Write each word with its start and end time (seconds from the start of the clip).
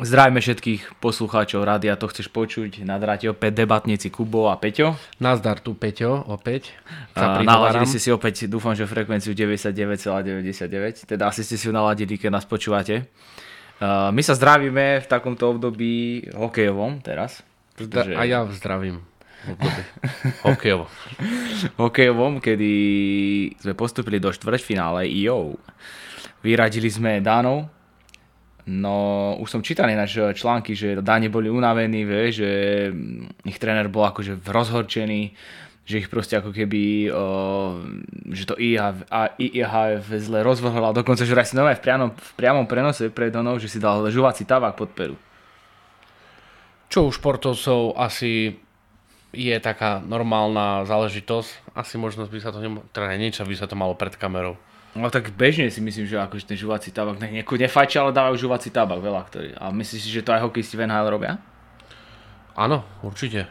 Zdravíme 0.00 0.40
všetkých 0.40 0.96
poslucháčov 0.96 1.60
rádia, 1.60 1.92
to 1.92 2.08
chceš 2.08 2.32
počuť 2.32 2.88
na 2.88 2.96
dráte 2.96 3.28
opäť 3.28 3.60
debatníci 3.60 4.08
Kubo 4.08 4.48
a 4.48 4.56
Peťo. 4.56 4.96
Nazdar 5.20 5.60
tu 5.60 5.76
Peťo 5.76 6.24
opäť. 6.24 6.72
A 7.12 7.44
naladili 7.44 7.84
ste 7.84 8.00
si 8.00 8.08
opäť, 8.08 8.48
dúfam, 8.48 8.72
že 8.72 8.88
frekvenciu 8.88 9.36
99,99, 9.36 11.04
teda 11.04 11.28
asi 11.28 11.44
ste 11.44 11.60
si 11.60 11.68
ju 11.68 11.72
naladili, 11.76 12.16
keď 12.16 12.32
nás 12.32 12.48
počúvate. 12.48 13.12
Uh, 13.76 14.08
my 14.08 14.24
sa 14.24 14.32
zdravíme 14.32 15.04
v 15.04 15.06
takomto 15.08 15.52
období 15.52 16.24
hokejovom 16.32 17.04
teraz. 17.04 17.44
Pretože... 17.76 18.16
A 18.16 18.24
ja 18.24 18.48
zdravím. 18.56 19.04
Hokejovo. 20.48 20.88
Hokejovom, 21.80 22.40
kedy 22.40 22.72
sme 23.60 23.72
postupili 23.76 24.16
do 24.16 24.32
štvrťfinále 24.32 25.08
IO. 25.08 25.60
Vyradili 26.40 26.88
sme 26.88 27.20
Dánov, 27.20 27.68
No, 28.68 29.36
už 29.40 29.48
som 29.48 29.64
čítal 29.64 29.88
ináč 29.88 30.20
články, 30.36 30.76
že 30.76 31.00
Dáne 31.00 31.32
boli 31.32 31.48
unavení, 31.48 32.04
vie, 32.04 32.28
že 32.28 32.50
ich 33.48 33.56
tréner 33.56 33.88
bol 33.88 34.04
akože 34.04 34.44
rozhorčený, 34.44 35.32
že 35.88 35.98
ich 36.04 36.12
proste 36.12 36.38
ako 36.38 36.52
keby, 36.52 37.10
o, 37.10 37.24
že 38.30 38.44
to 38.46 38.54
IHF 38.60 40.06
zle 40.06 40.44
rozvrhol 40.44 40.92
a 40.92 40.96
dokonca, 40.96 41.24
že 41.26 41.34
si 41.42 41.56
nové 41.56 41.74
v 41.74 41.82
priamom, 41.82 42.10
v 42.14 42.32
priamom 42.36 42.68
prenose 42.68 43.10
pred 43.10 43.32
Donou, 43.32 43.56
že 43.58 43.66
si 43.66 43.82
dal 43.82 44.06
žuvací 44.06 44.44
tabák 44.44 44.76
pod 44.76 44.92
peru. 44.92 45.16
Čo 46.90 47.06
u 47.06 47.10
športovcov 47.10 47.98
asi 47.98 48.54
je 49.30 49.56
taká 49.62 50.02
normálna 50.02 50.82
záležitosť. 50.86 51.74
Asi 51.78 51.94
možno 51.98 52.26
by 52.26 52.38
sa 52.42 52.50
to, 52.50 52.58
nemo- 52.58 52.82
teda 52.90 53.14
niečo 53.14 53.46
by 53.46 53.54
sa 53.54 53.70
to 53.70 53.78
malo 53.78 53.94
pred 53.94 54.14
kamerou. 54.18 54.58
No 54.90 55.06
tak 55.06 55.30
bežne 55.38 55.70
si 55.70 55.78
myslím, 55.78 56.10
že 56.10 56.18
akože 56.18 56.50
ten 56.50 56.58
žuvací 56.58 56.90
tabak, 56.90 57.22
ne, 57.22 57.30
niekoho 57.30 57.62
nefajčia, 57.62 58.02
ale 58.02 58.10
dávajú 58.10 58.50
žuvací 58.50 58.74
tabak 58.74 58.98
veľa, 58.98 59.22
ktorý. 59.30 59.48
A 59.54 59.70
myslíš 59.70 60.00
si, 60.02 60.10
že 60.10 60.26
to 60.26 60.34
aj 60.34 60.42
hokejisti 60.50 60.74
v 60.74 60.90
NHL 60.90 61.06
robia? 61.06 61.38
Áno, 62.58 62.82
určite. 63.06 63.46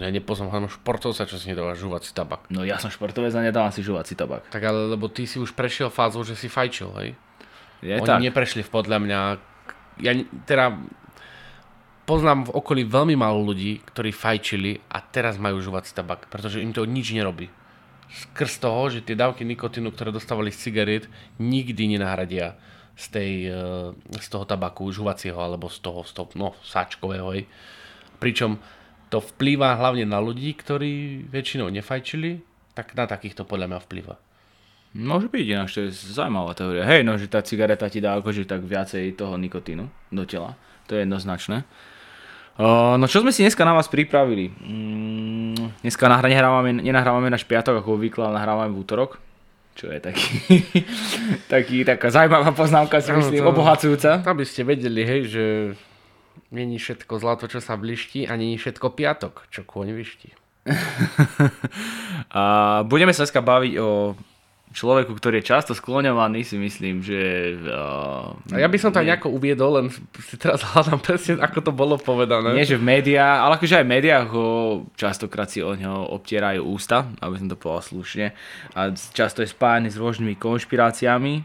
Ja 0.00 0.08
nepoznám 0.08 0.72
športovca, 0.72 1.28
čo 1.28 1.36
si 1.36 1.52
nedáva 1.52 1.76
žuvací 1.76 2.16
tabak. 2.16 2.48
No 2.48 2.64
ja 2.64 2.80
som 2.80 2.88
športovec 2.88 3.30
a 3.36 3.44
nedávam 3.44 3.68
si 3.68 3.84
žuvací 3.84 4.16
tabak. 4.16 4.48
Tak 4.48 4.64
ale 4.64 4.88
lebo 4.96 5.12
ty 5.12 5.28
si 5.28 5.36
už 5.36 5.52
prešiel 5.52 5.92
fázu, 5.92 6.24
že 6.24 6.32
si 6.32 6.48
fajčil, 6.48 6.90
hej? 7.04 7.10
Je 7.84 7.92
Oni 8.00 8.08
tak. 8.08 8.24
neprešli 8.24 8.64
podľa 8.64 8.98
mňa... 9.04 9.18
Ja 10.00 10.16
teda 10.48 10.80
poznám 12.08 12.48
v 12.48 12.56
okolí 12.56 12.82
veľmi 12.88 13.20
málo 13.20 13.44
ľudí, 13.44 13.84
ktorí 13.84 14.16
fajčili 14.16 14.80
a 14.88 15.04
teraz 15.04 15.36
majú 15.36 15.60
žuvací 15.60 15.92
tabak, 15.92 16.24
pretože 16.32 16.64
im 16.64 16.72
to 16.72 16.88
nič 16.88 17.12
nerobí 17.12 17.52
skrz 18.10 18.58
toho, 18.58 18.90
že 18.90 19.06
tie 19.06 19.14
dávky 19.14 19.46
nikotínu, 19.46 19.94
ktoré 19.94 20.10
dostávali 20.10 20.50
z 20.50 20.68
cigariet, 20.68 21.04
nikdy 21.38 21.96
nenahradia 21.96 22.58
z, 22.98 23.06
tej, 23.08 23.32
eh, 23.48 23.58
z 24.18 24.26
toho 24.28 24.44
tabaku 24.44 24.90
žuvacieho 24.90 25.38
alebo 25.38 25.70
z 25.70 25.78
toho, 25.80 26.02
z 26.04 26.12
toho 26.12 26.26
no, 26.36 26.52
sáčkového. 26.60 27.32
Hej. 27.32 27.46
Pričom 28.20 28.60
to 29.10 29.18
vplýva 29.18 29.74
hlavne 29.78 30.06
na 30.06 30.22
ľudí, 30.22 30.54
ktorí 30.54 31.24
väčšinou 31.26 31.72
nefajčili, 31.72 32.42
tak 32.76 32.94
na 32.94 33.10
takýchto 33.10 33.42
podľa 33.42 33.66
mňa 33.74 33.80
vplýva. 33.82 34.14
Môže 34.90 35.30
byť, 35.30 35.46
ináč 35.46 35.70
to 35.78 35.86
je 35.86 35.94
zaujímavá 35.94 36.50
teória. 36.54 36.82
Hej, 36.82 37.06
no, 37.06 37.14
že 37.14 37.30
tá 37.30 37.42
cigareta 37.46 37.86
ti 37.86 38.02
dá 38.02 38.18
akože 38.18 38.42
tak 38.42 38.66
viacej 38.66 39.14
toho 39.14 39.38
nikotínu 39.38 39.86
do 40.10 40.24
tela. 40.26 40.58
To 40.90 40.98
je 40.98 41.06
jednoznačné. 41.06 41.62
No 42.60 43.04
čo 43.08 43.24
sme 43.24 43.32
si 43.32 43.40
dneska 43.40 43.64
na 43.64 43.72
vás 43.72 43.88
pripravili? 43.88 44.52
Mm, 44.52 45.80
dneska 45.80 46.04
nahrávame, 46.12 46.76
nenahrávame 46.84 47.32
na 47.32 47.40
špiatok 47.40 47.80
ako 47.80 47.96
obvykle, 47.96 48.28
ale 48.28 48.36
nahrávame 48.36 48.76
v 48.76 48.80
útorok. 48.84 49.16
Čo 49.72 49.88
je 49.88 49.98
taký, 50.02 50.60
taký 51.54 51.88
taká 51.88 52.12
zaujímavá 52.12 52.52
poznámka, 52.52 53.00
si 53.00 53.16
myslím, 53.16 53.48
no, 53.48 53.56
obohacujúca. 53.56 54.20
Aby 54.28 54.44
ste 54.44 54.68
vedeli, 54.68 55.08
hej, 55.08 55.20
že 55.32 55.44
není 56.52 56.76
všetko 56.76 57.16
zlato, 57.16 57.48
čo 57.48 57.64
sa 57.64 57.80
bliští 57.80 58.28
a 58.28 58.36
není 58.36 58.60
všetko 58.60 58.92
piatok, 58.92 59.48
čo 59.48 59.64
kôň 59.64 59.96
vyští. 59.96 60.36
a 62.36 62.42
budeme 62.84 63.16
sa 63.16 63.24
dneska 63.24 63.40
baviť 63.40 63.74
o 63.80 64.12
človeku, 64.70 65.18
ktorý 65.18 65.42
je 65.42 65.50
často 65.50 65.72
skloňovaný, 65.74 66.46
si 66.46 66.54
myslím, 66.54 67.02
že... 67.02 67.18
Uh, 67.58 68.38
ja 68.54 68.70
by 68.70 68.78
som 68.78 68.94
to 68.94 69.02
nejako 69.02 69.34
uviedol, 69.34 69.82
len 69.82 69.86
si 70.22 70.38
teraz 70.38 70.62
hľadám 70.70 71.02
presne, 71.02 71.42
ako 71.42 71.58
to 71.58 71.72
bolo 71.74 71.98
povedané. 71.98 72.54
Nie, 72.54 72.66
že 72.66 72.78
v 72.78 72.86
médiách, 72.86 73.38
ale 73.42 73.52
akože 73.58 73.82
aj 73.82 73.86
v 73.86 73.92
médiách 73.98 74.26
ho 74.30 74.48
častokrát 74.94 75.50
si 75.50 75.58
o 75.58 75.74
neho 75.74 76.06
obtierajú 76.14 76.62
ústa, 76.62 77.10
aby 77.18 77.34
som 77.42 77.50
to 77.50 77.58
povedal 77.58 77.82
slušne. 77.82 78.30
A 78.78 78.94
často 78.94 79.42
je 79.42 79.50
spájany 79.50 79.90
s 79.90 79.98
rôznymi 79.98 80.38
konšpiráciami. 80.38 81.42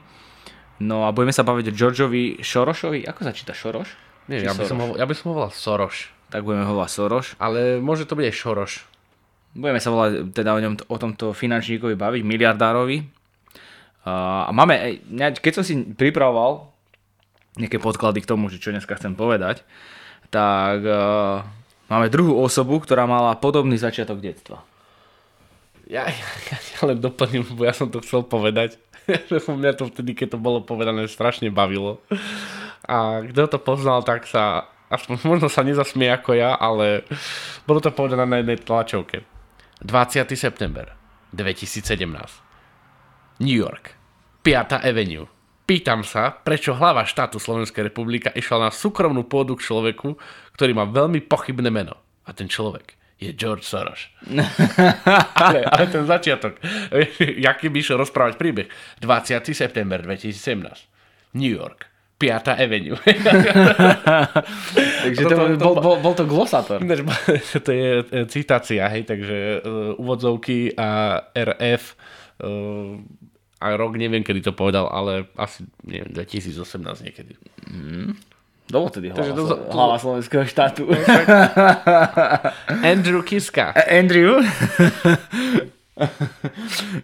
No 0.86 1.08
a 1.08 1.16
budeme 1.16 1.34
sa 1.34 1.48
baviť 1.48 1.72
o 1.72 1.76
Georgeovi 1.76 2.24
Šorošovi. 2.46 3.08
Ako 3.10 3.26
sa 3.26 3.34
číta 3.34 3.56
Šoroš? 3.56 3.96
Nie, 4.30 4.42
ja 4.42 4.54
by, 4.58 4.66
som 4.66 4.78
ho, 4.82 4.98
ja 4.98 5.06
by 5.06 5.14
som 5.14 5.32
ho 5.32 5.34
volal 5.38 5.54
Soroš. 5.54 6.10
Tak 6.34 6.42
budeme 6.42 6.66
ho 6.66 6.74
volať 6.74 6.92
Soroš. 6.92 7.26
Ale 7.38 7.80
môže 7.80 8.10
to 8.10 8.18
byť 8.18 8.26
aj 8.28 8.36
Šoroš. 8.36 8.74
Budeme 9.56 9.80
sa 9.80 9.90
volať 9.90 10.36
teda 10.36 10.52
o, 10.52 10.60
ňom, 10.60 10.76
o 10.92 10.98
tomto 11.00 11.32
finančníkovi 11.32 11.96
baviť, 11.96 12.22
miliardárovi. 12.28 12.98
A 14.06 14.52
máme, 14.54 15.02
keď 15.40 15.52
som 15.58 15.64
si 15.66 15.82
pripravoval 15.96 16.70
nejaké 17.56 17.80
podklady 17.80 18.22
k 18.22 18.30
tomu, 18.30 18.52
že 18.52 18.60
čo 18.60 18.76
dneska 18.76 19.00
chcem 19.00 19.16
povedať, 19.16 19.64
tak 20.28 20.84
uh, 20.84 21.42
máme 21.88 22.12
druhú 22.12 22.36
osobu, 22.38 22.84
ktorá 22.84 23.08
mala 23.08 23.40
podobný 23.40 23.80
začiatok 23.80 24.20
detstva. 24.20 24.62
Ja, 25.88 26.06
ja, 26.52 26.58
ja 26.60 26.80
len 26.84 27.00
doplním, 27.00 27.48
bo 27.56 27.64
ja 27.64 27.74
som 27.74 27.88
to 27.88 28.04
chcel 28.04 28.28
povedať. 28.28 28.76
mňa 29.48 29.78
to 29.78 29.88
vtedy, 29.90 30.18
keď 30.18 30.36
to 30.36 30.40
bolo 30.42 30.66
povedané, 30.66 31.06
strašne 31.08 31.54
bavilo. 31.54 32.02
A 32.86 33.26
kto 33.26 33.50
to 33.50 33.60
poznal, 33.62 34.02
tak 34.02 34.26
sa, 34.30 34.70
aspoň 34.90 35.16
možno 35.26 35.48
sa 35.50 35.66
nezasmie 35.66 36.10
ako 36.10 36.38
ja, 36.38 36.58
ale 36.58 37.06
bolo 37.66 37.82
to 37.82 37.94
povedané 37.94 38.26
na 38.26 38.38
jednej 38.42 38.60
tlačovke. 38.62 39.35
20. 39.84 40.32
september 40.36 40.96
2017. 41.36 43.44
New 43.44 43.56
York, 43.56 43.96
5. 44.44 44.80
Avenue. 44.80 45.28
Pýtam 45.66 46.06
sa, 46.06 46.32
prečo 46.32 46.78
hlava 46.78 47.04
štátu 47.04 47.42
Slovenskej 47.42 47.90
republika 47.90 48.30
išla 48.32 48.68
na 48.68 48.70
súkromnú 48.72 49.26
pôdu 49.26 49.58
k 49.58 49.66
človeku, 49.66 50.14
ktorý 50.54 50.72
má 50.78 50.86
veľmi 50.86 51.26
pochybné 51.26 51.74
meno. 51.74 51.98
A 52.24 52.32
ten 52.32 52.46
človek 52.46 52.94
je 53.18 53.34
George 53.34 53.66
Soros. 53.66 54.14
ale, 55.42 55.66
ale 55.66 55.86
ten 55.90 56.06
začiatok, 56.06 56.62
jaký 57.50 57.74
by 57.74 57.78
išiel 57.82 57.98
rozprávať 57.98 58.38
príbeh. 58.38 58.70
20. 59.02 59.42
september 59.52 60.06
2017. 60.06 61.34
New 61.36 61.52
York. 61.52 61.95
5. 62.18 62.48
Avenue. 62.48 62.96
takže 65.04 65.22
to, 65.24 65.30
to, 65.30 65.36
bol, 65.60 65.76
bol, 65.84 65.96
bol 66.00 66.14
to 66.16 66.24
glosátor. 66.24 66.80
To 67.66 67.72
je 67.72 68.08
e, 68.08 68.26
citácia, 68.32 68.88
hej, 68.88 69.04
takže 69.04 69.60
uh, 69.60 70.00
úvodzovky 70.00 70.72
a 70.80 71.20
RF 71.36 71.84
uh, 72.40 73.04
a 73.60 73.66
rok 73.76 74.00
neviem, 74.00 74.24
kedy 74.24 74.42
to 74.42 74.54
povedal, 74.56 74.88
ale 74.88 75.28
asi 75.36 75.68
neviem, 75.84 76.12
2018 76.14 77.04
niekedy. 77.04 77.36
Mm. 77.68 78.16
Dolo 78.66 78.90
tedy 78.90 79.14
hlava, 79.14 79.30
to, 79.30 79.44
to, 79.46 79.56
hlava 79.70 79.96
slovenského 80.02 80.46
štátu. 80.46 80.90
Andrew 82.92 83.22
Kiska. 83.22 83.78
Andrew? 83.86 84.42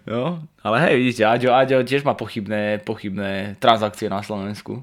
no, 0.09 0.41
ale 0.65 0.77
hej, 0.89 0.93
vidíte, 0.97 1.23
Aďo, 1.29 1.53
Aďo 1.53 1.85
tiež 1.85 2.01
má 2.01 2.17
pochybné, 2.17 2.81
pochybné 2.81 3.61
transakcie 3.61 4.09
na 4.09 4.25
Slovensku. 4.25 4.81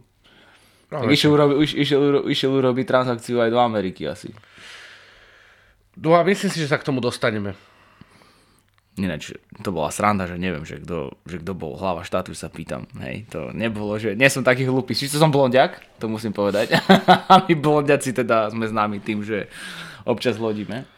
No, 0.88 1.04
tak 1.04 1.12
išiel, 1.12 1.37
urobi, 1.37 1.54
iš, 1.69 1.72
išiel, 1.76 2.25
išiel 2.32 2.53
urobiť 2.65 2.84
transakciu 2.88 3.44
aj 3.44 3.53
do 3.53 3.60
Ameriky 3.60 4.09
asi. 4.09 4.33
No 6.01 6.16
a 6.16 6.24
myslím 6.24 6.48
si, 6.48 6.65
že 6.65 6.71
sa 6.71 6.80
k 6.80 6.86
tomu 6.86 7.04
dostaneme. 7.04 7.53
Ináč, 8.98 9.30
to 9.62 9.71
bola 9.71 9.95
sranda, 9.95 10.27
že 10.27 10.34
neviem, 10.34 10.66
že 10.66 10.83
kto, 10.83 11.15
že 11.22 11.39
kto 11.39 11.53
bol 11.54 11.78
hlava 11.78 12.03
štátu, 12.03 12.34
sa 12.34 12.51
pýtam. 12.51 12.91
Hej, 12.98 13.30
to 13.30 13.54
nebolo, 13.54 13.95
že 13.95 14.18
nie 14.18 14.27
som 14.27 14.42
taký 14.42 14.66
hlupý. 14.66 14.91
Čiže 14.97 15.22
som 15.22 15.30
blondiak, 15.30 15.78
to 16.03 16.10
musím 16.10 16.34
povedať. 16.34 16.74
A 17.30 17.47
my 17.47 17.54
blondiaci 17.54 18.10
teda 18.10 18.51
sme 18.51 18.66
známi 18.66 18.98
tým, 18.98 19.22
že 19.22 19.47
občas 20.03 20.34
lodíme. 20.34 20.97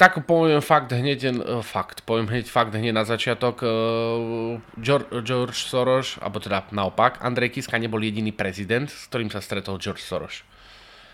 Tak 0.00 0.24
poviem 0.24 0.64
fakt 0.64 0.96
hneď, 0.96 1.28
uh, 1.28 1.60
fakt, 1.60 2.00
poviem 2.08 2.24
hneď 2.24 2.48
fakt 2.48 2.72
hneď 2.72 2.96
na 2.96 3.04
začiatok. 3.04 3.60
Uh, 3.60 4.64
George, 4.80 5.60
Soros, 5.60 6.16
alebo 6.24 6.40
teda 6.40 6.64
naopak, 6.72 7.20
Andrej 7.20 7.60
Kiska 7.60 7.76
nebol 7.76 8.00
jediný 8.00 8.32
prezident, 8.32 8.88
s 8.88 9.12
ktorým 9.12 9.28
sa 9.28 9.44
stretol 9.44 9.76
George 9.76 10.00
Soros. 10.00 10.40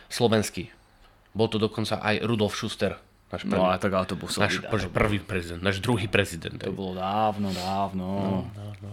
Slovenský. 0.07 0.71
Bol 1.35 1.51
to 1.51 1.59
dokonca 1.59 1.99
aj 1.99 2.23
Rudolf 2.23 2.55
Schuster, 2.55 2.95
Náš 3.35 3.43
prvý, 3.51 3.59
no 3.59 3.67
ale 3.67 3.83
tak 3.83 3.91
ale 3.91 4.07
to 4.07 4.15
bol 4.15 4.31
náš 4.31 4.63
prvý 4.95 5.19
prezident, 5.19 5.59
náš 5.59 5.83
druhý 5.83 6.07
prezident. 6.07 6.55
To 6.55 6.71
bolo 6.71 6.95
dávno, 6.95 7.51
dávno. 7.51 8.07
No, 8.07 8.31
no, 8.55 8.67
no. 8.79 8.93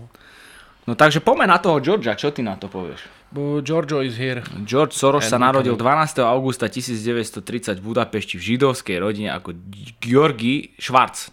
no 0.89 0.91
takže 0.97 1.21
poďme 1.21 1.45
na 1.45 1.61
toho 1.61 1.77
Georgia, 1.77 2.17
čo 2.17 2.33
ty 2.33 2.41
na 2.41 2.57
to 2.57 2.65
povieš? 2.65 3.20
Giorgio 3.31 4.03
is 4.03 4.19
here. 4.19 4.43
George 4.67 4.91
Soros 4.91 5.23
sa 5.23 5.39
narodil 5.39 5.79
12. 5.79 6.19
augusta 6.19 6.67
1930 6.67 7.79
v 7.79 7.83
Budapešti 7.83 8.35
v 8.35 8.43
židovskej 8.43 8.99
rodine 8.99 9.31
ako 9.31 9.55
Georgi 10.03 10.75
Schwarz. 10.75 11.31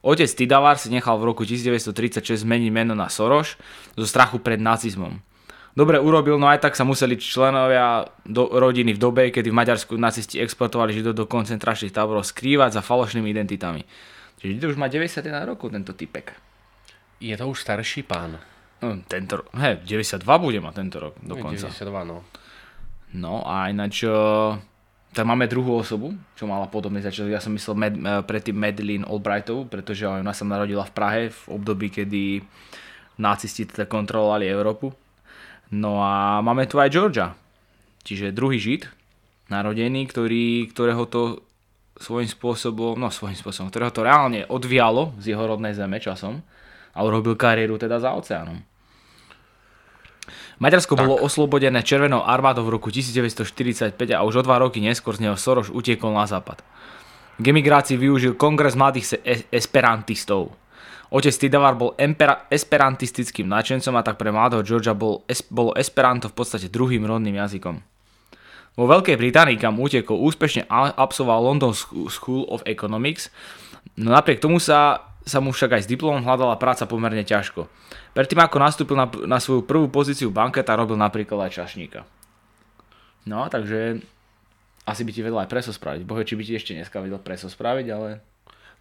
Otec 0.00 0.32
Tidavar 0.32 0.80
si 0.80 0.88
nechal 0.88 1.20
v 1.20 1.28
roku 1.28 1.44
1936 1.44 2.48
zmeniť 2.48 2.70
meno 2.72 2.96
na 2.96 3.12
Soros 3.12 3.60
zo 3.92 4.06
strachu 4.08 4.40
pred 4.40 4.56
nacizmom. 4.56 5.20
dobre 5.76 6.00
urobil, 6.00 6.40
no 6.40 6.48
aj 6.48 6.64
tak 6.64 6.72
sa 6.72 6.88
museli 6.88 7.20
členovia 7.20 8.08
do, 8.24 8.48
rodiny 8.48 8.96
v 8.96 9.02
dobe, 9.02 9.28
kedy 9.28 9.52
v 9.52 9.58
Maďarsku 9.58 10.00
nacisti 10.00 10.40
exportovali 10.40 10.96
židov 10.96 11.12
do 11.12 11.28
koncentračných 11.28 11.92
táborov 11.92 12.24
skrývať 12.24 12.80
za 12.80 12.82
falošnými 12.86 13.28
identitami. 13.28 13.84
Čiže 14.40 14.64
to 14.64 14.72
už 14.72 14.80
má 14.80 14.88
91 14.88 15.44
rokov 15.44 15.76
tento 15.76 15.92
typek. 15.92 16.32
Je 17.20 17.36
to 17.36 17.44
už 17.52 17.60
starší 17.60 18.00
pán. 18.08 18.55
No, 18.76 19.00
tento, 19.08 19.48
he, 19.56 19.80
92 19.80 20.20
bude 20.36 20.58
mať 20.60 20.74
tento 20.76 20.96
rok 21.00 21.14
dokonca. 21.24 21.72
92, 21.72 22.04
no. 22.04 22.20
No 23.16 23.40
a 23.48 23.72
ináč, 23.72 24.04
uh, 24.04 24.60
tak 25.16 25.24
máme 25.24 25.48
druhú 25.48 25.80
osobu, 25.80 26.12
čo 26.36 26.44
mala 26.44 26.68
podobný 26.68 27.00
začiatok. 27.00 27.32
Ja 27.32 27.40
som 27.40 27.56
myslel 27.56 27.74
Med, 27.76 27.94
uh, 27.96 28.20
predtým 28.20 28.52
Madeline 28.52 29.08
Albrightovú, 29.08 29.64
pretože 29.64 30.04
ona 30.04 30.36
sa 30.36 30.44
narodila 30.44 30.84
v 30.84 30.92
Prahe 30.92 31.22
v 31.32 31.40
období, 31.48 31.88
kedy 31.88 32.44
nacisti 33.16 33.64
teda 33.64 33.88
kontrolovali 33.88 34.44
Európu. 34.44 34.92
No 35.72 36.04
a 36.04 36.44
máme 36.44 36.68
tu 36.68 36.76
aj 36.76 36.92
Georgia, 36.92 37.32
čiže 38.04 38.36
druhý 38.36 38.60
žid, 38.60 38.86
narodený, 39.48 40.06
ktorý, 40.06 40.68
ktorého 40.70 41.08
to 41.08 41.40
svojím 41.96 42.28
spôsobom, 42.28 43.00
no 43.00 43.08
svojím 43.08 43.40
spôsobom, 43.40 43.72
ktorého 43.72 43.90
to 43.90 44.04
reálne 44.04 44.44
odvialo 44.46 45.16
z 45.16 45.32
jeho 45.32 45.44
rodnej 45.48 45.72
zeme 45.72 45.96
časom 45.96 46.44
a 46.96 47.04
urobil 47.04 47.36
kariéru 47.36 47.76
teda 47.76 48.00
za 48.00 48.16
oceánom. 48.16 48.56
Maďarsko 50.56 50.96
tak. 50.96 51.04
bolo 51.04 51.20
oslobodené 51.20 51.84
Červenou 51.84 52.24
armádou 52.24 52.64
v 52.64 52.80
roku 52.80 52.88
1945 52.88 53.92
a 54.16 54.24
už 54.24 54.40
o 54.40 54.42
dva 54.42 54.56
roky 54.56 54.80
neskôr 54.80 55.12
z 55.12 55.28
neho 55.28 55.36
Soroš 55.36 55.68
utiekol 55.68 56.16
na 56.16 56.24
západ. 56.24 56.64
K 57.36 57.44
emigrácii 57.52 58.00
využil 58.00 58.32
kongres 58.40 58.72
mladých 58.72 59.20
esperantistov. 59.52 60.56
Otec 61.12 61.36
Tidavar 61.36 61.76
bol 61.76 61.92
empera- 62.00 62.48
esperantistickým 62.48 63.46
nadšencom 63.46 63.94
a 63.94 64.02
tak 64.02 64.16
pre 64.16 64.32
mladého 64.32 64.64
Georgia 64.64 64.96
bol, 64.96 65.22
es- 65.28 65.44
bolo 65.44 65.76
esperanto 65.76 66.32
v 66.32 66.34
podstate 66.34 66.72
druhým 66.72 67.04
rodným 67.04 67.36
jazykom. 67.36 67.76
Vo 68.76 68.84
Veľkej 68.84 69.16
Británii, 69.16 69.60
kam 69.60 69.76
utekol, 69.80 70.20
úspešne 70.20 70.68
absolvoval 70.72 71.52
London 71.52 71.72
School 72.10 72.48
of 72.48 72.64
Economics, 72.68 73.28
no 73.96 74.12
napriek 74.12 74.40
tomu 74.40 74.56
sa, 74.60 75.00
sa 75.26 75.42
mu 75.42 75.50
však 75.50 75.74
aj 75.74 75.82
s 75.84 75.90
diplomom 75.90 76.22
hľadala 76.22 76.54
práca 76.54 76.86
pomerne 76.86 77.26
ťažko. 77.26 77.66
Predtým 78.14 78.38
ako 78.38 78.56
nastúpil 78.62 78.94
na, 78.94 79.10
na 79.26 79.42
svoju 79.42 79.66
prvú 79.66 79.90
pozíciu 79.90 80.30
banketa, 80.30 80.78
robil 80.78 80.94
napríklad 80.94 81.50
aj 81.50 81.58
čašníka. 81.58 82.06
No, 83.26 83.50
takže 83.50 84.06
asi 84.86 85.02
by 85.02 85.10
ti 85.10 85.26
vedel 85.26 85.42
aj 85.42 85.50
preso 85.50 85.74
spraviť. 85.74 86.06
Bohe, 86.06 86.22
či 86.22 86.38
by 86.38 86.42
ti 86.46 86.54
ešte 86.54 86.78
dneska 86.78 87.02
vedel 87.02 87.18
preso 87.18 87.50
spraviť, 87.50 87.86
ale 87.90 88.22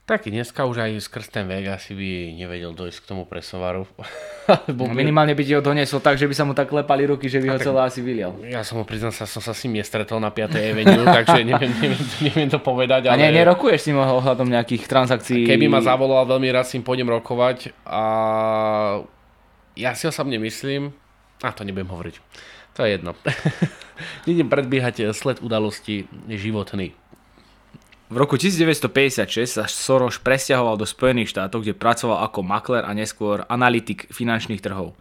tak 0.05 0.29
dneska 0.29 0.69
už 0.69 0.85
aj 0.85 1.01
skrz 1.01 1.33
ten 1.33 1.49
vek 1.49 1.65
asi 1.81 1.97
by 1.97 2.37
nevedel 2.37 2.77
dojsť 2.77 2.97
k 3.01 3.05
tomu 3.09 3.25
presovaru. 3.25 3.89
no, 4.77 4.93
minimálne 4.93 5.33
by 5.33 5.41
ti 5.41 5.57
ho 5.57 5.65
doniesol 5.65 5.97
tak, 5.97 6.21
že 6.21 6.29
by 6.29 6.35
sa 6.37 6.45
mu 6.45 6.53
tak 6.53 6.69
klepali 6.69 7.09
ruky, 7.09 7.25
že 7.25 7.41
by 7.41 7.49
ho 7.49 7.57
celé 7.57 7.81
asi 7.81 8.05
vylial. 8.05 8.37
Ja 8.45 8.61
som 8.61 8.77
ho 8.77 8.85
priznal, 8.85 9.09
sa, 9.09 9.25
som 9.25 9.41
sa 9.41 9.57
s 9.57 9.65
ním 9.65 9.81
nestretol 9.81 10.21
na 10.21 10.29
5. 10.29 10.61
Avenue, 10.61 11.05
takže 11.17 11.41
neviem, 11.41 11.73
neviem, 11.81 12.03
neviem 12.21 12.49
to 12.53 12.61
povedať. 12.61 13.09
Ale... 13.09 13.17
A 13.17 13.21
ne, 13.25 13.33
nerokuješ 13.33 13.81
s 13.81 13.85
ním 13.89 13.97
ohľadom 13.97 14.45
nejakých 14.45 14.85
transakcií? 14.85 15.49
Keby 15.49 15.65
ma 15.65 15.81
zavolal, 15.81 16.29
veľmi 16.29 16.53
rád 16.53 16.69
s 16.69 16.77
ním 16.77 16.85
pôjdem 16.85 17.09
rokovať 17.09 17.73
a 17.89 18.03
ja 19.73 19.97
si 19.97 20.05
osobne 20.05 20.37
myslím, 20.37 20.93
a 21.41 21.49
to 21.49 21.65
nebudem 21.65 21.89
hovoriť, 21.89 22.15
to 22.77 22.85
je 22.85 22.89
jedno. 22.93 23.17
Idem 24.29 24.53
predbiehať 24.53 25.17
sled 25.17 25.41
udalosti 25.41 26.05
životný. 26.29 26.93
V 28.05 28.21
roku 28.21 28.37
1956 28.37 29.57
sa 29.57 29.65
Soros 29.65 30.21
presťahoval 30.21 30.77
do 30.77 30.85
Spojených 30.85 31.33
štátov, 31.33 31.65
kde 31.65 31.73
pracoval 31.73 32.21
ako 32.29 32.45
makler 32.45 32.85
a 32.85 32.93
neskôr 32.93 33.41
analytik 33.49 34.05
finančných 34.13 34.61
trhov. 34.61 34.93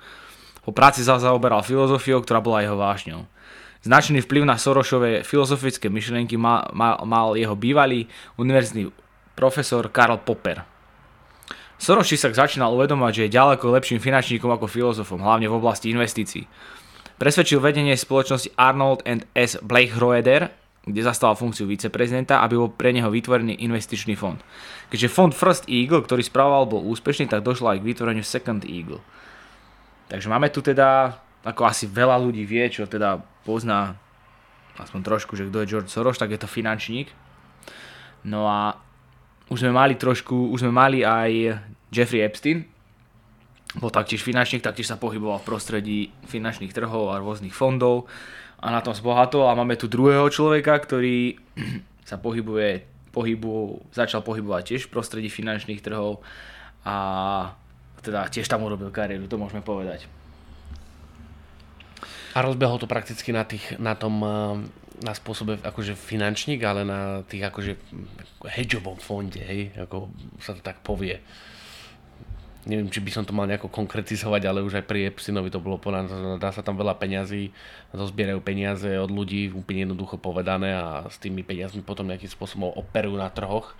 Po 0.64 0.72
práci 0.72 1.04
sa 1.04 1.20
zaoberal 1.20 1.60
filozofiou, 1.60 2.24
ktorá 2.24 2.40
bola 2.40 2.64
jeho 2.64 2.80
vášňou. 2.80 3.28
Značný 3.84 4.24
vplyv 4.24 4.48
na 4.48 4.56
Sorošové 4.56 5.20
filozofické 5.20 5.92
myšlienky 5.92 6.40
mal, 6.40 6.72
mal, 6.72 7.04
mal 7.04 7.36
jeho 7.36 7.52
bývalý 7.52 8.08
univerzitný 8.40 8.88
profesor 9.36 9.84
Karl 9.92 10.16
Popper. 10.24 10.64
Soros 11.76 12.08
si 12.08 12.16
sa 12.16 12.32
začínal 12.32 12.72
uvedomať, 12.72 13.12
že 13.20 13.22
je 13.28 13.36
ďaleko 13.36 13.68
lepším 13.68 14.00
finančníkom 14.00 14.48
ako 14.48 14.64
filozofom, 14.64 15.20
hlavne 15.20 15.44
v 15.52 15.58
oblasti 15.60 15.92
investícií. 15.92 16.48
Presvedčil 17.20 17.60
vedenie 17.60 17.92
spoločnosti 17.92 18.56
Arnold 18.56 19.04
and 19.04 19.28
S. 19.36 19.60
Blake 19.60 19.92
Roeder, 19.92 20.63
kde 20.84 21.00
zastával 21.00 21.36
funkciu 21.36 21.64
viceprezidenta, 21.64 22.44
aby 22.44 22.60
bol 22.60 22.68
pre 22.68 22.92
neho 22.92 23.08
vytvorený 23.08 23.56
investičný 23.64 24.20
fond. 24.20 24.36
Keďže 24.92 25.08
fond 25.08 25.32
First 25.32 25.64
Eagle, 25.64 26.04
ktorý 26.04 26.20
správal, 26.20 26.68
bol 26.68 26.84
úspešný, 26.84 27.32
tak 27.32 27.40
došlo 27.40 27.72
aj 27.72 27.80
k 27.80 27.88
vytvoreniu 27.88 28.24
Second 28.24 28.60
Eagle. 28.68 29.00
Takže 30.12 30.28
máme 30.28 30.52
tu 30.52 30.60
teda, 30.60 31.16
ako 31.40 31.64
asi 31.64 31.88
veľa 31.88 32.20
ľudí 32.20 32.44
vie, 32.44 32.68
čo 32.68 32.84
teda 32.84 33.16
pozná 33.48 33.96
aspoň 34.76 35.00
trošku, 35.00 35.32
že 35.38 35.48
kto 35.48 35.64
je 35.64 35.70
George 35.70 35.90
Soros, 35.90 36.20
tak 36.20 36.36
je 36.36 36.40
to 36.40 36.50
finančník. 36.50 37.08
No 38.28 38.44
a 38.44 38.76
už 39.48 39.64
sme 39.64 39.72
mali 39.72 39.96
trošku, 39.96 40.52
už 40.52 40.68
sme 40.68 40.72
mali 40.72 41.00
aj 41.00 41.60
Jeffrey 41.88 42.24
Epstein, 42.24 42.68
bol 43.80 43.90
taktiež 43.90 44.22
finančník, 44.22 44.62
taktiež 44.62 44.86
sa 44.86 45.00
pohyboval 45.00 45.42
v 45.42 45.48
prostredí 45.48 45.98
finančných 46.30 46.70
trhov 46.70 47.10
a 47.10 47.18
rôznych 47.18 47.54
fondov 47.54 48.06
a 48.64 48.72
na 48.72 48.80
tom 48.80 48.96
zbohatol 48.96 49.44
a 49.44 49.52
máme 49.52 49.76
tu 49.76 49.84
druhého 49.92 50.24
človeka, 50.32 50.80
ktorý 50.80 51.36
sa 52.08 52.16
pohybuje, 52.16 52.88
pohybu, 53.12 53.84
začal 53.92 54.24
pohybovať 54.24 54.62
tiež 54.72 54.82
v 54.88 54.92
prostredí 54.96 55.28
finančných 55.28 55.84
trhov 55.84 56.24
a 56.88 56.96
teda 58.00 58.32
tiež 58.32 58.48
tam 58.48 58.64
urobil 58.64 58.88
kariéru, 58.88 59.28
to 59.28 59.36
môžeme 59.36 59.60
povedať. 59.60 60.08
A 62.34 62.42
rozbehol 62.42 62.80
to 62.80 62.90
prakticky 62.90 63.30
na, 63.30 63.44
tých, 63.44 63.76
na 63.76 63.94
tom 63.94 64.16
eh, 64.24 64.32
na 65.04 65.10
spôsobe 65.10 65.58
akože 65.58 65.98
finančník, 65.98 66.62
ale 66.62 66.86
na 66.86 67.26
tých 67.26 67.44
akože 67.50 67.72
hedžovom 68.46 68.96
fonde, 69.02 69.42
hej, 69.42 69.74
ako 69.74 70.08
sa 70.38 70.54
to 70.54 70.62
tak 70.62 70.80
povie 70.86 71.18
neviem, 72.64 72.88
či 72.88 73.00
by 73.00 73.10
som 73.12 73.24
to 73.24 73.36
mal 73.36 73.44
nejako 73.44 73.68
konkretizovať, 73.68 74.42
ale 74.48 74.64
už 74.64 74.80
aj 74.80 74.84
pri 74.88 75.08
Epsteinovi 75.08 75.52
to 75.52 75.60
bolo 75.60 75.76
povedané, 75.76 76.40
dá 76.40 76.48
sa 76.50 76.64
tam 76.64 76.80
veľa 76.80 76.96
peňazí, 76.96 77.52
zozbierajú 77.92 78.40
peniaze 78.40 78.88
od 78.96 79.12
ľudí, 79.12 79.52
úplne 79.52 79.88
jednoducho 79.88 80.16
povedané 80.16 80.72
a 80.72 81.06
s 81.08 81.20
tými 81.20 81.44
peniazmi 81.44 81.84
potom 81.84 82.08
nejakým 82.08 82.30
spôsobom 82.32 82.72
operujú 82.72 83.16
na 83.20 83.28
trhoch 83.28 83.76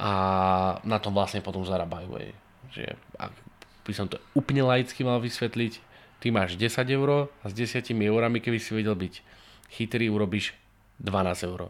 a 0.00 0.12
na 0.82 0.98
tom 0.98 1.12
vlastne 1.12 1.44
potom 1.44 1.62
zarábajú. 1.62 2.10
Aj. 2.16 2.28
Že, 2.72 2.84
ak 3.20 3.32
by 3.84 3.92
som 3.92 4.06
to 4.08 4.16
úplne 4.32 4.64
laicky 4.64 5.04
mal 5.04 5.20
vysvetliť, 5.20 5.72
ty 6.22 6.30
máš 6.32 6.56
10 6.56 6.88
eur 6.88 7.28
a 7.42 7.46
s 7.46 7.54
10 7.54 7.84
eurami, 7.92 8.40
keby 8.40 8.58
si 8.62 8.72
vedel 8.72 8.96
byť 8.96 9.14
chytrý, 9.72 10.08
urobíš 10.08 10.56
12 11.02 11.48
eur. 11.50 11.68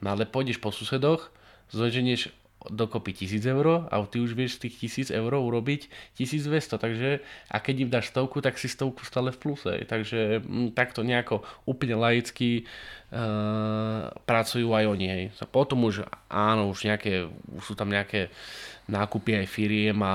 No 0.00 0.06
ale 0.12 0.28
pôjdeš 0.28 0.60
po 0.60 0.70
susedoch, 0.70 1.32
zoženieš 1.72 2.30
dokopy 2.70 3.26
1000 3.26 3.52
eur 3.52 3.66
a 3.90 3.94
ty 4.06 4.18
už 4.18 4.34
vieš 4.34 4.58
z 4.58 4.68
tých 4.68 5.08
1000 5.10 5.18
eur 5.18 5.32
urobiť 5.34 5.88
1200, 6.18 6.78
takže 6.78 7.08
a 7.50 7.56
keď 7.58 7.74
im 7.86 7.90
dáš 7.90 8.10
stovku, 8.10 8.42
tak 8.42 8.58
si 8.58 8.66
stovku 8.68 9.02
stále 9.06 9.30
v 9.30 9.38
pluse. 9.38 9.72
Takže 9.86 10.42
m, 10.42 10.68
mm, 10.68 10.68
takto 10.74 11.06
nejako 11.06 11.42
úplne 11.64 11.96
laicky 11.96 12.66
uh, 13.14 14.10
pracujú 14.26 14.72
aj 14.74 14.84
oni. 14.86 15.06
Hej. 15.06 15.24
Potom 15.50 15.86
už 15.86 16.06
áno, 16.30 16.70
už, 16.70 16.86
nejaké, 16.86 17.30
sú 17.62 17.72
tam 17.78 17.90
nejaké 17.90 18.28
nákupy 18.86 19.42
aj 19.42 19.46
firiem 19.50 19.98
a 20.02 20.14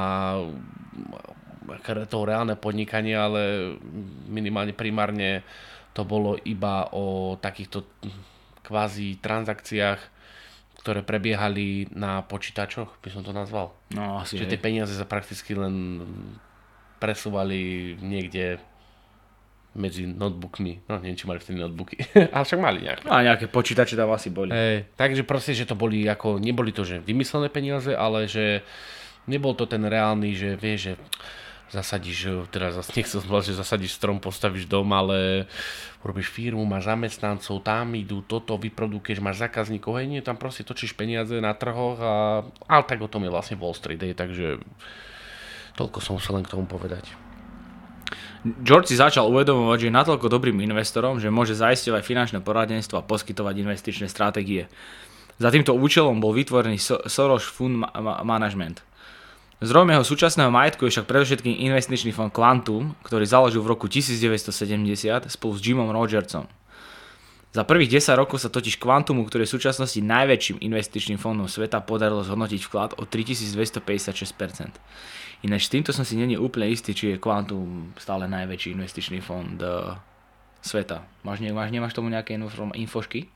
to 2.10 2.17
reálne 2.27 2.58
podnikanie, 2.60 3.15
ale 3.15 3.75
minimálne 4.27 4.75
primárne 4.75 5.46
to 5.91 6.08
bolo 6.08 6.39
iba 6.48 6.88
o 6.96 7.36
takýchto 7.39 7.84
kvázi 8.63 9.20
transakciách 9.20 10.21
ktoré 10.81 11.05
prebiehali 11.05 11.93
na 11.93 12.25
počítačoch, 12.25 12.97
by 13.05 13.09
som 13.13 13.21
to 13.21 13.29
nazval. 13.29 13.77
No, 13.93 14.17
asi 14.17 14.33
Čiže 14.33 14.57
tie 14.57 14.59
peniaze 14.59 14.97
sa 14.97 15.05
prakticky 15.05 15.53
len 15.53 16.01
presúvali 16.97 17.93
niekde 18.01 18.57
medzi 19.77 20.03
notebookmi. 20.03 20.83
No, 20.89 21.00
neviem, 21.00 21.15
či 21.15 21.29
mali 21.29 21.39
vtedy 21.39 21.61
notebooky. 21.61 22.01
Ale 22.35 22.43
však 22.43 22.59
mali 22.59 22.83
nejaké. 22.83 23.01
No, 23.05 23.13
a 23.13 23.23
nejaké 23.23 23.45
počítače 23.47 23.93
tam 23.93 24.11
asi 24.11 24.33
boli. 24.33 24.50
Hey, 24.51 24.89
takže 24.97 25.21
proste, 25.23 25.53
že 25.53 25.69
to 25.69 25.77
boli 25.77 26.03
ako, 26.09 26.41
neboli 26.41 26.73
to, 26.75 26.83
že 26.83 27.00
vymyslené 27.00 27.47
peniaze, 27.47 27.93
ale 27.93 28.27
že 28.27 28.65
nebol 29.31 29.55
to 29.55 29.69
ten 29.69 29.85
reálny, 29.85 30.33
že 30.35 30.59
vieš, 30.59 30.79
že 30.81 30.93
zasadíš, 31.72 32.51
teda 32.51 32.75
zase 32.75 32.92
nechcem 33.00 33.20
zvlášť, 33.24 33.48
že 33.56 33.62
zasadíš 33.63 33.96
strom, 33.96 34.20
postavíš 34.20 34.68
dom, 34.68 34.92
ale 34.92 35.48
urobíš 36.04 36.28
firmu, 36.28 36.68
máš 36.68 36.92
zamestnancov, 36.92 37.63
tam 37.63 37.96
idú 37.96 38.22
toto, 38.28 38.60
vyprodukuješ, 38.60 39.24
máš 39.24 39.48
zákazníkov, 39.48 39.98
hej, 39.98 40.08
nie, 40.12 40.22
tam 40.22 40.36
proste 40.36 40.68
točíš 40.68 40.94
peniaze 40.94 41.40
na 41.40 41.56
trhoch 41.56 41.98
a, 42.04 42.44
ale 42.68 42.84
tak 42.84 43.00
o 43.00 43.10
tom 43.10 43.24
je 43.24 43.32
vlastne 43.32 43.56
Wall 43.56 43.74
Street, 43.74 44.04
hej, 44.04 44.13
takže 44.13 44.60
toľko 45.80 45.98
som 46.04 46.20
musel 46.20 46.38
len 46.38 46.46
k 46.46 46.54
tomu 46.54 46.68
povedať. 46.68 47.08
George 48.42 48.90
si 48.90 48.98
začal 48.98 49.30
uvedomovať, 49.30 49.86
že 49.86 49.88
je 49.94 49.98
natoľko 50.01 50.25
dobrým 50.25 50.58
investorom, 50.66 51.22
že 51.22 51.30
môže 51.30 51.54
zaisťovať 51.54 52.01
finančné 52.01 52.38
poradenstvo 52.42 52.98
a 52.98 53.06
poskytovať 53.06 53.54
investičné 53.62 54.10
stratégie. 54.10 54.66
Za 55.38 55.54
týmto 55.54 55.78
účelom 55.78 56.18
bol 56.18 56.34
vytvorený 56.34 56.82
Soros 56.82 57.46
Fund 57.46 57.86
Management– 58.25 58.82
Zdrojom 59.62 59.94
jeho 59.94 60.01
súčasného 60.01 60.50
majetku 60.50 60.89
je 60.89 60.98
však 60.98 61.06
predovšetkým 61.06 61.53
investičný 61.70 62.10
fond 62.10 62.34
Quantum, 62.34 62.98
ktorý 63.06 63.30
založil 63.30 63.62
v 63.62 63.77
roku 63.77 63.86
1970 63.86 64.50
spolu 65.30 65.53
s 65.53 65.62
Jimom 65.62 65.94
Rogersom. 65.94 66.50
Za 67.53 67.62
prvých 67.62 68.01
10 68.01 68.18
rokov 68.18 68.41
sa 68.41 68.50
totiž 68.50 68.82
Quantumu, 68.82 69.22
ktorý 69.22 69.46
je 69.46 69.53
v 69.53 69.56
súčasnosti 69.62 70.01
najväčším 70.01 70.65
investičným 70.65 71.22
fondom 71.22 71.46
sveta, 71.46 71.77
podarilo 71.86 72.25
zhodnotiť 72.25 72.58
vklad 72.58 72.98
o 72.98 73.06
3256%. 73.06 75.46
Ináč 75.46 75.70
týmto 75.70 75.94
som 75.94 76.10
si 76.10 76.18
není 76.18 76.41
úplne 76.41 76.65
istý, 76.65 76.98
či 76.98 77.13
je 77.13 77.22
Quantum 77.22 77.94
stále 78.01 78.25
najväčší 78.25 78.74
investičný 78.74 79.22
fond 79.22 79.62
uh, 79.62 79.94
sveta. 80.65 81.06
Máš, 81.22 81.38
máš, 81.53 81.70
nemáš 81.70 81.94
tomu 81.94 82.10
nejaké 82.10 82.34
infošky? 82.74 83.30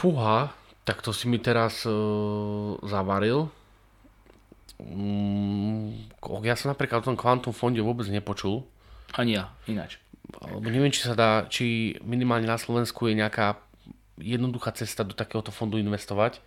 Fúha, 0.00 0.56
tak 0.88 1.04
to 1.04 1.12
si 1.12 1.28
mi 1.28 1.36
teraz 1.36 1.84
uh, 1.84 2.80
zavaril. 2.88 3.52
Mm, 4.78 6.06
ja 6.46 6.54
som 6.54 6.70
napríklad 6.70 7.02
o 7.02 7.06
tom 7.10 7.18
Quantum 7.18 7.50
fonde 7.50 7.82
vôbec 7.82 8.06
nepočul. 8.06 8.62
Ani 9.18 9.34
ja, 9.34 9.50
ináč. 9.66 9.98
Lebo 10.38 10.70
neviem, 10.70 10.94
či 10.94 11.02
sa 11.02 11.18
dá, 11.18 11.30
či 11.50 11.96
minimálne 12.06 12.46
na 12.46 12.60
Slovensku 12.60 13.10
je 13.10 13.18
nejaká 13.18 13.58
jednoduchá 14.22 14.70
cesta 14.76 15.02
do 15.02 15.18
takéhoto 15.18 15.50
fondu 15.50 15.80
investovať. 15.82 16.38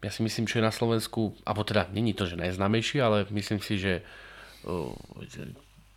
Ja 0.00 0.12
si 0.12 0.20
myslím, 0.24 0.48
že 0.48 0.64
na 0.64 0.72
Slovensku, 0.72 1.36
alebo 1.44 1.64
teda 1.64 1.88
není 1.92 2.16
to, 2.16 2.24
že 2.24 2.40
najznámejší, 2.40 3.00
ale 3.00 3.28
myslím 3.32 3.60
si, 3.60 3.76
že 3.76 4.00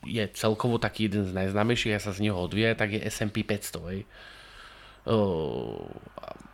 je 0.03 0.23
celkovo 0.35 0.79
taký 0.79 1.07
jeden 1.07 1.23
z 1.27 1.31
najznámejších, 1.35 1.95
ja 1.95 2.03
sa 2.03 2.11
z 2.11 2.27
neho 2.27 2.35
odvie, 2.35 2.67
tak 2.75 2.95
je 2.95 2.99
S&P 2.99 3.43
500. 3.43 3.89
Hej. 3.91 3.99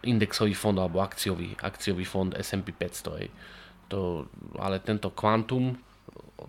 Indexový 0.05 0.53
fond 0.53 0.77
alebo 0.77 1.01
akciový, 1.01 1.57
akciový 1.59 2.05
fond 2.05 2.33
S&P 2.33 2.69
500. 2.73 3.19
Hej 3.19 3.29
to, 3.89 4.29
ale 4.61 4.79
tento 4.79 5.09
Quantum, 5.09 5.75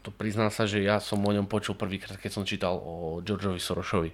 to 0.05 0.15
priznám 0.15 0.55
sa, 0.55 0.69
že 0.69 0.85
ja 0.85 1.03
som 1.03 1.19
o 1.25 1.35
ňom 1.35 1.51
počul 1.51 1.75
prvýkrát, 1.75 2.21
keď 2.21 2.31
som 2.31 2.45
čítal 2.47 2.79
o 2.79 3.19
Georgeovi 3.25 3.59
Sorosovi. 3.59 4.13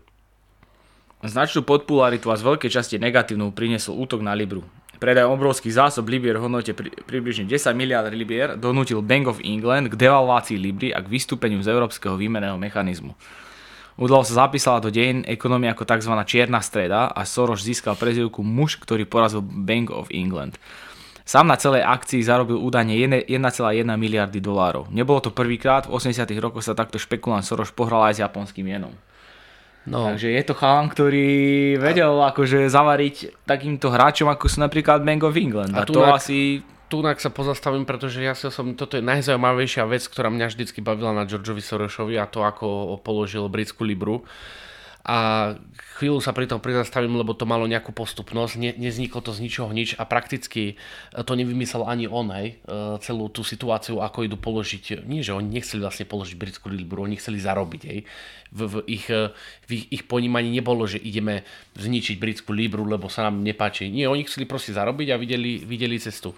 Značnú 1.26 1.66
podpularitu 1.66 2.30
a 2.30 2.38
z 2.38 2.46
veľkej 2.46 2.70
časti 2.70 2.96
negatívnu 3.02 3.50
priniesol 3.50 3.98
útok 3.98 4.22
na 4.22 4.36
Libru. 4.36 4.62
Predaj 4.96 5.28
obrovských 5.28 5.76
zásob 5.76 6.08
Libier 6.08 6.40
v 6.40 6.48
hodnote 6.48 6.72
pri, 6.72 6.88
približne 6.88 7.44
10 7.44 7.76
miliard 7.76 8.08
Libier 8.16 8.56
donútil 8.56 9.04
Bank 9.04 9.28
of 9.28 9.42
England 9.44 9.92
k 9.92 10.00
devalvácii 10.08 10.56
Libry 10.56 10.88
a 10.88 11.04
k 11.04 11.12
vystúpeniu 11.12 11.60
z 11.60 11.68
európskeho 11.68 12.16
výmeného 12.16 12.56
mechanizmu. 12.56 13.12
Udalo 13.96 14.24
sa 14.28 14.44
zapísala 14.44 14.80
do 14.80 14.92
dejín 14.92 15.24
ekonomie 15.24 15.72
ako 15.72 15.88
tzv. 15.88 16.12
čierna 16.28 16.60
streda 16.60 17.12
a 17.12 17.24
Soros 17.24 17.64
získal 17.64 17.96
prezivku 17.96 18.44
muž, 18.44 18.76
ktorý 18.76 19.08
porazil 19.08 19.40
Bank 19.40 19.88
of 19.92 20.12
England. 20.12 20.60
Sám 21.26 21.50
na 21.50 21.58
celej 21.58 21.82
akcii 21.82 22.22
zarobil 22.22 22.54
údajne 22.54 22.94
1,1 23.02 23.26
miliardy 23.98 24.38
dolárov. 24.38 24.86
Nebolo 24.94 25.18
to 25.18 25.34
prvýkrát, 25.34 25.90
v 25.90 25.98
80 25.98 26.22
rokoch 26.38 26.62
sa 26.62 26.78
takto 26.78 27.02
špekulant 27.02 27.42
Soros 27.42 27.74
pohral 27.74 28.06
aj 28.06 28.14
s 28.14 28.22
japonským 28.22 28.62
jenom. 28.62 28.94
No. 29.90 30.06
Takže 30.06 30.30
je 30.30 30.42
to 30.46 30.54
chalan, 30.54 30.86
ktorý 30.86 31.26
vedel 31.82 32.22
a... 32.22 32.30
akože 32.30 32.70
zavariť 32.70 33.42
takýmto 33.42 33.90
hráčom, 33.90 34.30
ako 34.30 34.46
sú 34.46 34.62
napríklad 34.62 35.02
Bank 35.02 35.26
of 35.26 35.34
England. 35.34 35.74
A, 35.74 35.82
a 35.82 35.86
to 35.86 36.06
asi 36.06 36.62
tunak 36.86 37.18
sa 37.18 37.34
pozastavím, 37.34 37.82
pretože 37.82 38.22
ja 38.22 38.34
si 38.38 38.46
som, 38.54 38.78
toto 38.78 38.94
je 38.94 39.02
najzaujímavejšia 39.02 39.82
vec, 39.90 40.06
ktorá 40.06 40.30
mňa 40.30 40.46
vždycky 40.54 40.78
bavila 40.78 41.10
na 41.10 41.26
Georgeovi 41.26 41.58
Sorosovi 41.62 42.14
a 42.22 42.30
to, 42.30 42.46
ako 42.46 42.98
položil 43.02 43.50
britskú 43.50 43.82
libru 43.82 44.22
a 45.06 45.54
chvíľu 46.02 46.18
sa 46.18 46.34
pri 46.34 46.50
tom 46.50 46.58
prizastavím, 46.58 47.14
lebo 47.14 47.30
to 47.30 47.46
malo 47.46 47.62
nejakú 47.70 47.94
postupnosť, 47.94 48.58
ne, 48.58 48.74
nezniklo 48.74 49.22
to 49.22 49.30
z 49.30 49.46
ničoho 49.46 49.70
nič 49.70 49.94
a 49.94 50.02
prakticky 50.02 50.74
e, 50.74 51.22
to 51.22 51.38
nevymyslel 51.38 51.86
ani 51.86 52.10
on, 52.10 52.34
hej, 52.34 52.58
e, 52.66 52.98
celú 53.06 53.30
tú 53.30 53.46
situáciu, 53.46 54.02
ako 54.02 54.26
idú 54.26 54.34
položiť, 54.34 55.06
nie 55.06 55.22
že 55.22 55.30
oni 55.30 55.46
nechceli 55.46 55.86
vlastne 55.86 56.10
položiť 56.10 56.34
britskú 56.34 56.74
libru, 56.74 57.06
oni 57.06 57.14
chceli 57.22 57.38
zarobiť, 57.38 57.82
hej. 57.86 58.02
V, 58.50 58.60
v, 58.66 58.74
ich, 58.90 59.06
e, 59.06 59.30
v 59.70 59.70
ich, 59.78 59.84
ich 59.94 60.02
ponímaní 60.10 60.50
nebolo, 60.50 60.90
že 60.90 60.98
ideme 60.98 61.46
zničiť 61.78 62.18
britskú 62.18 62.50
libru, 62.50 62.82
lebo 62.82 63.06
sa 63.06 63.30
nám 63.30 63.46
nepáči. 63.46 63.86
Nie, 63.86 64.10
oni 64.10 64.26
chceli 64.26 64.50
proste 64.50 64.74
zarobiť 64.74 65.14
a 65.14 65.22
videli, 65.22 65.62
videli 65.62 66.02
cestu. 66.02 66.34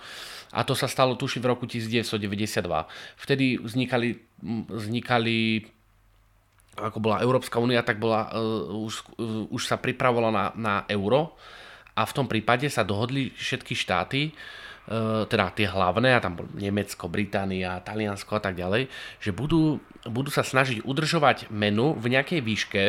A 0.53 0.61
to 0.65 0.77
sa 0.77 0.93
stalo 0.93 1.17
tuším 1.17 1.45
v 1.45 1.51
roku 1.57 1.65
1992. 1.65 2.69
Vtedy 3.17 3.61
vznikali, 3.61 4.17
vznikali 4.69 5.37
ako 6.79 6.99
bola 7.03 7.23
Európska 7.23 7.59
únia, 7.59 7.83
tak 7.83 7.99
bola, 7.99 8.31
uh, 8.31 8.71
už, 8.71 9.03
uh, 9.19 9.51
už 9.51 9.63
sa 9.67 9.77
pripravovala 9.77 10.31
na, 10.31 10.45
na 10.55 10.75
euro. 10.87 11.35
A 11.99 12.07
v 12.07 12.15
tom 12.15 12.31
prípade 12.31 12.71
sa 12.71 12.87
dohodli 12.87 13.35
všetky 13.35 13.75
štáty, 13.75 14.31
uh, 14.31 15.27
teda 15.27 15.51
tie 15.53 15.67
hlavné, 15.67 16.15
a 16.15 16.23
tam 16.23 16.39
bol 16.39 16.47
Nemecko, 16.55 17.11
Británia, 17.11 17.83
Taliansko 17.83 18.39
a 18.39 18.43
tak 18.43 18.55
ďalej, 18.55 18.87
že 19.19 19.35
budú, 19.35 19.83
budú 20.07 20.31
sa 20.31 20.47
snažiť 20.47 20.87
udržovať 20.87 21.51
menu 21.51 21.99
v 21.99 22.07
nejakej 22.15 22.41
výške, 22.41 22.85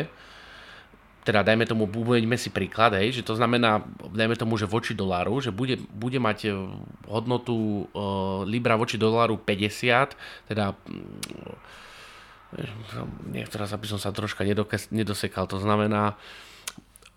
teda 1.20 1.46
dajme 1.46 1.68
tomu, 1.68 1.86
bubeňme 1.86 2.40
si 2.40 2.50
príklad, 2.50 2.96
hej, 2.98 3.22
že 3.22 3.28
to 3.28 3.38
znamená, 3.38 3.86
dajme 4.16 4.34
tomu, 4.40 4.56
že 4.58 4.66
voči 4.66 4.98
doláru, 4.98 5.38
že 5.44 5.54
bude, 5.54 5.78
bude 5.94 6.18
mať 6.18 6.50
hodnotu 7.06 7.86
uh, 7.92 8.42
Libra 8.48 8.80
voči 8.80 8.96
doláru 8.98 9.38
50, 9.38 10.16
teda 10.50 10.74
niektorá 13.30 13.70
aby 13.70 13.86
som 13.86 14.02
sa 14.02 14.10
troška 14.10 14.42
nedosekal, 14.90 15.46
to 15.46 15.62
znamená, 15.62 16.18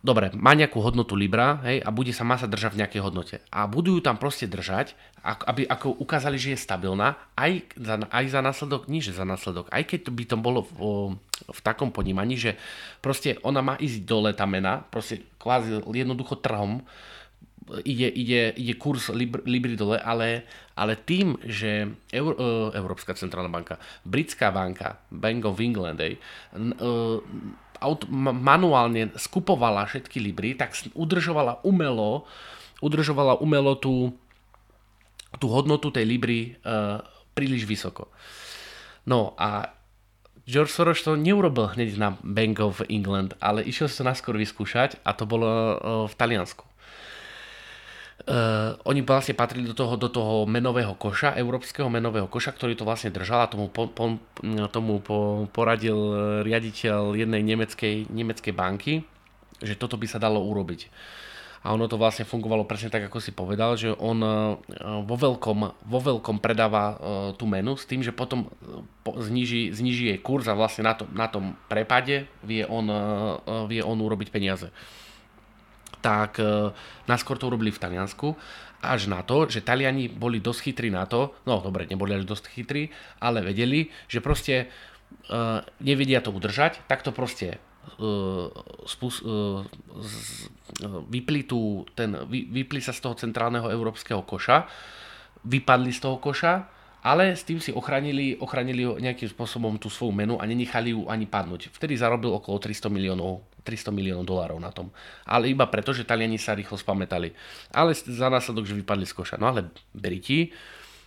dobre, 0.04 0.34
má 0.34 0.52
nejakú 0.52 0.82
hodnotu 0.82 1.14
Libra 1.14 1.62
hej, 1.64 1.80
a 1.80 1.88
bude 1.94 2.10
sa 2.10 2.26
masa 2.26 2.50
držať 2.50 2.76
v 2.76 2.80
nejakej 2.84 3.00
hodnote. 3.00 3.36
A 3.48 3.70
budú 3.70 3.96
ju 3.96 4.00
tam 4.04 4.18
proste 4.18 4.50
držať, 4.50 4.92
aby 5.22 5.64
ako 5.64 5.94
ukázali, 6.02 6.36
že 6.36 6.52
je 6.52 6.58
stabilná, 6.60 7.16
aj 7.38 7.78
za, 7.78 7.94
aj 8.10 8.24
za 8.28 8.40
následok, 8.42 8.90
nie 8.90 9.00
že 9.00 9.14
za 9.14 9.22
následok, 9.22 9.70
aj 9.70 9.82
keď 9.86 10.00
by 10.10 10.24
to 10.26 10.36
bolo 10.36 10.66
v, 10.66 10.78
v 11.48 11.60
takom 11.62 11.94
ponímaní, 11.94 12.34
že 12.34 12.58
proste 12.98 13.38
ona 13.46 13.62
má 13.62 13.74
ísť 13.78 14.02
dole 14.02 14.34
tá 14.34 14.44
mena, 14.44 14.82
proste 14.90 15.22
kvázi 15.38 15.80
jednoducho 15.86 16.42
trhom, 16.42 16.82
ide, 17.84 18.08
ide, 18.08 18.52
ide 18.56 18.74
kurz 18.78 19.10
Libr, 19.10 19.42
Libry 19.46 19.78
dole, 19.78 19.98
ale, 19.98 20.44
ale 20.74 20.98
tým, 20.98 21.38
že 21.46 21.90
Eur, 22.12 22.32
uh, 22.36 22.68
Európska 22.74 23.14
centrálna 23.14 23.50
banka, 23.50 23.78
Britská 24.06 24.50
banka, 24.50 24.98
Bank 25.10 25.46
of 25.46 25.62
England, 25.62 26.02
uh, 26.02 27.18
aut, 27.82 28.06
manuálne 28.10 29.10
skupovala 29.14 29.86
všetky 29.90 30.22
Libry, 30.22 30.54
tak 30.54 30.74
udržovala 30.94 31.62
umelo, 31.66 32.26
udržovala 32.82 33.38
umelo 33.42 33.74
tú, 33.78 34.14
tú 35.38 35.46
hodnotu 35.50 35.90
tej 35.90 36.06
Libry 36.06 36.40
uh, 36.62 37.02
príliš 37.34 37.66
vysoko. 37.66 38.08
No 39.08 39.34
a 39.34 39.74
George 40.42 40.74
Soros 40.74 41.02
to 41.06 41.14
neurobil 41.14 41.70
hneď 41.70 41.98
na 41.98 42.18
Bank 42.22 42.58
of 42.58 42.82
England, 42.90 43.38
ale 43.38 43.62
išiel 43.62 43.86
sa 43.86 44.02
to 44.02 44.10
naskôr 44.10 44.34
vyskúšať 44.34 44.98
a 45.06 45.14
to 45.14 45.22
bolo 45.22 45.46
uh, 45.46 45.74
v 46.10 46.14
Taliansku. 46.18 46.71
Uh, 48.22 48.78
oni 48.86 49.02
vlastne 49.02 49.34
patrili 49.34 49.66
do 49.66 49.74
toho, 49.74 49.98
do 49.98 50.06
toho 50.06 50.46
menového 50.46 50.94
koša, 50.94 51.34
európskeho 51.34 51.90
menového 51.90 52.30
koša, 52.30 52.54
ktorý 52.54 52.78
to 52.78 52.86
vlastne 52.86 53.10
držal 53.10 53.42
a 53.42 53.50
tomu, 53.50 53.66
po, 53.66 53.90
po, 53.90 54.14
tomu 54.70 55.02
po, 55.02 55.50
poradil 55.50 55.98
riaditeľ 56.46 57.18
jednej 57.18 57.42
nemeckej, 57.42 58.06
nemeckej 58.14 58.54
banky, 58.54 59.02
že 59.58 59.74
toto 59.74 59.98
by 59.98 60.06
sa 60.06 60.22
dalo 60.22 60.38
urobiť. 60.38 60.86
A 61.66 61.74
ono 61.74 61.90
to 61.90 61.98
vlastne 61.98 62.22
fungovalo 62.22 62.62
presne 62.62 62.94
tak, 62.94 63.10
ako 63.10 63.18
si 63.18 63.34
povedal, 63.34 63.74
že 63.74 63.90
on 63.90 64.18
uh, 64.22 64.54
vo 65.02 65.16
veľkom, 65.18 65.58
vo 65.82 65.98
veľkom 65.98 66.38
predáva 66.38 66.84
uh, 66.94 66.96
tú 67.34 67.50
menu 67.50 67.74
s 67.74 67.90
tým, 67.90 68.06
že 68.06 68.14
potom 68.14 68.46
po, 69.02 69.18
zniží, 69.18 69.74
zniží 69.74 70.14
jej 70.14 70.20
kurz 70.22 70.46
a 70.46 70.54
vlastne 70.54 70.86
na, 70.86 70.94
to, 70.94 71.10
na 71.10 71.26
tom 71.26 71.58
prepade 71.66 72.30
vie 72.46 72.62
on, 72.70 72.86
vie 73.66 73.82
on 73.82 73.98
urobiť 73.98 74.30
peniaze 74.30 74.70
tak 76.02 76.42
e, 76.42 76.74
naskôr 77.06 77.38
to 77.38 77.46
urobili 77.48 77.70
v 77.70 77.78
Taliansku, 77.78 78.34
až 78.82 79.06
na 79.06 79.22
to, 79.22 79.46
že 79.46 79.62
Taliani 79.62 80.10
boli 80.10 80.42
dosť 80.42 80.60
chytrí 80.68 80.90
na 80.90 81.06
to, 81.06 81.38
no 81.46 81.62
dobre, 81.62 81.86
neboli 81.86 82.18
až 82.18 82.26
dosť 82.26 82.50
chytrí, 82.50 82.90
ale 83.22 83.38
vedeli, 83.46 83.86
že 84.10 84.18
proste 84.18 84.66
uh, 84.66 85.62
nevedia 85.78 86.18
to 86.18 86.34
udržať, 86.34 86.82
tak 86.90 87.06
to 87.06 87.14
proste 87.14 87.62
uh, 88.02 88.50
spus, 88.82 89.22
vypli, 91.06 91.46
tú, 91.46 91.86
ten, 91.94 92.26
vy, 92.26 92.50
vypli 92.50 92.82
sa 92.82 92.90
z 92.90 93.06
toho 93.06 93.14
centrálneho 93.14 93.70
európskeho 93.70 94.26
koša, 94.26 94.66
vypadli 95.46 95.94
z 95.94 96.02
toho 96.02 96.18
koša, 96.18 96.66
ale 97.06 97.38
s 97.38 97.46
tým 97.46 97.62
si 97.62 97.70
ochránili, 97.70 98.38
ochránili 98.38 98.86
nejakým 98.98 99.30
spôsobom 99.30 99.78
tú 99.78 99.90
svoju 99.90 100.10
menu 100.10 100.34
a 100.38 100.46
nenechali 100.46 100.94
ju 100.94 101.06
ani 101.06 101.26
padnúť. 101.26 101.70
Vtedy 101.74 101.98
zarobil 101.98 102.30
okolo 102.30 102.58
300 102.62 102.90
miliónov 102.90 103.42
300 103.62 103.94
miliónov 103.94 104.26
dolárov 104.26 104.58
na 104.58 104.74
tom. 104.74 104.90
Ale 105.26 105.48
iba 105.48 105.66
preto, 105.70 105.94
že 105.94 106.06
Taliani 106.06 106.36
sa 106.36 106.54
rýchlo 106.54 106.76
spamätali. 106.76 107.32
Ale 107.70 107.94
za 107.94 108.28
následok, 108.28 108.66
že 108.66 108.78
vypadli 108.78 109.06
z 109.06 109.14
koša. 109.14 109.36
No 109.38 109.50
ale 109.50 109.70
Briti, 109.94 110.50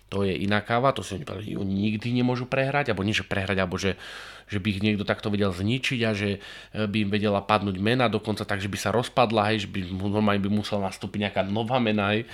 to 0.05 0.21
je 0.21 0.37
iná 0.37 0.61
káva, 0.61 0.93
to 0.93 1.01
si 1.01 1.17
oni 1.17 1.25
povedali, 1.25 1.57
nikdy 1.57 2.13
nemôžu 2.13 2.45
prehrať, 2.45 2.93
alebo 2.93 3.01
nie, 3.01 3.15
že 3.15 3.25
prehrať, 3.25 3.57
alebo 3.57 3.75
že, 3.75 3.97
že 4.45 4.61
by 4.61 4.67
ich 4.77 4.83
niekto 4.85 5.01
takto 5.01 5.33
vedel 5.33 5.49
zničiť 5.49 5.99
a 6.05 6.11
že 6.13 6.37
e, 6.37 6.39
by 6.85 6.97
im 7.03 7.09
vedela 7.09 7.41
padnúť 7.41 7.81
mena, 7.81 8.05
dokonca 8.05 8.45
tak, 8.45 8.61
že 8.61 8.69
by 8.69 8.77
sa 8.77 8.93
rozpadla, 8.93 9.49
hej, 9.51 9.65
že 9.65 9.69
by 9.73 9.81
normálne 9.97 10.41
by 10.45 10.51
musela 10.53 10.85
nastúpiť 10.87 11.19
nejaká 11.25 11.41
nová 11.49 11.81
mena, 11.81 12.13
hej. 12.13 12.29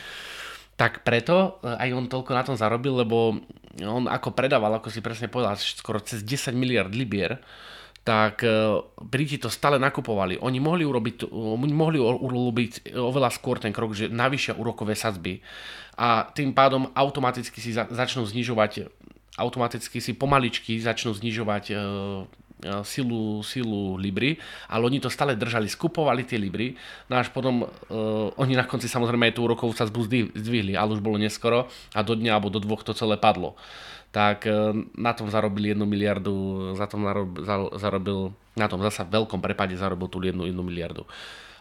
Tak 0.76 1.08
preto 1.08 1.64
e, 1.64 1.72
aj 1.72 1.90
on 1.96 2.06
toľko 2.12 2.32
na 2.36 2.44
tom 2.44 2.60
zarobil, 2.60 3.02
lebo 3.08 3.40
on 3.80 4.04
ako 4.12 4.36
predával, 4.36 4.76
ako 4.76 4.92
si 4.92 5.00
presne 5.00 5.32
povedal, 5.32 5.56
skoro 5.56 6.04
cez 6.04 6.28
10 6.28 6.52
miliard 6.52 6.92
libier, 6.92 7.40
tak 8.02 8.42
e, 8.42 8.50
Briti 8.98 9.38
to 9.38 9.50
stále 9.50 9.78
nakupovali. 9.78 10.42
Oni 10.42 10.58
mohli 10.58 10.82
urobiť, 10.82 11.30
mohli 11.70 12.02
urobiť 12.02 12.98
oveľa 12.98 13.30
skôr 13.30 13.62
ten 13.62 13.70
krok, 13.70 13.94
že 13.94 14.10
navýšia 14.10 14.58
úrokové 14.58 14.98
sadzby 14.98 15.42
a 15.98 16.26
tým 16.34 16.58
pádom 16.58 16.90
automaticky 16.98 17.62
si 17.62 17.72
za, 17.76 17.86
začnú 17.90 18.26
znižovať 18.26 18.90
automaticky 19.40 20.04
si 20.04 20.12
pomaličky 20.12 20.76
začnú 20.82 21.16
znižovať 21.16 21.64
e, 21.72 21.76
E, 22.62 22.86
silu, 22.86 23.42
silu 23.42 23.98
Libry, 23.98 24.38
ale 24.70 24.86
oni 24.86 25.02
to 25.02 25.10
stále 25.10 25.34
držali, 25.34 25.66
skupovali 25.66 26.22
tie 26.30 26.38
Libry, 26.38 26.78
no 27.10 27.18
až 27.18 27.34
potom 27.34 27.66
uh, 27.66 28.30
oni 28.38 28.54
na 28.54 28.70
konci 28.70 28.86
samozrejme 28.86 29.34
aj 29.34 29.34
tú 29.34 29.50
úrokovú 29.50 29.74
sazbu 29.74 30.06
zdvihli, 30.38 30.78
ale 30.78 30.94
už 30.94 31.02
bolo 31.02 31.18
neskoro 31.18 31.66
a 31.98 32.00
do 32.06 32.14
dňa 32.14 32.38
alebo 32.38 32.54
do 32.54 32.62
dvoch 32.62 32.86
to 32.86 32.94
celé 32.94 33.18
padlo. 33.18 33.58
Tak 34.12 34.44
uh, 34.48 34.76
na 35.00 35.16
tom 35.16 35.32
zarobili 35.32 35.72
jednu 35.72 35.88
miliardu, 35.88 36.72
za 36.76 36.88
tom 36.88 37.08
zarobil, 37.08 37.42
zarobil 37.80 38.20
na 38.60 38.68
tom 38.68 38.84
zasa 38.84 39.08
veľkom 39.08 39.40
prepade 39.40 39.80
zarobil 39.80 40.12
tú 40.12 40.20
jednu, 40.20 40.44
jednu 40.44 40.64
miliardu. 40.64 41.08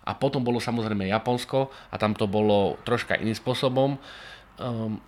A 0.02 0.16
potom 0.16 0.42
bolo 0.42 0.58
samozrejme 0.58 1.06
Japonsko 1.06 1.70
a 1.92 1.94
tam 1.94 2.16
to 2.18 2.26
bolo 2.26 2.80
troška 2.82 3.14
iným 3.14 3.36
spôsobom. 3.36 4.00
Um, 4.58 4.98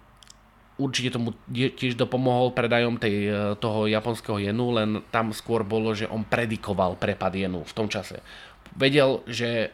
určite 0.80 1.14
tomu 1.14 1.36
tiež 1.52 1.94
dopomohol 1.94 2.56
predajom 2.56 2.96
tej, 2.96 3.16
e, 3.28 3.34
toho 3.60 3.86
japonského 3.86 4.40
jenu, 4.40 4.72
len 4.72 5.04
tam 5.12 5.30
skôr 5.30 5.62
bolo, 5.62 5.92
že 5.92 6.08
on 6.08 6.24
predikoval 6.24 6.96
prepad 6.96 7.36
jenu 7.36 7.60
v 7.62 7.76
tom 7.76 7.86
čase. 7.86 8.24
Vedel, 8.72 9.20
že 9.28 9.70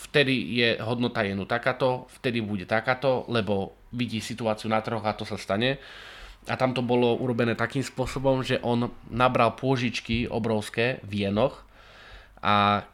vtedy 0.00 0.34
je 0.56 0.68
hodnota 0.80 1.20
jenu 1.22 1.44
takáto, 1.44 2.08
vtedy 2.18 2.40
bude 2.40 2.64
takáto, 2.64 3.28
lebo 3.28 3.76
vidí 3.92 4.18
situáciu 4.24 4.72
na 4.72 4.80
trhoch 4.80 5.04
a 5.04 5.12
to 5.12 5.28
sa 5.28 5.36
stane. 5.36 5.76
A 6.48 6.54
tam 6.56 6.72
to 6.72 6.80
bolo 6.80 7.20
urobené 7.20 7.52
takým 7.52 7.84
spôsobom, 7.84 8.40
že 8.40 8.56
on 8.64 8.88
nabral 9.12 9.52
pôžičky 9.54 10.24
obrovské 10.24 11.04
v 11.04 11.28
jenoch 11.28 11.66
a 12.40 12.88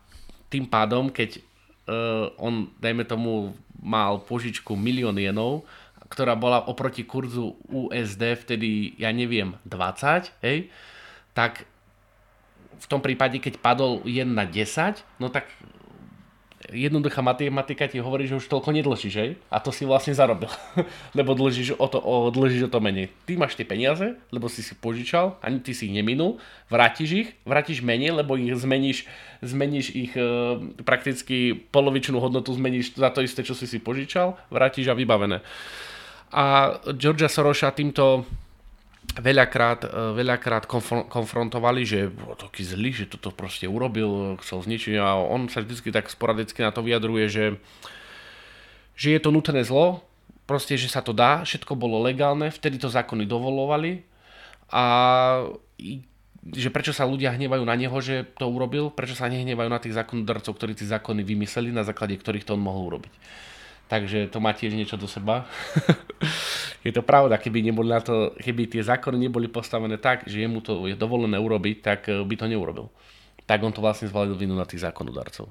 tým 0.50 0.66
pádom, 0.66 1.10
keď 1.10 1.38
uh, 1.86 2.30
on, 2.42 2.70
dajme 2.82 3.06
tomu, 3.06 3.54
mal 3.78 4.18
požičku 4.18 4.74
milión 4.74 5.14
jenov, 5.14 5.62
ktorá 6.10 6.38
bola 6.38 6.62
oproti 6.66 7.02
kurzu 7.02 7.58
USD 7.66 8.46
vtedy, 8.46 8.94
ja 8.98 9.10
neviem, 9.10 9.58
20, 9.66 10.30
hej, 10.42 10.70
tak 11.34 11.66
v 12.76 12.86
tom 12.86 13.00
prípade, 13.02 13.38
keď 13.42 13.58
padol 13.58 14.02
1 14.04 14.26
na 14.26 14.46
10, 14.46 15.02
no 15.18 15.32
tak 15.32 15.48
jednoduchá 16.73 17.23
matematika 17.23 17.87
ti 17.87 18.02
hovorí, 18.02 18.26
že 18.26 18.38
už 18.38 18.46
toľko 18.50 18.75
nedlžíš, 18.75 19.14
hej? 19.18 19.30
A 19.50 19.62
to 19.62 19.70
si 19.70 19.87
vlastne 19.87 20.14
zarobil. 20.14 20.50
lebo 21.18 21.35
dlžíš 21.35 21.78
o, 21.78 21.87
to, 21.87 21.99
o, 21.99 22.30
dlžíš 22.30 22.66
o 22.66 22.73
to 22.73 22.82
menej. 22.82 23.12
Ty 23.28 23.38
máš 23.38 23.54
tie 23.54 23.66
peniaze, 23.66 24.18
lebo 24.30 24.50
si 24.50 24.64
si 24.64 24.75
požičal, 24.75 25.38
ani 25.42 25.62
ty 25.62 25.75
si 25.75 25.87
ich 25.87 25.94
neminul, 25.94 26.42
vrátiš 26.70 27.11
ich, 27.12 27.28
vrátiš 27.46 27.82
menej, 27.82 28.14
lebo 28.14 28.35
ich 28.35 28.50
zmeníš, 28.54 29.06
zmeníš 29.42 29.87
ich 29.94 30.12
e, 30.16 30.26
prakticky 30.82 31.54
polovičnú 31.70 32.18
hodnotu 32.18 32.54
zmeníš 32.54 32.99
za 32.99 33.11
to 33.14 33.23
isté, 33.23 33.46
čo 33.46 33.54
si 33.54 33.70
si 33.70 33.78
požičal, 33.78 34.35
vrátiš 34.50 34.90
a 34.90 34.99
vybavené 34.99 35.42
a 36.32 36.75
Georgia 36.99 37.30
Sorosa 37.30 37.70
týmto 37.70 38.26
veľakrát, 39.14 39.86
e, 39.86 39.88
veľakrát 40.18 40.66
konfrontovali, 41.06 41.86
že 41.86 42.10
bol 42.10 42.34
taký 42.34 42.66
zlý, 42.66 42.90
že 42.90 43.06
toto 43.06 43.30
proste 43.30 43.70
urobil, 43.70 44.34
chcel 44.42 44.66
zničiť 44.66 44.94
a 44.98 45.14
on 45.14 45.46
sa 45.46 45.62
vždy 45.62 45.94
tak 45.94 46.10
sporadicky 46.10 46.66
na 46.66 46.75
to 46.75 46.82
vyjadruje, 46.82 47.25
že, 47.30 47.44
že 48.98 49.08
je 49.14 49.20
to 49.22 49.30
nutné 49.30 49.62
zlo, 49.62 50.02
proste, 50.44 50.74
že 50.74 50.90
sa 50.90 51.00
to 51.00 51.14
dá, 51.14 51.46
všetko 51.46 51.78
bolo 51.78 52.02
legálne, 52.02 52.50
vtedy 52.50 52.78
to 52.83 52.90
zákony 52.90 53.26
dovolovali 53.26 54.02
a 54.70 54.85
že 56.46 56.70
prečo 56.70 56.94
sa 56.94 57.02
ľudia 57.02 57.35
hnevajú 57.35 57.62
na 57.66 57.74
neho, 57.74 57.98
že 57.98 58.22
to 58.38 58.46
urobil, 58.46 58.94
prečo 58.94 59.18
sa 59.18 59.26
nehnevajú 59.26 59.66
na 59.66 59.83
tých 59.83 59.98
zákonodarcov, 59.98 60.54
ktorí 60.54 60.78
tie 60.78 60.87
zákony 60.87 61.26
vymysleli, 61.26 61.74
na 61.74 61.83
základe 61.83 62.14
ktorých 62.14 62.46
to 62.46 62.54
on 62.54 62.62
mohol 62.62 62.94
urobiť. 62.94 63.11
Takže 63.87 64.27
to 64.35 64.42
má 64.42 64.51
tiež 64.51 64.75
niečo 64.75 64.99
do 64.99 65.07
seba. 65.07 65.46
je 66.87 66.90
to 66.90 67.07
pravda, 67.07 67.38
keby, 67.38 67.62
neboli 67.62 67.94
na 67.94 68.03
to, 68.03 68.35
keby 68.42 68.66
tie 68.66 68.83
zákony 68.83 69.31
neboli 69.31 69.46
postavené 69.46 69.94
tak, 69.94 70.27
že 70.27 70.42
jemu 70.42 70.59
to 70.59 70.90
je 70.90 70.99
dovolené 70.99 71.38
urobiť, 71.38 71.77
tak 71.83 72.01
eh, 72.11 72.18
by 72.22 72.35
to 72.35 72.51
neurobil. 72.51 72.90
Tak 73.46 73.62
on 73.62 73.70
to 73.70 73.79
vlastne 73.79 74.11
zvalil 74.11 74.35
vinu 74.35 74.59
na 74.59 74.66
tých 74.66 74.83
zákonodarcov. 74.83 75.46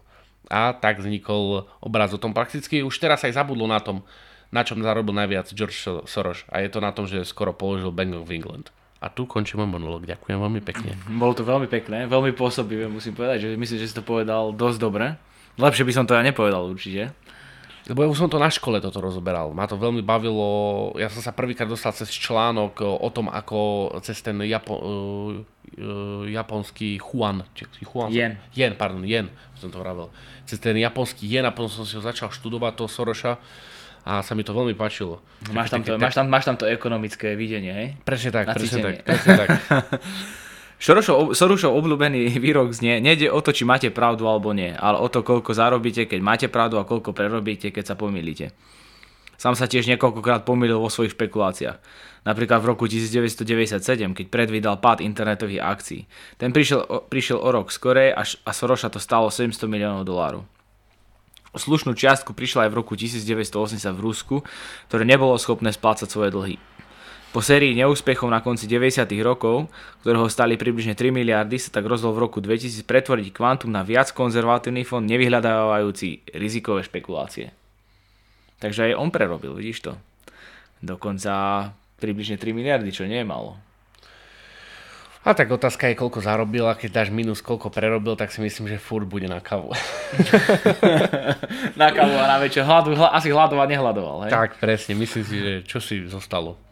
A 0.52 0.76
tak 0.76 1.00
vznikol 1.00 1.66
obraz 1.80 2.12
o 2.12 2.20
tom. 2.20 2.36
Prakticky 2.36 2.84
už 2.84 3.00
teraz 3.00 3.24
aj 3.24 3.40
zabudlo 3.40 3.66
na 3.66 3.80
tom, 3.80 4.04
na 4.52 4.62
čom 4.68 4.84
zarobil 4.84 5.16
najviac 5.16 5.48
George 5.56 5.80
Soros. 6.06 6.44
A 6.52 6.60
je 6.60 6.70
to 6.70 6.84
na 6.84 6.92
tom, 6.92 7.08
že 7.08 7.24
skoro 7.24 7.56
položil 7.56 7.90
Bank 7.96 8.14
of 8.14 8.30
England. 8.30 8.70
A 9.00 9.08
tu 9.08 9.26
končím 9.26 9.64
môj 9.64 9.80
monolog. 9.80 10.04
Ďakujem 10.04 10.38
veľmi 10.38 10.62
pekne. 10.62 10.92
Bolo 11.08 11.34
to 11.34 11.48
veľmi 11.48 11.68
pekné, 11.72 12.08
veľmi 12.08 12.36
pôsobivé, 12.36 12.88
musím 12.88 13.16
povedať, 13.16 13.48
že 13.48 13.50
myslím, 13.56 13.80
že 13.80 13.88
si 13.90 13.96
to 13.96 14.04
povedal 14.04 14.56
dosť 14.56 14.78
dobre. 14.80 15.16
Lepšie 15.56 15.88
by 15.88 15.94
som 15.96 16.06
to 16.08 16.16
ja 16.16 16.24
nepovedal 16.24 16.68
určite. 16.68 17.16
Lebo 17.86 18.02
ja 18.02 18.10
už 18.10 18.18
som 18.18 18.30
to 18.34 18.42
na 18.42 18.50
škole 18.50 18.82
toto 18.82 18.98
rozoberal. 18.98 19.54
Ma 19.54 19.70
to 19.70 19.78
veľmi 19.78 20.02
bavilo. 20.02 20.90
Ja 20.98 21.06
som 21.06 21.22
sa 21.22 21.30
prvýkrát 21.30 21.70
dostal 21.70 21.94
cez 21.94 22.10
článok 22.10 22.82
o 22.82 23.10
tom, 23.14 23.30
ako 23.30 23.94
cez 24.02 24.26
ten 24.26 24.42
Japo, 24.42 24.74
uh, 24.74 26.26
japonský 26.26 26.98
Juan. 26.98 27.46
Juan 27.86 28.10
yen. 28.10 28.42
Yen, 28.58 28.74
pardon, 28.74 29.06
yen, 29.06 29.30
som 29.62 29.70
to 29.70 29.78
hovoril. 29.78 30.10
Cez 30.50 30.58
ten 30.58 30.74
japonský 30.74 31.30
yen 31.30 31.46
a 31.46 31.54
potom 31.54 31.70
som 31.70 31.86
si 31.86 31.94
ho 31.94 32.02
začal 32.02 32.34
študovať, 32.34 32.74
toho 32.74 32.90
Soroša 32.90 33.38
a 34.06 34.22
sa 34.22 34.34
mi 34.38 34.46
to 34.46 34.54
veľmi 34.54 34.78
páčilo. 34.78 35.22
Máš 35.50 35.74
tam 35.74 35.82
to, 35.82 35.98
máš 35.98 36.14
tam, 36.14 36.26
máš 36.30 36.46
tam 36.46 36.58
to 36.58 36.70
ekonomické 36.70 37.34
videnie, 37.34 37.74
hej? 37.74 37.88
Presne 38.06 38.30
tak, 38.30 38.54
presne 38.54 38.82
tak, 38.82 38.96
presne 39.02 39.34
tak. 39.34 39.50
Sorošov 40.80 41.72
obľúbený 41.72 42.28
výrok 42.44 42.76
znie, 42.76 43.00
nejde 43.00 43.32
o 43.32 43.40
to, 43.40 43.56
či 43.56 43.64
máte 43.64 43.90
pravdu 43.90 44.28
alebo 44.28 44.52
nie, 44.52 44.76
ale 44.76 45.00
o 45.00 45.08
to, 45.08 45.24
koľko 45.24 45.56
zarobíte, 45.56 46.06
keď 46.06 46.20
máte 46.20 46.48
pravdu 46.52 46.78
a 46.78 46.88
koľko 46.88 47.16
prerobíte, 47.16 47.72
keď 47.72 47.94
sa 47.94 47.96
pomýlite. 47.96 48.52
Sám 49.36 49.60
sa 49.60 49.68
tiež 49.68 49.92
niekoľkokrát 49.92 50.48
pomýlil 50.48 50.80
vo 50.80 50.88
svojich 50.88 51.12
špekuláciách. 51.12 51.78
Napríklad 52.24 52.64
v 52.64 52.70
roku 52.72 52.88
1997, 52.88 54.16
keď 54.16 54.26
predvídal 54.32 54.80
pád 54.80 55.04
internetových 55.04 55.62
akcií. 55.62 56.02
Ten 56.40 56.56
prišiel, 56.56 56.88
prišiel 57.12 57.38
o 57.38 57.50
rok 57.52 57.70
skorej 57.70 58.16
až, 58.16 58.40
a 58.48 58.56
Soroša 58.56 58.90
to 58.90 59.00
stalo 59.04 59.28
700 59.28 59.68
miliónov 59.68 60.08
dolárov. 60.08 60.42
O 61.52 61.58
slušnú 61.60 61.96
čiastku 61.96 62.36
prišla 62.36 62.68
aj 62.68 62.70
v 62.72 62.78
roku 62.80 63.00
1980 63.00 63.80
v 63.96 64.02
Rusku, 64.04 64.36
ktoré 64.92 65.08
nebolo 65.08 65.40
schopné 65.40 65.72
splácať 65.72 66.08
svoje 66.12 66.32
dlhy. 66.36 66.56
Po 67.36 67.44
sérii 67.44 67.76
neúspechov 67.76 68.32
na 68.32 68.40
konci 68.40 68.64
90. 68.64 69.12
rokov, 69.20 69.68
ktorého 70.00 70.32
stali 70.32 70.56
približne 70.56 70.96
3 70.96 71.12
miliardy, 71.12 71.60
sa 71.60 71.68
tak 71.68 71.84
rozhodol 71.84 72.16
v 72.16 72.24
roku 72.24 72.40
2000 72.40 72.88
pretvoriť 72.88 73.36
kvantum 73.36 73.76
na 73.76 73.84
viac 73.84 74.08
konzervatívny 74.16 74.88
fond, 74.88 75.04
nevyhľadávajúci 75.04 76.32
rizikové 76.32 76.88
špekulácie. 76.88 77.52
Takže 78.64 78.88
aj 78.88 78.94
on 78.96 79.12
prerobil, 79.12 79.52
vidíš 79.52 79.84
to. 79.84 80.00
Dokonca 80.80 81.76
približne 82.00 82.40
3 82.40 82.56
miliardy, 82.56 82.96
čo 82.96 83.04
nie 83.04 83.20
je 83.20 83.28
malo. 83.28 83.60
A 85.28 85.36
tak 85.36 85.52
otázka 85.52 85.92
je, 85.92 86.00
koľko 86.00 86.24
zarobil 86.24 86.64
a 86.72 86.80
keď 86.80 87.04
dáš 87.04 87.10
minus, 87.12 87.44
koľko 87.44 87.68
prerobil, 87.68 88.16
tak 88.16 88.32
si 88.32 88.40
myslím, 88.40 88.72
že 88.72 88.80
furt 88.80 89.04
bude 89.04 89.28
na 89.28 89.44
kavu. 89.44 89.76
na 91.84 91.92
kavu 91.92 92.16
a 92.16 92.32
na 92.32 92.40
večer. 92.40 92.64
Hladu, 92.64 92.96
hla, 92.96 93.12
asi 93.12 93.28
hľadovať 93.28 93.68
nehľadoval. 93.76 94.18
Hej? 94.24 94.32
Tak, 94.32 94.50
presne. 94.64 94.96
Myslím 94.96 95.28
si, 95.28 95.36
že 95.36 95.54
čo 95.68 95.84
si 95.84 96.00
zostalo. 96.08 96.64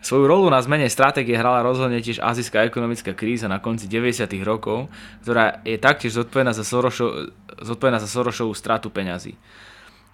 Svoju 0.00 0.24
rolu 0.24 0.48
na 0.48 0.64
zmene 0.64 0.88
stratégie 0.88 1.36
hrala 1.36 1.60
rozhodne 1.60 2.00
tiež 2.00 2.24
azijská 2.24 2.64
ekonomická 2.64 3.12
kríza 3.12 3.52
na 3.52 3.60
konci 3.60 3.84
90. 3.84 4.32
rokov, 4.40 4.88
ktorá 5.20 5.60
je 5.60 5.76
taktiež 5.76 6.16
zodpovedná 6.16 6.56
za, 6.56 6.64
Sorošov, 6.64 7.36
zodpovedná 7.60 8.00
za 8.00 8.08
Sorošovú 8.08 8.56
stratu 8.56 8.88
peňazí. 8.88 9.36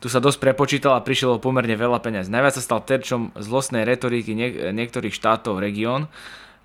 Tu 0.03 0.07
sa 0.11 0.18
dosť 0.18 0.42
prepočítal 0.42 0.99
a 0.99 1.07
prišiel 1.07 1.38
o 1.38 1.42
pomerne 1.42 1.79
veľa 1.79 2.03
peňazí. 2.03 2.29
Najviac 2.29 2.59
sa 2.59 2.66
stal 2.66 2.83
terčom 2.83 3.31
zlostnej 3.38 3.87
retoriky 3.87 4.35
niek- 4.35 4.75
niektorých 4.75 5.14
štátov 5.14 5.62
región. 5.62 6.11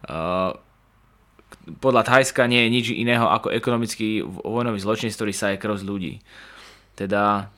Uh, 0.04 0.58
podľa 1.78 2.02
Thajska 2.02 2.50
nie 2.50 2.66
je 2.66 2.74
nič 2.74 2.86
iného 2.90 3.30
ako 3.30 3.54
ekonomický 3.54 4.26
vojnový 4.26 4.82
zločin, 4.82 5.14
ktorý 5.14 5.32
sa 5.32 5.54
je 5.54 5.62
krv 5.62 5.78
z 5.78 5.86
ľudí. 5.86 6.14
Teda 6.98 7.54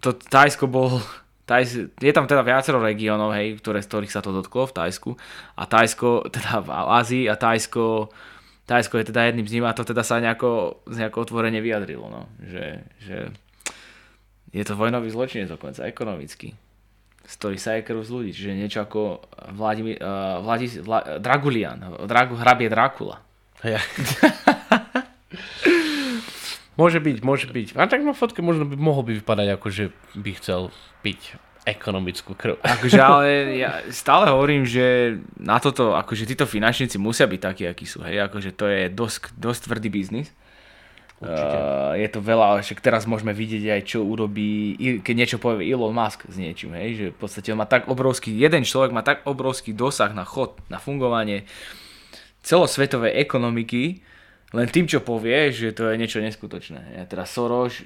to 0.00 0.16
Thajsko 0.16 0.66
bol 0.66 1.04
Tajs, 1.46 1.78
je 1.94 2.10
tam 2.10 2.26
teda 2.26 2.42
viacero 2.42 2.82
regiónov, 2.82 3.30
hej, 3.38 3.62
ktoré, 3.62 3.78
z 3.78 3.86
ktorých 3.86 4.10
sa 4.10 4.18
to 4.18 4.34
dotklo 4.34 4.66
v 4.66 4.74
Tajsku. 4.74 5.10
A 5.54 5.62
Tajsko, 5.70 6.26
teda 6.34 6.58
v 6.66 6.68
Ázii 6.74 7.24
a 7.30 7.38
Tajsko, 7.38 8.10
Tajsko 8.66 8.98
je 8.98 9.14
teda 9.14 9.30
jedným 9.30 9.46
z 9.46 9.54
nich 9.54 9.62
a 9.62 9.70
to 9.70 9.86
teda 9.86 10.02
sa 10.02 10.18
nejako, 10.18 10.82
nejako 10.90 11.22
otvorene 11.22 11.62
vyjadrilo. 11.62 12.10
No. 12.10 12.26
Že, 12.42 12.66
že 12.98 13.16
je 14.50 14.64
to 14.66 14.74
vojnový 14.74 15.06
zločin 15.14 15.46
dokonca, 15.46 15.86
ekonomický. 15.86 16.50
Z 17.26 17.34
ktorých 17.38 17.62
sa 17.62 17.78
je 17.78 17.86
krv 17.86 18.02
z 18.02 18.10
ľudí. 18.10 18.30
Čiže 18.34 18.58
niečo 18.58 18.82
ako 18.82 19.22
Vladimir, 19.54 20.02
uh, 20.02 20.42
Vladis, 20.42 20.82
Vla, 20.82 21.22
Dragulian, 21.22 21.78
Dragu, 22.10 22.34
hrabie 22.34 22.66
Drakula. 22.66 23.22
Ja. 23.62 23.78
Môže 26.76 27.00
byť, 27.00 27.16
môže 27.24 27.48
byť. 27.48 27.72
A 27.80 27.88
tak 27.88 28.04
na 28.04 28.12
fotke 28.12 28.44
možno 28.44 28.68
by 28.68 28.76
mohol 28.76 29.00
by 29.00 29.16
vypadať 29.20 29.48
ako, 29.56 29.66
že 29.72 29.84
by 30.12 30.30
chcel 30.36 30.68
piť. 31.00 31.40
ekonomickú 31.66 32.36
krv. 32.36 32.62
Akože, 32.62 33.00
ale 33.08 33.58
ja 33.58 33.82
stále 33.90 34.30
hovorím, 34.30 34.62
že 34.62 35.18
na 35.40 35.58
toto, 35.58 35.96
akože 35.96 36.28
títo 36.28 36.46
finančníci 36.46 37.00
musia 37.00 37.26
byť 37.26 37.40
takí, 37.42 37.64
akí 37.66 37.88
sú, 37.88 38.04
hej, 38.06 38.22
akože 38.28 38.54
to 38.54 38.70
je 38.70 38.92
dosť, 38.92 39.34
dosť 39.34 39.60
tvrdý 39.66 39.88
biznis. 39.90 40.30
Uh, 41.16 41.96
je 41.96 42.12
to 42.12 42.20
veľa, 42.20 42.60
však 42.60 42.84
teraz 42.84 43.08
môžeme 43.08 43.32
vidieť 43.32 43.72
aj 43.72 43.82
čo 43.88 44.04
urobí, 44.04 44.76
keď 45.00 45.14
niečo 45.16 45.38
povie 45.40 45.64
Elon 45.72 45.96
Musk 45.96 46.28
s 46.28 46.36
niečím, 46.36 46.76
hej, 46.76 46.90
že 46.92 47.06
v 47.08 47.16
podstate 47.16 47.56
on 47.56 47.58
má 47.58 47.64
tak 47.64 47.88
obrovský, 47.88 48.36
jeden 48.36 48.68
človek 48.68 48.92
má 48.92 49.00
tak 49.00 49.24
obrovský 49.24 49.72
dosah 49.72 50.12
na 50.12 50.28
chod, 50.28 50.60
na 50.68 50.76
fungovanie 50.76 51.48
celosvetovej 52.44 53.16
ekonomiky, 53.16 54.04
len 54.54 54.68
tým, 54.70 54.86
čo 54.86 55.02
povie, 55.02 55.50
že 55.50 55.74
to 55.74 55.90
je 55.90 55.98
niečo 55.98 56.22
neskutočné. 56.22 57.00
Ja, 57.00 57.02
teda 57.08 57.26
Soros 57.26 57.82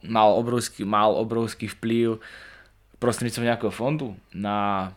mal 0.00 0.32
obrovský, 0.32 0.86
mal 0.86 1.12
obrovský 1.12 1.68
vplyv 1.68 2.22
prostredníctvom 3.02 3.46
nejakého 3.46 3.72
fondu 3.74 4.14
na 4.32 4.90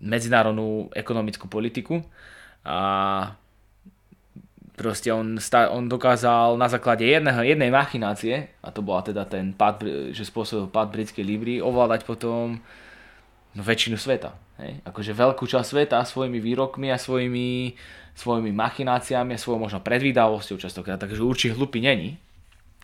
medzinárodnú 0.00 0.92
ekonomickú 0.92 1.48
politiku 1.48 2.04
a 2.66 2.76
proste 4.76 5.08
on, 5.08 5.40
sta- 5.40 5.72
on 5.72 5.88
dokázal 5.88 6.60
na 6.60 6.68
základe 6.68 7.08
jedného, 7.08 7.40
jednej 7.40 7.72
machinácie, 7.72 8.52
a 8.60 8.68
to 8.68 8.84
bola 8.84 9.00
teda 9.00 9.24
ten 9.24 9.56
pád, 9.56 9.88
že 10.12 10.28
spôsobil 10.28 10.68
pád 10.68 10.92
britskej 10.92 11.24
Libry, 11.24 11.64
ovládať 11.64 12.04
potom 12.04 12.60
väčšinu 13.56 13.96
sveta. 13.96 14.36
Hej? 14.60 14.80
Akože 14.84 15.12
veľkú 15.12 15.44
časť 15.44 15.66
sveta 15.66 15.98
svojimi 16.04 16.40
výrokmi 16.40 16.88
a 16.92 16.98
svojimi, 17.00 17.76
svojimi 18.16 18.50
machináciami 18.52 19.36
a 19.36 19.40
svojou 19.40 19.60
možno 19.60 19.80
predvídavosťou 19.84 20.56
častokrát, 20.60 21.00
takže 21.00 21.20
určite 21.20 21.56
hlupý 21.56 21.84
není. 21.84 22.16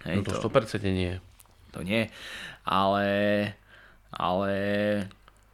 Hej, 0.05 0.21
no 0.21 0.23
to, 0.27 0.37
to 0.37 0.49
100% 0.51 0.83
nie. 0.93 1.17
To 1.73 1.81
nie, 1.81 2.13
ale, 2.69 3.09
ale 4.13 4.53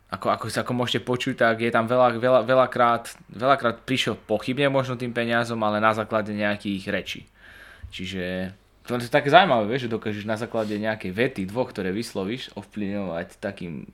ako, 0.09 0.35
ako, 0.35 0.45
ako 0.51 0.73
môžete 0.73 1.01
počuť, 1.05 1.35
tak 1.39 1.63
je 1.63 1.71
tam 1.71 1.85
veľa, 1.85 2.17
veľa, 2.17 2.41
veľakrát, 2.43 3.13
veľakrát 3.29 3.85
prišiel 3.85 4.17
pochybne 4.17 4.73
možno 4.73 4.97
tým 4.97 5.13
peniazom, 5.13 5.61
ale 5.63 5.79
na 5.79 5.93
základe 5.93 6.33
nejakých 6.33 6.85
rečí. 6.89 7.21
Čiže 7.93 8.51
to 8.89 8.97
je 8.97 9.13
také 9.13 9.29
zaujímavé, 9.29 9.69
vieš, 9.69 9.85
že 9.85 9.93
dokážeš 9.93 10.25
na 10.25 10.41
základe 10.41 10.73
nejakej 10.73 11.13
vety, 11.13 11.43
dvoch, 11.45 11.69
ktoré 11.69 11.93
vyslovíš, 11.93 12.57
ovplyvňovať 12.57 13.37
takým, 13.37 13.85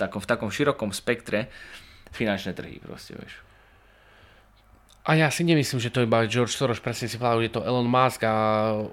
takom, 0.00 0.20
v 0.24 0.30
takom 0.30 0.48
širokom 0.48 0.90
spektre 0.96 1.52
finančné 2.10 2.56
trhy 2.56 2.80
proste, 2.80 3.14
vieš. 3.14 3.44
A 5.00 5.16
ja 5.16 5.32
si 5.32 5.48
nemyslím, 5.48 5.80
že 5.80 5.88
to 5.88 6.04
iba 6.04 6.28
George 6.28 6.52
Soros, 6.52 6.76
presne 6.76 7.08
si 7.08 7.16
povedal, 7.16 7.40
je 7.40 7.54
to 7.56 7.64
Elon 7.64 7.88
Musk 7.88 8.20
a 8.20 8.34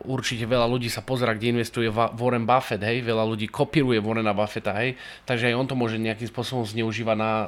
určite 0.07 0.47
veľa 0.47 0.63
ľudí 0.63 0.87
sa 0.87 1.03
pozera, 1.03 1.35
kde 1.35 1.59
investuje 1.59 1.91
Warren 1.91 2.47
Buffett, 2.47 2.79
hej, 2.79 3.03
veľa 3.03 3.27
ľudí 3.27 3.51
kopíruje 3.51 3.99
Warrena 3.99 4.31
Buffetta, 4.31 4.71
hej, 4.79 4.95
takže 5.27 5.51
aj 5.51 5.57
on 5.59 5.67
to 5.67 5.75
môže 5.75 5.99
nejakým 5.99 6.31
spôsobom 6.31 6.63
zneužívať 6.63 7.17
na 7.19 7.31
uh, 7.43 7.47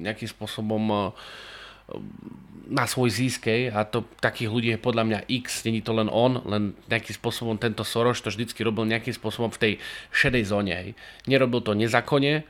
nejakým 0.00 0.26
spôsobom 0.32 0.82
uh, 0.88 1.12
na 2.64 2.88
svoj 2.88 3.12
zisk, 3.12 3.52
a 3.52 3.84
to 3.84 4.08
takých 4.16 4.48
ľudí 4.48 4.68
je 4.72 4.80
podľa 4.80 5.04
mňa 5.04 5.18
X, 5.44 5.68
není 5.68 5.84
to 5.84 5.92
len 5.92 6.08
on, 6.08 6.40
len 6.48 6.72
nejakým 6.88 7.12
spôsobom 7.20 7.60
tento 7.60 7.84
Soros 7.84 8.24
to 8.24 8.32
vždycky 8.32 8.64
robil 8.64 8.88
nejakým 8.88 9.12
spôsobom 9.12 9.52
v 9.52 9.60
tej 9.60 9.72
šedej 10.08 10.48
zóne, 10.48 10.72
hej. 10.72 10.90
Nerobil 11.28 11.60
to 11.60 11.76
nezákonne, 11.76 12.48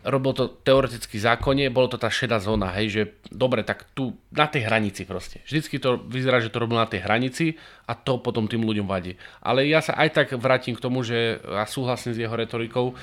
robil 0.00 0.32
to 0.32 0.48
teoreticky 0.64 1.20
zákonne, 1.20 1.68
bolo 1.68 1.92
to 1.92 2.00
tá 2.00 2.08
šedá 2.08 2.40
zóna, 2.40 2.72
hej, 2.80 2.86
že 2.88 3.02
dobre, 3.28 3.60
tak 3.60 3.84
tu 3.92 4.16
na 4.32 4.48
tej 4.48 4.64
hranici 4.64 5.04
proste. 5.04 5.44
Vždycky 5.44 5.76
to 5.76 6.00
vyzerá, 6.00 6.40
že 6.40 6.48
to 6.48 6.62
robil 6.62 6.80
na 6.80 6.88
tej 6.88 7.04
hranici 7.04 7.60
a 7.84 7.92
to 7.92 8.16
potom 8.16 8.48
tým 8.48 8.64
ľuďom 8.64 8.88
vadí. 8.88 9.20
Ale 9.44 9.68
ja 9.68 9.84
sa 9.84 9.92
aj 10.00 10.08
tak 10.16 10.26
vrátim 10.40 10.72
k 10.72 10.84
tomu, 10.84 11.04
že 11.04 11.40
ja 11.44 11.68
súhlasím 11.68 12.16
s 12.16 12.20
jeho 12.20 12.32
retorikou, 12.32 12.96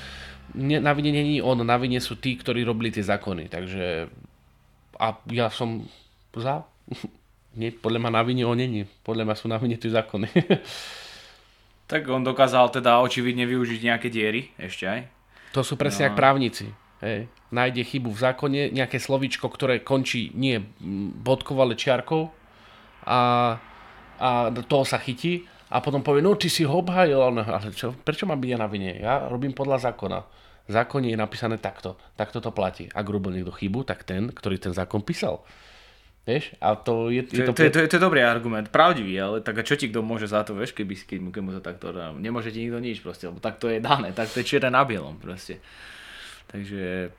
na 0.56 0.92
vine 0.96 1.12
není 1.12 1.44
on, 1.44 1.60
na 1.60 1.76
vine 1.76 2.00
sú 2.00 2.16
tí, 2.16 2.40
ktorí 2.40 2.64
robili 2.64 2.90
tie 2.90 3.04
zákony, 3.04 3.52
takže 3.52 4.08
a 4.98 5.08
ja 5.30 5.52
som 5.54 5.86
za. 6.34 6.66
Nie, 7.58 7.74
podľa 7.74 8.00
ma 8.00 8.14
na 8.14 8.22
vine 8.22 8.46
on 8.46 8.54
není, 8.54 8.86
podľa 9.02 9.26
ma 9.26 9.34
sú 9.34 9.50
na 9.50 9.58
vine 9.58 9.82
tie 9.82 9.90
zákony. 9.90 10.30
tak 11.92 12.06
on 12.06 12.22
dokázal 12.22 12.70
teda 12.70 13.02
očividne 13.02 13.50
využiť 13.50 13.80
nejaké 13.82 14.14
diery 14.14 14.54
ešte 14.62 14.86
aj. 14.86 15.02
To 15.58 15.66
sú 15.66 15.74
presne 15.74 16.06
no. 16.06 16.14
jak 16.14 16.20
právnici. 16.20 16.70
Hej. 17.02 17.30
Nájde 17.54 17.86
chybu 17.86 18.10
v 18.10 18.20
zákone, 18.20 18.62
nejaké 18.74 18.98
slovičko, 18.98 19.48
ktoré 19.48 19.86
končí 19.86 20.34
nie 20.34 20.58
bodkou, 21.22 21.56
ale 21.62 21.78
čiarkou 21.78 22.34
a, 23.06 23.20
a 24.18 24.30
toho 24.66 24.84
sa 24.84 24.98
chytí 24.98 25.46
a 25.70 25.84
potom 25.84 26.02
povie, 26.02 26.24
no 26.24 26.34
ty 26.34 26.48
si 26.48 26.64
ho 26.64 26.80
obhajil, 26.80 27.20
ale 27.20 27.70
čo, 27.76 27.92
prečo 27.92 28.26
mám 28.26 28.40
byť 28.40 28.50
ja 28.50 28.60
na 28.60 28.68
vine? 28.72 28.92
Ja 28.98 29.28
robím 29.28 29.54
podľa 29.54 29.92
zákona. 29.92 30.20
V 30.68 30.72
zákone 30.76 31.12
je 31.12 31.18
napísané 31.20 31.56
takto, 31.60 31.96
takto 32.20 32.44
to 32.44 32.52
platí. 32.52 32.92
Ak 32.92 33.08
robil 33.08 33.40
niekto 33.40 33.56
chybu, 33.56 33.88
tak 33.88 34.04
ten, 34.04 34.28
ktorý 34.28 34.60
ten 34.60 34.76
zákon 34.76 35.00
písal. 35.00 35.44
Vieš? 36.28 36.60
A 36.60 36.76
to 36.76 37.08
je, 37.08 37.24
je 37.24 37.48
to, 37.48 37.56
to, 37.56 37.64
je, 37.64 37.72
to, 37.72 37.80
je, 37.80 37.88
to 37.88 37.96
je 37.96 38.04
dobrý 38.04 38.20
argument, 38.20 38.68
pravdivý, 38.68 39.16
ale 39.16 39.40
tak 39.40 39.60
a 39.60 39.64
čo 39.64 39.80
ti 39.80 39.88
kto 39.88 40.04
môže 40.04 40.28
za 40.28 40.44
to, 40.44 40.60
vieš, 40.60 40.76
keby, 40.76 41.00
keď 41.08 41.40
mu 41.40 41.56
to 41.56 41.64
takto 41.64 41.96
dá. 41.96 42.12
Nemôže 42.12 42.52
ti 42.52 42.68
nikto 42.68 42.84
nič 42.84 43.00
proste, 43.00 43.32
lebo 43.32 43.40
tak 43.40 43.64
to 43.64 43.72
je 43.72 43.80
dané, 43.80 44.12
tak 44.12 44.28
to 44.28 44.44
je 44.44 44.48
čierne 44.48 44.76
na 44.76 44.84
bielom 44.84 45.16
proste. 45.24 45.64
Takže... 46.48 47.12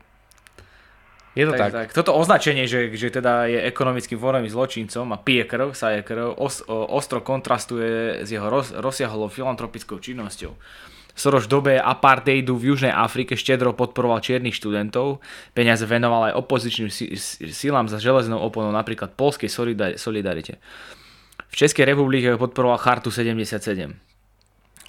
Je 1.37 1.45
to 1.45 1.53
tak. 1.53 1.71
tak. 1.71 1.71
tak. 1.71 1.89
Toto 1.93 2.17
označenie, 2.17 2.65
že, 2.65 2.89
že 2.97 3.13
teda 3.13 3.45
je 3.45 3.61
ekonomickým 3.69 4.17
vorovým 4.17 4.49
zločincom 4.49 5.13
a 5.13 5.17
pije 5.21 5.45
krv, 5.45 5.77
sa 5.77 5.93
je 5.93 6.01
krv, 6.01 6.35
os, 6.35 6.65
o, 6.65 6.89
ostro 6.89 7.21
kontrastuje 7.21 8.25
s 8.25 8.29
jeho 8.33 8.49
roz, 8.49 8.73
rozsiahlou 8.73 9.29
filantropickou 9.29 10.01
činnosťou. 10.01 10.57
Soros 11.13 11.45
v 11.45 11.51
dobe 11.51 11.73
apartheidu 11.75 12.55
v 12.55 12.73
Južnej 12.73 12.95
Afrike 12.95 13.35
štedro 13.35 13.75
podporoval 13.75 14.23
čiernych 14.23 14.55
študentov, 14.55 15.19
peniaze 15.51 15.83
venoval 15.83 16.31
aj 16.31 16.37
opozičným 16.39 16.89
silám 17.51 17.91
za 17.91 17.99
železnou 17.99 18.39
oponou, 18.39 18.71
napríklad 18.71 19.13
polskej 19.19 19.51
solidarite. 19.99 20.63
V 21.49 21.55
Českej 21.55 21.91
republike 21.91 22.39
podporoval 22.39 22.79
Chartu 22.79 23.11
77. 23.11 24.08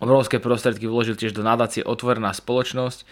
Obrovské 0.01 0.41
prostriedky 0.41 0.89
vložil 0.89 1.15
tiež 1.15 1.37
do 1.37 1.45
nadácie 1.45 1.85
Otvorená 1.85 2.33
spoločnosť, 2.33 3.05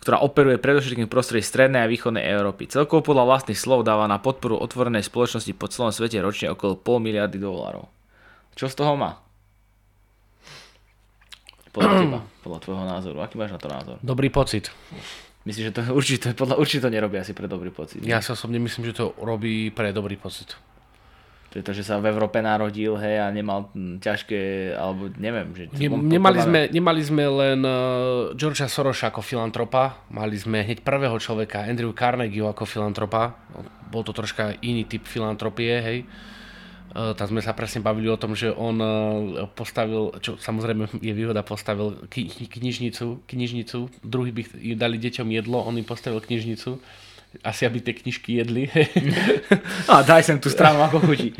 ktorá 0.00 0.24
operuje 0.24 0.56
predovšetkým 0.56 1.04
v 1.04 1.12
prostredí 1.12 1.44
strednej 1.44 1.84
a 1.84 1.90
východnej 1.92 2.24
Európy. 2.24 2.64
Celkovo 2.64 3.04
podľa 3.04 3.28
vlastných 3.28 3.60
slov 3.60 3.84
dáva 3.84 4.08
na 4.08 4.16
podporu 4.16 4.56
otvorenej 4.56 5.04
spoločnosti 5.04 5.52
po 5.52 5.68
celom 5.68 5.92
svete 5.92 6.16
ročne 6.24 6.48
okolo 6.48 6.80
pol 6.80 7.04
miliardy 7.04 7.36
dolárov. 7.36 7.92
Čo 8.56 8.72
z 8.72 8.74
toho 8.80 8.96
má? 8.96 9.20
Podľa 11.70 11.92
teba, 12.02 12.20
podľa 12.42 12.58
tvojho 12.64 12.84
názoru. 12.88 13.16
Aký 13.20 13.36
máš 13.36 13.52
na 13.54 13.60
to 13.60 13.68
názor? 13.68 13.96
Dobrý 14.00 14.32
pocit. 14.32 14.72
Myslím, 15.44 15.70
že 15.70 15.72
to 15.76 15.80
určite, 15.92 16.32
podľa, 16.32 16.56
určite 16.56 16.88
to 16.88 16.90
nerobí 16.90 17.20
asi 17.20 17.36
pre 17.36 17.44
dobrý 17.46 17.68
pocit. 17.68 18.00
Ja 18.00 18.24
sa 18.24 18.32
osobne 18.32 18.56
myslím, 18.58 18.88
že 18.88 18.96
to 18.96 19.12
robí 19.20 19.68
pre 19.68 19.92
dobrý 19.92 20.16
pocit 20.16 20.56
pretože 21.50 21.82
sa 21.82 21.98
v 21.98 22.14
Európe 22.14 22.38
narodil, 22.38 22.94
hej, 22.94 23.18
a 23.18 23.26
nemal 23.34 23.74
ťažké, 23.74 24.70
alebo 24.78 25.10
neviem. 25.18 25.50
Že 25.50 25.64
ne, 25.82 25.88
nemali, 25.90 26.38
sme, 26.38 26.60
nemali 26.70 27.02
sme 27.02 27.24
len 27.26 27.60
uh, 27.66 28.30
Georgia 28.38 28.70
Sorosa 28.70 29.10
ako 29.10 29.18
filantropa, 29.18 30.06
mali 30.14 30.38
sme 30.38 30.62
hneď 30.62 30.86
prvého 30.86 31.18
človeka, 31.18 31.66
Andrew 31.66 31.90
Carnegie 31.90 32.46
ako 32.46 32.62
filantropa, 32.62 33.34
bol 33.90 34.06
to 34.06 34.14
troška 34.14 34.62
iný 34.62 34.86
typ 34.86 35.02
filantropie, 35.10 35.74
hej. 35.82 35.98
Uh, 36.90 37.14
tam 37.18 37.34
sme 37.34 37.42
sa 37.42 37.54
presne 37.54 37.82
bavili 37.82 38.06
o 38.10 38.18
tom, 38.18 38.38
že 38.38 38.54
on 38.54 38.78
uh, 38.78 39.46
postavil, 39.50 40.14
čo 40.22 40.38
samozrejme 40.38 41.02
je 41.02 41.14
výhoda, 41.14 41.42
postavil 41.42 42.06
kni- 42.06 42.46
knižnicu, 42.46 43.26
knižnicu, 43.26 43.78
druhý 44.06 44.30
by 44.30 44.42
dali 44.78 45.02
deťom 45.02 45.26
jedlo, 45.34 45.66
on 45.66 45.78
im 45.78 45.86
postavil 45.86 46.22
knižnicu 46.22 46.78
asi 47.46 47.62
aby 47.66 47.78
tie 47.78 47.94
knižky 47.94 48.42
jedli. 48.42 48.66
A 49.92 50.02
daj 50.02 50.26
sem 50.26 50.38
tú 50.42 50.50
stranu, 50.50 50.82
ako 50.82 51.06
chutí. 51.06 51.30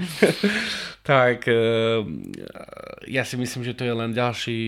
tak 1.10 1.50
eh, 1.50 2.00
ja 3.10 3.22
si 3.26 3.34
myslím, 3.34 3.66
že 3.66 3.74
to 3.74 3.82
je 3.82 3.94
len 3.94 4.14
ďalší, 4.14 4.62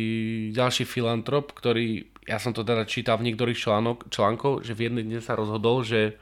ďalší 0.51 0.83
filantrop, 0.83 1.55
ktorý, 1.55 2.11
ja 2.27 2.43
som 2.43 2.51
to 2.51 2.67
teda 2.67 2.83
čítal 2.89 3.23
v 3.23 3.31
niektorých 3.31 3.59
článok, 3.59 4.11
článkov, 4.11 4.67
že 4.67 4.75
v 4.75 4.91
jednej 4.91 5.07
dne 5.07 5.21
sa 5.23 5.39
rozhodol, 5.39 5.87
že 5.87 6.19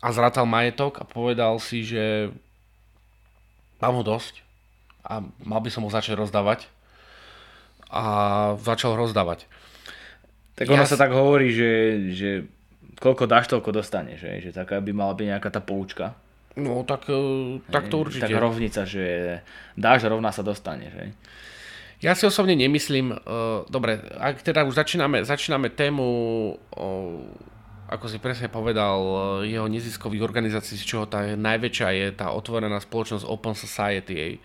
a 0.00 0.08
zratal 0.12 0.46
majetok 0.46 1.02
a 1.02 1.04
povedal 1.08 1.58
si, 1.58 1.82
že 1.82 2.30
mám 3.80 3.96
ho 4.00 4.04
dosť 4.04 4.44
a 5.02 5.24
mal 5.42 5.60
by 5.60 5.70
som 5.72 5.82
ho 5.84 5.90
začať 5.90 6.14
rozdávať 6.16 6.68
a 7.90 8.04
začal 8.60 8.94
rozdávať. 8.94 9.48
Tak 10.56 10.72
ono 10.72 10.84
ja 10.84 10.88
sa 10.88 10.96
tak 10.96 11.12
hovorí, 11.12 11.52
že, 11.52 11.72
že 12.16 12.30
koľko 12.96 13.24
dáš, 13.28 13.52
toľko 13.52 13.70
dostaneš, 13.76 14.18
že, 14.24 14.32
že 14.48 14.50
taká 14.56 14.80
by 14.80 14.92
mala 14.92 15.12
byť 15.12 15.26
nejaká 15.36 15.48
tá 15.52 15.60
poučka. 15.60 16.16
No 16.56 16.88
tak, 16.88 17.12
e, 17.12 17.60
tak 17.68 17.92
to 17.92 18.00
určite. 18.00 18.32
Taká 18.32 18.40
rovnica, 18.40 18.88
že 18.88 19.04
dáš 19.76 20.08
rovná 20.08 20.32
sa 20.32 20.40
dostane. 20.40 20.88
Že? 20.88 21.04
Ja 22.00 22.16
si 22.16 22.28
osobne 22.28 22.52
nemyslím, 22.52 23.08
uh, 23.12 23.64
dobre, 23.72 23.96
ak 24.20 24.44
teda 24.44 24.68
už 24.68 24.76
začíname, 24.76 25.24
začíname 25.24 25.72
tému, 25.72 26.04
uh, 26.76 27.24
ako 27.88 28.04
si 28.04 28.20
presne 28.20 28.52
povedal, 28.52 29.00
uh, 29.00 29.18
jeho 29.40 29.64
neziskových 29.64 30.20
organizácií, 30.20 30.76
z 30.76 30.84
čoho 30.84 31.04
tá 31.08 31.24
najväčšia 31.24 31.88
je 31.96 32.06
tá 32.12 32.36
otvorená 32.36 32.76
spoločnosť 32.84 33.24
Open 33.24 33.56
Society, 33.56 34.44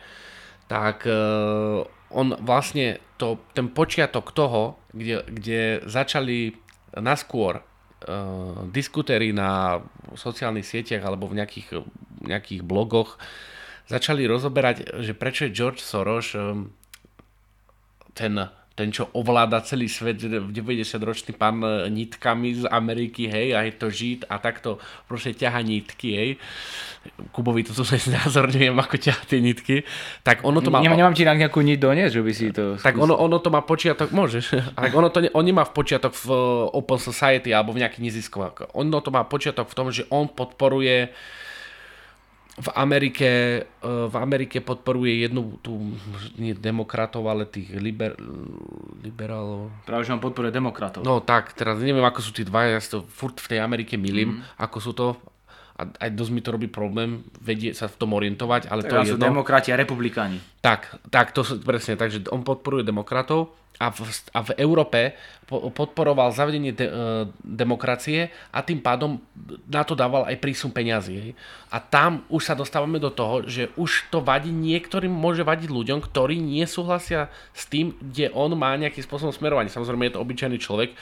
tak 0.71 1.03
uh, 1.03 1.83
on 2.15 2.39
vlastne 2.39 3.03
to, 3.19 3.43
ten 3.51 3.67
počiatok 3.67 4.31
toho, 4.31 4.79
kde, 4.95 5.27
kde 5.27 5.61
začali 5.83 6.55
naskôr 6.95 7.59
uh, 8.07 8.65
diskutéri 8.69 9.33
na 9.33 9.81
sociálnych 10.15 10.65
sieťach 10.65 11.03
alebo 11.05 11.29
v 11.29 11.41
nejakých, 11.41 11.81
nejakých 12.25 12.61
blogoch 12.65 13.17
začali 13.89 14.23
rozoberať, 14.23 15.03
že 15.03 15.13
prečo 15.17 15.47
je 15.47 15.55
George 15.55 15.81
Soros 15.83 16.31
um, 16.37 16.71
ten 18.13 18.37
ten, 18.71 18.87
čo 18.87 19.11
ovláda 19.11 19.59
celý 19.67 19.91
svet, 19.91 20.23
90-ročný 20.23 21.35
pán 21.35 21.59
e, 21.59 21.91
nitkami 21.91 22.63
z 22.63 22.63
Ameriky, 22.71 23.27
hej, 23.27 23.51
a 23.51 23.67
je 23.67 23.73
to 23.75 23.87
žid 23.91 24.23
a 24.31 24.39
takto 24.39 24.79
proste 25.11 25.35
ťaha 25.35 25.59
nitky, 25.59 26.09
hej. 26.15 26.29
Kubovi 27.35 27.67
to 27.67 27.75
tu 27.75 27.83
znázorňujem, 28.11 28.71
ako 28.71 28.95
ťaha 28.95 29.23
tie 29.27 29.43
nitky. 29.43 29.83
Tak 30.23 30.47
ono 30.47 30.63
to 30.63 30.71
má... 30.71 30.79
Nemám, 30.79 30.97
nemám 31.03 31.15
ti 31.17 31.27
nejakú 31.27 31.59
nit 31.59 31.83
doniesť, 31.83 32.13
že 32.15 32.23
by 32.23 32.31
si 32.31 32.45
to... 32.55 32.79
Tak 32.79 32.95
ono, 32.95 33.19
ono 33.19 33.43
to 33.43 33.51
má 33.51 33.59
počiatok, 33.59 34.15
môžeš. 34.15 34.45
tak 34.79 34.91
ono 34.95 35.11
to 35.11 35.19
ne, 35.19 35.29
on 35.35 35.43
nemá 35.43 35.67
v 35.67 35.73
počiatok 35.75 36.15
v 36.15 36.27
e, 36.31 36.39
Open 36.71 36.99
Society 37.01 37.51
alebo 37.51 37.75
v 37.75 37.83
nejakých 37.83 38.07
neziskovách. 38.07 38.71
Ono 38.71 39.03
to 39.03 39.11
má 39.11 39.27
počiatok 39.27 39.67
v 39.67 39.75
tom, 39.75 39.87
že 39.91 40.07
on 40.07 40.31
podporuje 40.31 41.11
v 42.59 42.69
Amerike, 42.75 43.63
e, 43.63 43.87
v 44.11 44.15
Amerike 44.19 44.59
podporuje 44.59 45.23
jednu 45.23 45.55
tú, 45.63 45.95
nie 46.35 46.51
demokratov, 46.51 47.23
ale 47.31 47.47
tých 47.47 47.71
liber, 47.79 48.19
liberálov. 48.99 49.71
Práve, 49.87 50.03
že 50.03 50.11
on 50.11 50.19
podporuje 50.19 50.51
demokratov. 50.51 51.07
No 51.07 51.23
tak, 51.23 51.55
teraz 51.55 51.79
neviem, 51.79 52.03
ako 52.03 52.19
sú 52.19 52.35
tí 52.35 52.43
dva, 52.43 52.67
ja 52.67 52.83
to 52.83 53.07
furt 53.07 53.39
v 53.39 53.55
tej 53.55 53.59
Amerike 53.63 53.95
milím, 53.95 54.43
mm. 54.43 54.59
ako 54.59 54.77
sú 54.83 54.91
to 54.91 55.05
a 55.81 55.89
aj 55.89 56.09
dosť 56.13 56.31
mi 56.31 56.41
to 56.45 56.53
robí 56.53 56.69
problém 56.69 57.25
vedieť 57.41 57.73
sa 57.73 57.85
v 57.89 57.97
tom 57.97 58.13
orientovať, 58.13 58.69
ale 58.69 58.85
tak 58.85 58.89
to 58.89 58.95
je 59.01 59.17
jedno. 59.17 59.25
demokrati 59.33 59.73
a 59.73 59.77
republikáni. 59.81 60.37
Tak, 60.61 61.01
tak, 61.09 61.33
to 61.33 61.41
sú 61.41 61.57
presne, 61.65 61.97
takže 61.97 62.29
on 62.29 62.45
podporuje 62.45 62.85
demokratov 62.85 63.57
a 63.81 63.89
v, 63.89 63.99
a 64.37 64.39
v 64.45 64.51
Európe 64.61 65.17
podporoval 65.49 66.29
zavedenie 66.29 66.69
de, 66.69 66.85
e, 66.85 66.93
demokracie 67.41 68.29
a 68.53 68.61
tým 68.61 68.77
pádom 68.77 69.17
na 69.65 69.81
to 69.81 69.97
dával 69.97 70.29
aj 70.29 70.37
prísun 70.37 70.69
peňazí. 70.69 71.33
A 71.73 71.81
tam 71.81 72.21
už 72.29 72.45
sa 72.45 72.53
dostávame 72.53 73.01
do 73.01 73.09
toho, 73.09 73.41
že 73.49 73.73
už 73.73 74.13
to 74.13 74.21
vadí 74.21 74.53
niektorým, 74.53 75.09
môže 75.09 75.41
vadiť 75.41 75.73
ľuďom, 75.73 75.97
ktorí 75.97 76.37
nie 76.37 76.63
súhlasia 76.69 77.33
s 77.57 77.65
tým, 77.65 77.97
kde 77.97 78.29
on 78.37 78.53
má 78.53 78.77
nejakým 78.77 79.01
spôsobom 79.01 79.33
smerovanie. 79.33 79.73
Samozrejme 79.73 80.07
je 80.07 80.13
to 80.13 80.23
obyčajný 80.23 80.61
človek, 80.61 80.93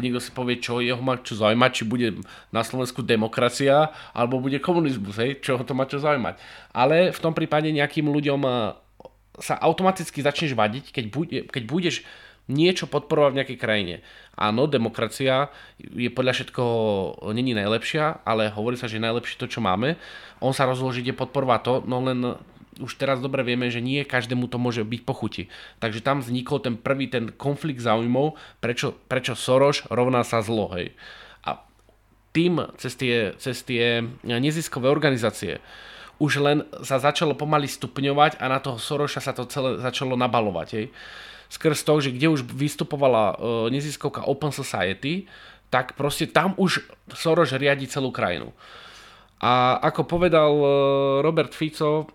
niekto 0.00 0.20
si 0.20 0.30
povie, 0.32 0.56
čo 0.56 0.80
jeho 0.80 1.00
má 1.00 1.20
čo 1.20 1.36
zaujímať, 1.36 1.70
či 1.72 1.84
bude 1.84 2.08
na 2.48 2.64
Slovensku 2.64 3.04
demokracia, 3.04 3.92
alebo 4.16 4.40
bude 4.40 4.56
komunizmus, 4.62 5.20
hej, 5.20 5.44
čo 5.44 5.60
ho 5.60 5.64
to 5.64 5.76
má 5.76 5.84
čo 5.84 6.00
zaujímať. 6.00 6.40
Ale 6.72 7.12
v 7.12 7.22
tom 7.22 7.36
prípade 7.36 7.68
nejakým 7.68 8.08
ľuďom 8.08 8.40
sa 9.40 9.54
automaticky 9.60 10.20
začneš 10.20 10.52
vadiť, 10.56 10.92
keď, 10.92 11.04
bude, 11.12 11.38
keď 11.48 11.62
budeš 11.68 11.96
niečo 12.50 12.90
podporovať 12.90 13.30
v 13.30 13.38
nejakej 13.40 13.58
krajine. 13.62 13.94
Áno, 14.34 14.66
demokracia 14.66 15.54
je 15.78 16.10
podľa 16.10 16.34
všetkoho 16.34 17.30
není 17.30 17.54
najlepšia, 17.54 18.26
ale 18.26 18.50
hovorí 18.50 18.74
sa, 18.74 18.90
že 18.90 18.98
je 18.98 19.06
najlepšie 19.06 19.38
to, 19.38 19.46
čo 19.46 19.62
máme. 19.62 19.94
On 20.42 20.50
sa 20.50 20.66
rozhodol, 20.66 20.96
že 20.96 21.06
ide 21.06 21.14
podporovať 21.14 21.60
to, 21.62 21.74
no 21.86 22.02
len 22.02 22.18
už 22.80 22.96
teraz 22.96 23.20
dobre 23.20 23.44
vieme, 23.44 23.68
že 23.68 23.84
nie 23.84 24.02
každému 24.02 24.48
to 24.48 24.56
môže 24.56 24.82
byť 24.82 25.00
pochuti. 25.04 25.52
Takže 25.78 26.00
tam 26.00 26.24
vznikol 26.24 26.58
ten 26.64 26.74
prvý 26.80 27.06
ten 27.06 27.30
konflikt 27.36 27.84
záujmov, 27.84 28.34
prečo, 28.58 28.96
prečo 29.06 29.36
Soros 29.36 29.84
rovná 29.92 30.24
sa 30.24 30.40
zlo. 30.40 30.72
Hej. 30.74 30.96
A 31.44 31.60
tým 32.32 32.64
cez 32.80 32.96
tie, 32.96 33.36
cez 33.36 33.60
tie 33.62 34.02
neziskové 34.24 34.88
organizácie 34.88 35.60
už 36.20 36.32
len 36.44 36.58
sa 36.84 37.00
začalo 37.00 37.32
pomaly 37.32 37.64
stupňovať 37.64 38.36
a 38.38 38.44
na 38.52 38.60
toho 38.60 38.76
Soroša 38.76 39.24
sa 39.24 39.32
to 39.32 39.48
celé 39.48 39.80
začalo 39.80 40.20
nabalovať. 40.20 40.68
Hej. 40.76 40.86
Skrz 41.50 41.82
to, 41.82 41.98
že 41.98 42.14
kde 42.14 42.28
už 42.30 42.44
vystupovala 42.46 43.34
uh, 43.34 43.66
neziskovka 43.72 44.28
Open 44.28 44.52
Society, 44.52 45.26
tak 45.72 45.96
proste 45.96 46.28
tam 46.28 46.52
už 46.60 46.84
Soros 47.16 47.56
riadi 47.56 47.88
celú 47.88 48.12
krajinu. 48.12 48.52
A 49.40 49.80
ako 49.80 50.04
povedal 50.04 50.52
uh, 50.52 50.68
Robert 51.24 51.56
Fico, 51.56 52.06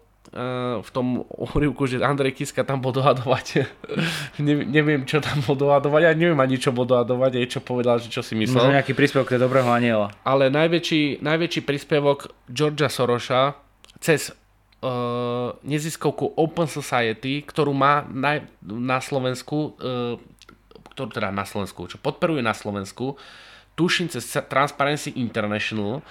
v 0.83 0.89
tom 0.91 1.23
úrivku, 1.31 1.87
že 1.87 2.03
Andrej 2.03 2.35
Kiska 2.35 2.67
tam 2.67 2.83
bol 2.83 2.91
dohadovať. 2.91 3.63
ne, 4.43 4.67
neviem, 4.67 5.07
čo 5.07 5.23
tam 5.23 5.39
bol 5.39 5.55
dohadovať. 5.55 6.11
Ja 6.11 6.11
neviem 6.11 6.35
ani, 6.35 6.59
čo 6.59 6.75
bol 6.75 6.83
dohadovať, 6.83 7.39
aj 7.39 7.47
čo 7.55 7.59
povedal, 7.63 8.03
že 8.03 8.11
čo 8.11 8.19
si 8.19 8.35
myslel. 8.35 8.59
Možno 8.59 8.75
nejaký 8.75 8.91
príspevok 8.91 9.31
je 9.31 9.39
dobrého 9.39 9.71
aniela. 9.71 10.11
Ale 10.27 10.51
najväčší, 10.51 11.23
najväčší 11.23 11.61
príspevok 11.63 12.35
Georgia 12.51 12.91
Soroša 12.91 13.55
cez 14.03 14.35
uh, 14.83 15.55
neziskovku 15.63 16.35
Open 16.35 16.67
Society, 16.67 17.39
ktorú 17.47 17.71
má 17.71 18.03
na, 18.11 18.43
na 18.59 18.99
Slovensku, 18.99 19.79
uh, 19.79 20.19
ktorú 20.91 21.15
teda 21.15 21.31
na 21.31 21.47
Slovensku, 21.47 21.87
čo 21.87 21.95
podporuje 21.95 22.43
na 22.43 22.51
Slovensku, 22.51 23.15
tuším 23.79 24.11
cez 24.11 24.27
Transparency 24.51 25.15
International, 25.15 26.03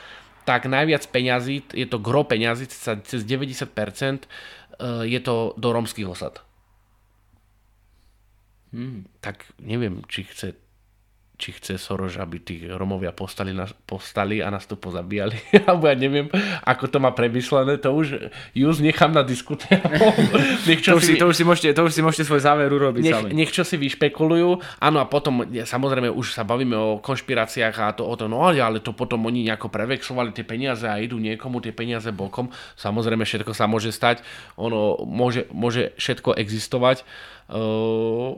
tak 0.44 0.68
najviac 0.68 1.04
peňazí, 1.08 1.64
je 1.72 1.86
to 1.88 1.98
gro 1.98 2.24
peňazí, 2.24 2.68
cez 3.04 3.20
90% 3.24 3.64
uh, 3.64 5.02
je 5.04 5.20
to 5.20 5.56
do 5.56 5.68
romských 5.72 6.08
osad. 6.08 6.44
Hmm. 8.74 9.06
Tak 9.22 9.46
neviem, 9.62 10.02
či 10.10 10.26
chce 10.26 10.63
či 11.44 11.52
chce 11.52 11.76
Soros, 11.76 12.16
aby 12.16 12.40
tí 12.40 12.64
Romovia 12.64 13.12
postali, 13.12 13.52
na, 13.52 13.68
postali 13.84 14.40
a 14.40 14.48
nás 14.48 14.64
tu 14.64 14.80
pozabíjali. 14.80 15.36
Alebo 15.68 15.84
ja 15.84 15.92
neviem, 15.92 16.32
ako 16.64 16.88
to 16.88 16.96
má 16.96 17.12
premyslené, 17.12 17.76
to 17.76 17.92
už 17.92 18.32
už 18.56 18.80
nechám 18.80 19.12
na 19.12 19.20
diskutérov. 19.20 19.92
to, 20.64 20.96
si, 21.04 21.20
to, 21.20 21.28
už 21.28 21.36
si 21.36 21.44
môžete, 21.44 21.76
to 21.76 21.84
už 21.84 21.92
si 21.92 22.00
môžete 22.00 22.24
svoj 22.24 22.40
záver 22.40 22.72
urobiť 22.72 23.02
nech, 23.04 23.12
sami. 23.12 23.28
Nech 23.36 23.52
čo 23.52 23.60
si 23.60 23.76
vyšpekulujú. 23.76 24.80
Áno 24.80 24.98
a 24.98 25.04
potom, 25.04 25.44
samozrejme, 25.44 26.08
už 26.08 26.32
sa 26.32 26.48
bavíme 26.48 26.72
o 26.72 26.96
konšpiráciách 27.04 27.76
a 27.76 27.92
to 27.92 28.08
o 28.08 28.14
to, 28.16 28.24
no 28.24 28.40
ale 28.40 28.80
to 28.80 28.96
potom 28.96 29.28
oni 29.28 29.44
nejako 29.44 29.68
prevexovali 29.68 30.32
tie 30.32 30.48
peniaze 30.48 30.88
a 30.88 30.96
idú 30.96 31.20
niekomu 31.20 31.60
tie 31.60 31.76
peniaze 31.76 32.08
bokom. 32.08 32.48
Samozrejme, 32.80 33.28
všetko 33.28 33.52
sa 33.52 33.68
môže 33.68 33.92
stať. 33.92 34.24
Ono 34.56 35.04
môže, 35.04 35.44
môže 35.52 35.92
všetko 36.00 36.40
existovať 36.40 37.04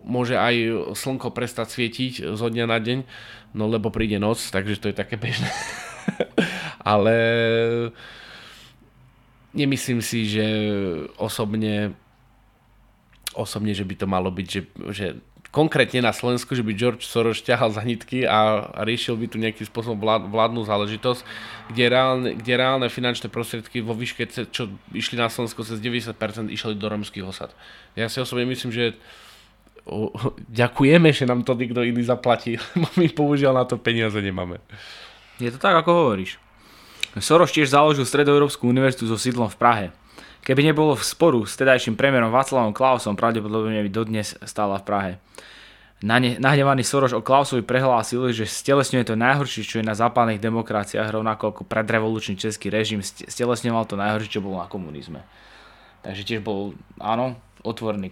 môže 0.03 0.35
aj 0.35 0.55
slnko 0.99 1.31
prestať 1.31 1.71
svietiť 1.71 2.35
zo 2.35 2.47
dňa 2.51 2.65
na 2.67 2.79
deň, 2.83 2.99
no 3.55 3.71
lebo 3.71 3.95
príde 3.95 4.19
noc, 4.19 4.43
takže 4.51 4.83
to 4.83 4.91
je 4.91 4.97
také 4.99 5.15
bežné. 5.15 5.47
Ale 6.83 7.17
nemyslím 9.55 10.03
si, 10.03 10.27
že 10.27 10.47
osobne 11.17 11.95
osobne, 13.37 13.77
že 13.77 13.85
by 13.85 13.95
to 14.01 14.07
malo 14.09 14.33
byť, 14.33 14.47
že, 14.49 14.61
že 14.97 15.07
konkrétne 15.51 16.05
na 16.05 16.13
Slovensku, 16.13 16.53
že 16.53 16.65
by 16.65 16.73
George 16.77 17.05
Soros 17.07 17.43
ťahal 17.43 17.73
za 17.73 17.83
nitky 17.83 18.27
a, 18.27 18.71
riešil 18.85 19.17
by 19.17 19.27
tu 19.31 19.37
nejakým 19.41 19.67
spôsobom 19.67 19.99
vlád, 19.99 20.29
vládnu 20.29 20.67
záležitosť, 20.67 21.21
kde 21.73 21.85
reálne, 21.87 22.31
kde 22.37 22.53
reálne 22.57 22.89
finančné 22.91 23.33
prostriedky 23.33 23.81
vo 23.81 23.97
výške, 23.97 24.27
čo 24.51 24.71
išli 24.93 25.17
na 25.17 25.31
Slovensku 25.31 25.63
cez 25.63 25.81
90% 25.81 26.53
išli 26.53 26.75
do 26.77 26.87
romských 26.87 27.25
osad. 27.27 27.51
Ja 27.99 28.11
si 28.11 28.21
osobne 28.21 28.47
myslím, 28.49 28.71
že 28.71 28.85
o, 29.87 30.13
ďakujeme, 30.51 31.11
že 31.11 31.25
nám 31.25 31.47
to 31.47 31.55
nikto 31.55 31.83
iný 31.83 32.03
zaplatí, 32.03 32.59
lebo 32.77 32.89
my 32.99 33.07
použiaľ 33.11 33.53
na 33.61 33.65
to 33.65 33.81
peniaze 33.81 34.19
nemáme. 34.19 34.61
Je 35.43 35.53
to 35.53 35.61
tak, 35.61 35.77
ako 35.77 35.91
hovoríš. 35.93 36.41
Soros 37.17 37.49
tiež 37.49 37.73
založil 37.73 38.05
Stredoeurópsku 38.05 38.69
univerzitu 38.69 39.09
so 39.09 39.17
sídlom 39.17 39.49
v 39.49 39.57
Prahe. 39.57 39.87
Keby 40.47 40.63
nebolo 40.63 40.95
v 40.95 41.03
sporu 41.03 41.43
s 41.43 41.59
tedajším 41.59 41.99
premiérom 41.99 42.31
Václavom 42.31 42.71
Klausom, 42.71 43.19
pravdepodobne 43.19 43.83
by 43.83 43.91
dodnes 43.91 44.39
stála 44.47 44.79
v 44.79 44.87
Prahe. 44.87 45.13
Nahnevaný 46.07 46.87
Soros 46.87 47.11
o 47.11 47.19
Klausovi 47.19 47.67
prehlásil, 47.67 48.31
že 48.31 48.47
stelesňuje 48.47 49.11
to 49.11 49.19
najhoršie, 49.19 49.67
čo 49.67 49.83
je 49.83 49.89
na 49.89 49.99
západných 49.99 50.39
demokraciách, 50.39 51.11
rovnako 51.11 51.51
ako 51.51 51.63
predrevolučný 51.67 52.39
český 52.39 52.71
režim 52.71 53.03
stelesňoval 53.03 53.91
to 53.91 53.99
najhoršie, 53.99 54.39
čo 54.39 54.45
bolo 54.45 54.63
na 54.63 54.71
komunizme. 54.71 55.27
Takže 56.07 56.23
tiež 56.23 56.47
bol, 56.47 56.79
áno, 57.03 57.35
otvorený 57.67 58.07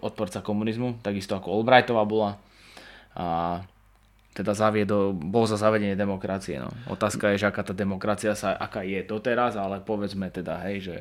odporca 0.00 0.40
komunizmu, 0.40 1.04
takisto 1.04 1.36
ako 1.36 1.52
Albrightová 1.52 2.08
bola. 2.08 2.40
A 3.12 3.60
teda 4.32 4.56
zaviedo, 4.56 5.12
bol 5.12 5.44
za 5.44 5.60
zavedenie 5.60 5.98
demokracie. 6.00 6.64
No. 6.64 6.72
Otázka 6.88 7.36
je, 7.36 7.44
že 7.44 7.50
aká 7.52 7.60
tá 7.60 7.76
demokracia 7.76 8.32
sa, 8.32 8.56
aká 8.56 8.86
je 8.88 9.04
doteraz, 9.04 9.58
ale 9.60 9.84
povedzme 9.84 10.32
teda, 10.32 10.64
hej, 10.64 10.88
že 10.88 10.96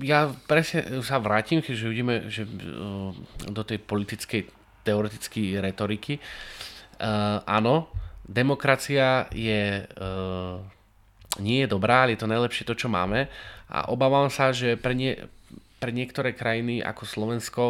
ja 0.00 0.32
presne 0.48 1.04
sa 1.04 1.20
vrátim, 1.20 1.60
keďže 1.60 1.90
vidíme 1.90 2.14
že, 2.32 2.42
uh, 2.44 3.12
do 3.48 3.62
tej 3.64 3.78
politickej, 3.82 4.48
teoretickej 4.84 5.60
retoriky. 5.60 6.16
Uh, 7.00 7.40
áno, 7.44 7.92
demokracia 8.24 9.28
je, 9.32 9.84
uh, 9.84 10.56
nie 11.40 11.64
je 11.64 11.68
dobrá, 11.68 12.04
ale 12.04 12.16
je 12.16 12.22
to 12.24 12.32
najlepšie 12.32 12.64
to, 12.64 12.74
čo 12.76 12.88
máme. 12.88 13.28
A 13.70 13.92
obávam 13.92 14.28
sa, 14.32 14.50
že 14.50 14.74
pre, 14.80 14.96
nie, 14.96 15.16
pre 15.78 15.92
niektoré 15.92 16.32
krajiny 16.32 16.80
ako 16.80 17.02
Slovensko 17.06 17.64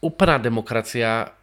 úplná 0.00 0.38
demokracia 0.38 1.34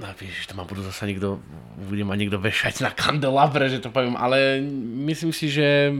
No 0.00 0.08
vieš, 0.16 0.48
to 0.48 0.56
ma 0.56 0.64
budú 0.64 0.80
zase 0.82 1.04
niekto, 1.04 1.38
bude 1.76 2.02
ma 2.02 2.16
niekto 2.16 2.40
vešať 2.40 2.80
na 2.80 2.90
kandelabre, 2.90 3.68
že 3.72 3.84
to 3.84 3.92
poviem, 3.92 4.16
ale 4.16 4.58
myslím 5.06 5.30
si, 5.30 5.52
že 5.52 5.92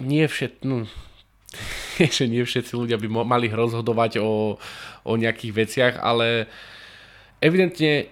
nie 0.00 0.24
všet... 0.24 0.64
No, 0.64 0.88
že 2.16 2.24
nie 2.28 2.42
všetci 2.42 2.72
ľudia 2.72 2.96
by 2.96 3.08
mali 3.24 3.52
rozhodovať 3.52 4.20
o, 4.24 4.56
o 5.04 5.12
nejakých 5.14 5.52
veciach, 5.52 5.94
ale 6.00 6.48
evidentne 7.44 8.08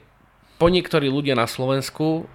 po 0.61 0.69
niektorí 0.69 1.09
ľudia 1.09 1.33
na 1.33 1.49
Slovensku 1.49 2.29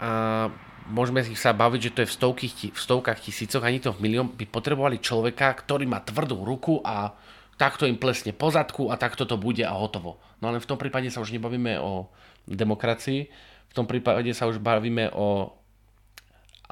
a 0.00 0.48
môžeme 0.88 1.22
si 1.22 1.36
sa 1.36 1.52
baviť, 1.52 1.80
že 1.80 1.92
to 1.94 2.00
je 2.02 2.08
v, 2.08 2.14
stovky, 2.16 2.46
v 2.72 2.80
stovkách 2.80 3.20
tisícoch, 3.22 3.62
ani 3.62 3.78
to 3.78 3.92
v 3.92 4.02
milión, 4.08 4.32
by 4.32 4.48
potrebovali 4.48 4.98
človeka, 4.98 5.52
ktorý 5.52 5.84
má 5.86 6.00
tvrdú 6.00 6.42
ruku 6.42 6.80
a 6.82 7.12
takto 7.60 7.86
im 7.86 8.00
plesne 8.00 8.34
pozadku 8.34 8.90
a 8.90 8.98
takto 8.98 9.28
to 9.28 9.36
bude 9.36 9.62
a 9.62 9.76
hotovo. 9.76 10.18
No 10.42 10.50
ale 10.50 10.58
v 10.58 10.66
tom 10.66 10.80
prípade 10.80 11.12
sa 11.12 11.22
už 11.22 11.30
nebavíme 11.30 11.78
o 11.78 12.10
demokracii, 12.48 13.30
v 13.70 13.74
tom 13.76 13.86
prípade 13.86 14.32
sa 14.34 14.50
už 14.50 14.58
bavíme 14.58 15.12
o, 15.14 15.54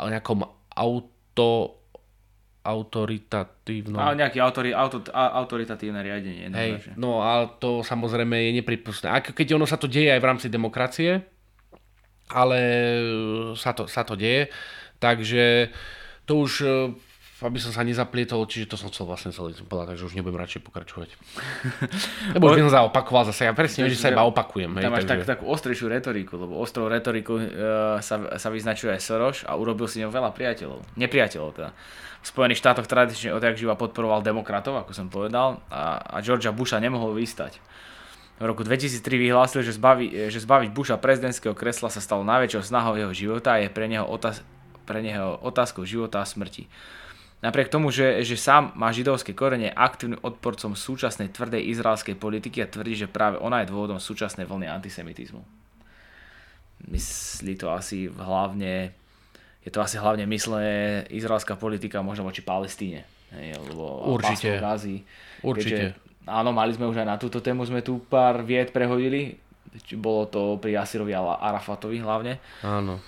o 0.01 0.07
nejakom 0.09 0.43
auto 1.31 1.81
autoritatívnom... 2.61 3.97
Ale 3.97 4.21
nejaké 4.21 4.37
autori, 4.37 4.77
auto, 4.77 5.01
autoritatívne 5.17 6.05
riadenie. 6.05 6.53
Hej, 6.53 6.93
no 7.01 7.25
ale 7.25 7.57
to 7.57 7.81
samozrejme 7.81 8.37
je 8.37 8.61
nepripustné. 8.61 9.09
A 9.09 9.25
keď 9.25 9.57
ono 9.57 9.65
sa 9.65 9.81
to 9.81 9.89
deje 9.89 10.13
aj 10.13 10.21
v 10.21 10.29
rámci 10.29 10.47
demokracie, 10.53 11.25
ale 12.29 12.59
sa 13.57 13.73
to, 13.73 13.89
sa 13.89 14.05
to 14.05 14.13
deje, 14.13 14.53
takže 15.01 15.73
to 16.29 16.45
už 16.45 16.53
aby 17.41 17.57
som 17.57 17.73
sa 17.73 17.81
nezaplietol, 17.81 18.45
čiže 18.45 18.69
to 18.69 18.77
som 18.77 18.93
chcel 18.93 19.09
vlastne 19.09 19.33
celý 19.33 19.57
povedať, 19.65 19.97
takže 19.97 20.05
už 20.13 20.15
nebudem 20.21 20.37
radšej 20.37 20.61
pokračovať. 20.61 21.09
Lebo 22.37 22.53
už 22.53 22.61
by 22.61 22.63
som 22.69 22.75
zaopakoval 22.85 23.33
zase, 23.33 23.49
ja 23.49 23.57
presne 23.57 23.89
že 23.89 23.97
sa 23.97 24.13
iba 24.13 24.29
opakujem. 24.29 24.77
Tam 24.77 24.93
máš 24.93 25.09
takže... 25.09 25.25
tak, 25.25 25.41
takú 25.41 25.49
ostrejšiu 25.49 25.89
retoriku, 25.89 26.37
lebo 26.37 26.61
ostrou 26.61 26.87
retoriku 26.93 27.41
uh, 27.41 27.45
sa, 28.05 28.37
sa 28.37 28.49
vyznačuje 28.53 28.93
aj 28.93 29.01
Soros 29.01 29.39
a 29.49 29.57
urobil 29.57 29.89
si 29.89 30.05
ňou 30.05 30.13
veľa 30.13 30.37
priateľov. 30.37 30.85
Nepriateľov 31.01 31.51
teda. 31.57 31.71
V 32.21 32.27
Spojených 32.29 32.61
štátoch 32.61 32.85
tradične 32.85 33.33
odjak 33.33 33.57
živa 33.57 33.81
podporoval 33.81 34.21
demokratov, 34.21 34.77
ako 34.77 34.93
som 34.93 35.09
povedal, 35.09 35.65
a, 35.73 35.97
a 36.05 36.17
Georgia 36.21 36.53
Busha 36.53 36.77
nemohol 36.77 37.17
vystať. 37.17 37.57
V 38.41 38.49
roku 38.49 38.65
2003 38.65 39.05
vyhlásil, 39.21 39.61
že, 39.61 39.77
zbavi, 39.77 40.33
že 40.33 40.41
zbaviť 40.41 40.73
Busha 40.73 40.97
prezidentského 40.97 41.53
kresla 41.53 41.93
sa 41.93 42.01
stalo 42.01 42.25
najväčšou 42.25 42.65
snahou 42.65 42.97
jeho 42.97 43.13
života 43.13 43.57
a 43.57 43.65
je 43.65 43.69
pre 43.69 43.85
neho, 43.89 44.05
otáz, 44.05 44.45
pre 44.89 45.05
neho 45.05 45.37
otázkou 45.45 45.85
života 45.85 46.21
a 46.21 46.29
smrti. 46.29 46.65
Napriek 47.41 47.73
tomu, 47.73 47.89
že, 47.89 48.21
že 48.21 48.37
sám 48.37 48.77
má 48.77 48.93
židovské 48.93 49.33
korene, 49.33 49.73
aktívnym 49.73 50.21
odporcom 50.21 50.77
súčasnej 50.77 51.33
tvrdej 51.33 51.73
izraelskej 51.73 52.21
politiky 52.21 52.61
a 52.61 52.69
tvrdí, 52.69 52.93
že 52.93 53.09
práve 53.09 53.41
ona 53.41 53.65
je 53.65 53.73
dôvodom 53.73 53.97
súčasnej 53.97 54.45
vlny 54.45 54.69
antisemitizmu. 54.69 55.41
Myslí 56.93 57.57
to 57.57 57.73
asi 57.73 58.13
hlavne, 58.13 58.93
je 59.65 59.71
to 59.73 59.81
asi 59.81 59.97
hlavne 59.97 60.29
mysle 60.29 60.61
izraelská 61.09 61.57
politika 61.57 62.05
možno 62.05 62.29
voči 62.29 62.45
Palestíne. 62.45 63.09
Hej, 63.33 63.57
lebo 63.73 64.05
Určite. 64.21 64.61
Gazi, 64.61 65.01
Určite. 65.41 65.97
Keďže, 65.97 66.29
áno, 66.29 66.53
mali 66.53 66.77
sme 66.77 66.93
už 66.93 67.01
aj 67.01 67.09
na 67.09 67.17
túto 67.17 67.41
tému, 67.41 67.65
sme 67.65 67.81
tu 67.81 68.05
pár 68.05 68.45
vied 68.45 68.69
prehodili. 68.69 69.41
Bolo 69.97 70.29
to 70.29 70.41
pri 70.61 70.77
Asirovi 70.77 71.17
a 71.17 71.41
Arafatovi 71.41 72.05
hlavne. 72.05 72.37
Áno. 72.61 73.01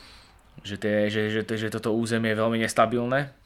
Že, 0.64 0.77
tie, 0.81 0.97
že, 1.12 1.29
že, 1.29 1.40
že, 1.45 1.68
že 1.68 1.68
toto 1.68 1.92
územie 1.92 2.33
je 2.33 2.40
veľmi 2.40 2.57
nestabilné 2.64 3.41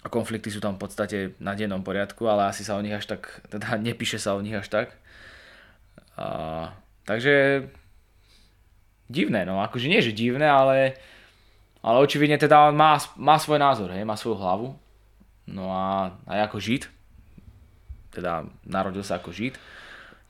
a 0.00 0.08
konflikty 0.08 0.48
sú 0.48 0.64
tam 0.64 0.80
v 0.80 0.88
podstate 0.88 1.36
na 1.36 1.52
dennom 1.52 1.84
poriadku, 1.84 2.24
ale 2.24 2.48
asi 2.48 2.64
sa 2.64 2.76
o 2.76 2.84
nich 2.84 2.96
až 2.96 3.04
tak, 3.04 3.44
teda 3.52 3.76
nepíše 3.86 4.16
sa 4.16 4.32
o 4.32 4.40
nich 4.40 4.56
až 4.56 4.68
tak. 4.72 4.88
A, 6.16 6.72
takže 7.04 7.68
divné, 9.12 9.44
no 9.44 9.60
akože 9.60 9.90
nie, 9.92 10.00
že 10.00 10.16
divné, 10.16 10.48
ale, 10.48 10.96
ale 11.84 11.96
očividne 12.00 12.40
teda 12.40 12.72
on 12.72 12.76
má, 12.76 12.96
má 13.20 13.36
svoj 13.36 13.60
názor, 13.60 13.92
hej, 13.92 14.04
má 14.08 14.16
svoju 14.16 14.40
hlavu. 14.40 14.68
No 15.50 15.68
a 15.68 16.14
aj 16.30 16.48
ako 16.48 16.58
žid, 16.62 16.86
teda 18.14 18.46
narodil 18.64 19.02
sa 19.02 19.18
ako 19.18 19.34
žid, 19.34 19.58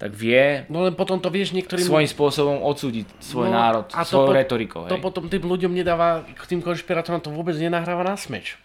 tak 0.01 0.17
vie 0.17 0.65
no 0.73 0.89
len 0.89 0.97
potom 0.97 1.21
to 1.21 1.29
vieš 1.29 1.53
niektorým... 1.53 1.85
svojím 1.85 2.09
spôsobom 2.09 2.65
odsúdiť 2.65 3.05
svoj 3.21 3.53
no, 3.53 3.61
národ, 3.61 3.85
a 3.93 4.01
svojou 4.01 4.33
po, 4.33 4.35
retorikou. 4.35 4.83
To 4.89 4.97
potom 4.97 5.29
tým 5.29 5.45
ľuďom 5.45 5.77
nedáva, 5.77 6.25
tým 6.49 6.65
konšpirátorom 6.65 7.21
to 7.21 7.29
vôbec 7.29 7.53
nenahráva 7.61 8.03
na 8.03 8.17
smeč 8.17 8.57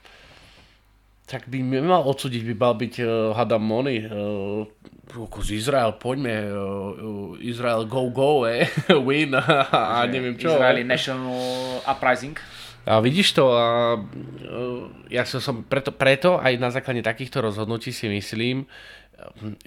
tak 1.25 1.49
by 1.49 1.57
mal 1.81 2.05
odsúdiť, 2.05 2.41
by 2.53 2.55
mal 2.55 2.73
byť 2.77 2.93
uh, 3.01 3.09
Hadam 3.33 3.65
Money, 3.65 4.05
uh, 4.05 4.61
ako 5.09 5.41
z 5.41 5.57
Izrael, 5.57 5.97
poďme, 5.97 6.53
uh, 6.53 7.33
Izrael 7.41 7.89
go 7.89 8.13
go, 8.13 8.45
eh, 8.45 8.69
win 9.07 9.33
a, 9.33 9.41
a 9.73 10.05
neviem 10.05 10.37
čo. 10.37 10.53
Izraeli 10.53 10.85
National 10.85 11.81
Uprising. 11.81 12.37
A 12.85 13.01
vidíš 13.01 13.33
to, 13.33 13.49
a, 13.57 13.97
uh, 13.97 14.85
ja 15.09 15.25
som, 15.25 15.41
som 15.41 15.55
preto, 15.65 15.89
preto 15.89 16.37
aj 16.37 16.53
na 16.61 16.69
základe 16.69 17.01
takýchto 17.01 17.41
rozhodnutí 17.41 17.89
si 17.89 18.05
myslím, 18.05 18.69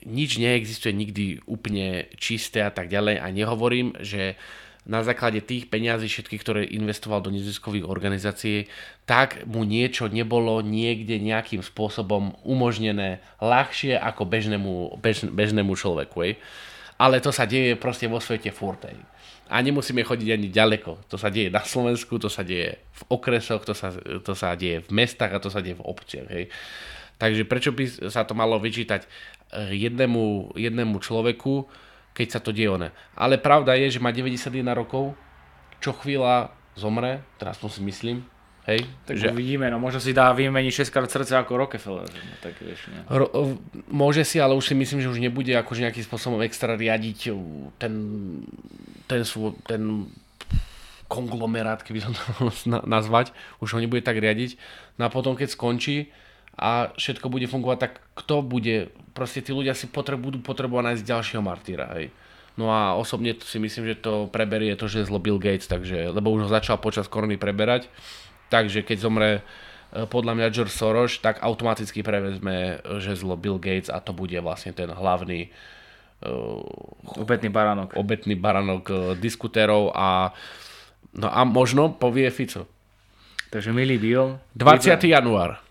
nič 0.04 0.38
neexistuje 0.38 0.92
nikdy 0.92 1.24
úplne 1.48 2.06
čisté 2.20 2.62
a 2.62 2.70
tak 2.70 2.92
ďalej 2.92 3.16
a 3.18 3.26
nehovorím, 3.32 3.96
že 3.98 4.36
na 4.88 5.04
základe 5.04 5.44
tých 5.44 5.68
peňazí 5.68 6.08
všetkých, 6.08 6.40
ktoré 6.40 6.62
investoval 6.64 7.20
do 7.20 7.28
neziskových 7.28 7.84
organizácií, 7.84 8.72
tak 9.04 9.44
mu 9.44 9.68
niečo 9.68 10.08
nebolo 10.08 10.64
niekde 10.64 11.20
nejakým 11.20 11.60
spôsobom 11.60 12.32
umožnené 12.40 13.20
ľahšie 13.44 14.00
ako 14.00 14.24
bežnému, 14.24 14.96
bež, 15.04 15.28
bežnému 15.28 15.76
človeku. 15.76 16.16
Ej. 16.24 16.40
Ale 16.96 17.20
to 17.20 17.28
sa 17.28 17.44
deje 17.44 17.76
proste 17.76 18.08
vo 18.08 18.16
svete 18.16 18.48
furt. 18.48 18.88
A 19.48 19.54
nemusíme 19.60 20.00
chodiť 20.00 20.28
ani 20.32 20.48
ďaleko. 20.48 21.04
To 21.12 21.20
sa 21.20 21.28
deje 21.28 21.52
na 21.52 21.60
Slovensku, 21.60 22.16
to 22.16 22.32
sa 22.32 22.40
deje 22.40 22.80
v 22.80 23.02
okresoch, 23.12 23.68
to 23.68 23.76
sa, 23.76 23.92
to 24.24 24.32
sa 24.32 24.56
deje 24.56 24.88
v 24.88 24.90
mestách 24.92 25.36
a 25.36 25.38
to 25.40 25.52
sa 25.52 25.60
deje 25.60 25.76
v 25.76 25.84
obciach. 25.84 26.28
Hej. 26.32 26.48
Takže 27.20 27.44
prečo 27.44 27.76
by 27.76 28.08
sa 28.08 28.24
to 28.24 28.32
malo 28.32 28.56
vyčítať 28.56 29.04
eh, 29.04 29.76
jednému, 29.76 30.56
jednému 30.56 30.96
človeku, 30.96 31.68
keď 32.18 32.28
sa 32.34 32.40
to 32.42 32.50
deje 32.50 32.66
one. 32.66 32.90
Ale 33.14 33.38
pravda 33.38 33.78
je, 33.78 33.94
že 33.94 34.02
má 34.02 34.10
91 34.10 34.66
rokov, 34.74 35.14
čo 35.78 35.94
chvíľa 35.94 36.50
zomre, 36.74 37.22
teraz 37.38 37.62
to 37.62 37.70
si 37.70 37.78
myslím, 37.86 38.26
Hej, 38.68 38.84
tak 39.08 39.16
že... 39.16 39.32
uvidíme, 39.32 39.64
no 39.72 39.80
možno 39.80 39.96
si 39.96 40.12
dá 40.12 40.28
vymeniť 40.36 40.84
6 40.84 40.92
krát 40.92 41.08
srdce 41.08 41.32
ako 41.40 41.56
Rockefeller. 41.56 42.04
No, 42.04 42.34
tak 42.44 42.52
vieš, 42.60 42.92
nie. 42.92 43.00
Ro- 43.08 43.56
môže 43.88 44.28
si, 44.28 44.36
ale 44.36 44.52
už 44.52 44.68
si 44.68 44.74
myslím, 44.76 45.00
že 45.00 45.08
už 45.08 45.24
nebude 45.24 45.48
akože 45.56 45.88
nejakým 45.88 46.04
spôsobom 46.04 46.44
extra 46.44 46.76
riadiť 46.76 47.32
ten, 47.80 47.94
ten, 49.08 49.22
svoj, 49.24 49.56
ten 49.64 50.12
konglomerát, 51.08 51.80
keby 51.80 52.04
som 52.04 52.12
to 52.12 52.52
nazvať, 52.92 53.32
už 53.64 53.72
ho 53.72 53.80
nebude 53.80 54.04
tak 54.04 54.20
riadiť. 54.20 54.60
No 55.00 55.08
a 55.08 55.14
potom, 55.14 55.32
keď 55.32 55.48
skončí, 55.48 56.12
a 56.58 56.90
všetko 56.98 57.30
bude 57.30 57.46
fungovať, 57.46 57.78
tak 57.78 57.92
kto 58.18 58.42
bude, 58.42 58.90
proste 59.14 59.38
tí 59.38 59.54
ľudia 59.54 59.78
si 59.78 59.86
potrebu, 59.86 60.34
budú 60.34 60.38
potrebovať 60.42 60.84
nájsť 60.90 61.04
ďalšieho 61.06 61.42
martýra, 61.42 61.86
hej. 61.94 62.10
No 62.58 62.74
a 62.74 62.98
osobne 62.98 63.38
si 63.38 63.62
myslím, 63.62 63.94
že 63.94 64.02
to 64.02 64.26
preberie 64.26 64.74
to, 64.74 64.90
že 64.90 65.06
zlo 65.06 65.22
Bill 65.22 65.38
Gates, 65.38 65.70
takže, 65.70 66.10
lebo 66.10 66.34
už 66.34 66.50
ho 66.50 66.50
začal 66.50 66.82
počas 66.82 67.06
korony 67.06 67.38
preberať, 67.38 67.86
takže 68.50 68.82
keď 68.82 68.98
zomre 68.98 69.30
e, 69.38 69.40
podľa 70.10 70.34
mňa 70.34 70.50
George 70.50 70.74
Soros, 70.74 71.22
tak 71.22 71.38
automaticky 71.38 72.02
prevezme 72.02 72.82
e, 72.82 72.98
že 72.98 73.14
zlo 73.14 73.38
Bill 73.38 73.62
Gates 73.62 73.86
a 73.86 74.02
to 74.02 74.10
bude 74.10 74.34
vlastne 74.42 74.74
ten 74.74 74.90
hlavný 74.90 75.54
uh, 76.26 76.58
obetný 77.14 77.46
baranok. 77.46 77.94
Obetný 77.94 78.34
baranok 78.34 78.84
uh, 78.90 78.98
diskutérov 79.14 79.94
a 79.94 80.34
no 81.14 81.30
a 81.30 81.46
možno 81.46 81.94
povie 81.94 82.26
Fico. 82.34 82.66
Takže 83.54 83.70
milý 83.70 84.02
Bill. 84.02 84.42
20. 84.58 84.98
január. 85.06 85.67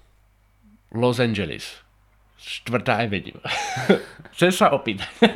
Los 0.96 1.20
Angeles. 1.20 1.84
Štvrtá 2.38 3.04
avenue. 3.04 3.42
Chcem 4.38 4.54
sa 4.54 4.72
opýtať. 4.72 5.10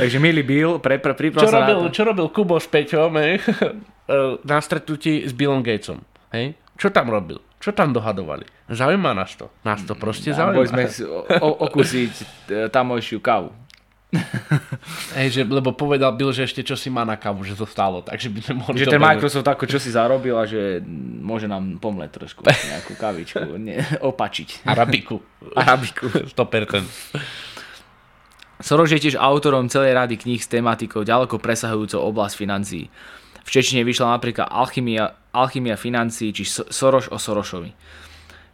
Takže 0.00 0.18
milý 0.20 0.44
Bill, 0.44 0.78
pre, 0.78 1.00
pre, 1.00 1.16
čo, 1.16 1.48
robil, 1.48 1.78
čo 1.90 2.02
robil 2.04 2.26
Kubo 2.30 2.60
s 2.60 2.68
Peťom 2.68 3.16
eh? 3.18 3.40
na 4.44 4.60
stretnutí 4.60 5.24
s 5.24 5.32
Billom 5.32 5.64
Gatesom? 5.64 6.04
Hej? 6.30 6.54
Čo 6.76 6.92
tam 6.92 7.08
robil? 7.08 7.40
Čo 7.58 7.72
tam 7.72 7.96
dohadovali? 7.96 8.44
Zaujíma 8.70 9.16
nás 9.16 9.34
to. 9.34 9.50
Nás 9.66 9.82
to 9.82 9.96
proste 9.96 10.30
zaujíma. 10.30 10.68
Sme 10.68 10.84
okúsiť 11.40 12.12
eh, 12.52 12.68
tamojšiu 12.70 13.18
kávu. 13.18 13.50
Hej, 15.10 15.28
že, 15.34 15.42
lebo 15.42 15.74
povedal 15.74 16.14
Bill, 16.14 16.30
že 16.30 16.46
ešte 16.46 16.62
čo 16.62 16.78
si 16.78 16.86
má 16.86 17.02
na 17.02 17.18
kávu, 17.18 17.42
že 17.42 17.58
zostalo, 17.58 18.02
takže 18.06 18.30
by 18.30 18.40
sme 18.40 18.54
mohli... 18.62 18.78
Že 18.78 18.94
ten 18.94 19.02
Microsoft 19.02 19.48
ako 19.48 19.64
čo 19.66 19.78
si 19.82 19.90
zarobil 19.90 20.38
a 20.38 20.46
že 20.46 20.78
môže 21.18 21.50
nám 21.50 21.82
pomleť 21.82 22.10
trošku 22.14 22.46
nejakú 22.46 22.94
kavičku, 22.94 23.58
ne, 23.66 23.82
opačiť. 23.98 24.62
Arabiku. 24.66 25.18
Arabiku. 25.58 26.06
100%. 26.30 26.86
Soros 28.60 28.92
je 28.92 29.00
tiež 29.00 29.16
autorom 29.16 29.72
celej 29.72 29.96
rady 29.96 30.20
kníh 30.20 30.38
s 30.38 30.46
tematikou 30.46 31.00
ďaleko 31.00 31.40
presahujúcou 31.40 32.04
oblasť 32.12 32.34
financií. 32.36 32.92
V 33.40 33.48
Čečine 33.48 33.80
vyšla 33.88 34.20
napríklad 34.20 34.52
Alchymia, 34.52 35.16
Alchymia 35.32 35.80
financií 35.80 36.30
či 36.30 36.44
Soros 36.46 37.08
o 37.08 37.16
Sorošovi. 37.16 37.72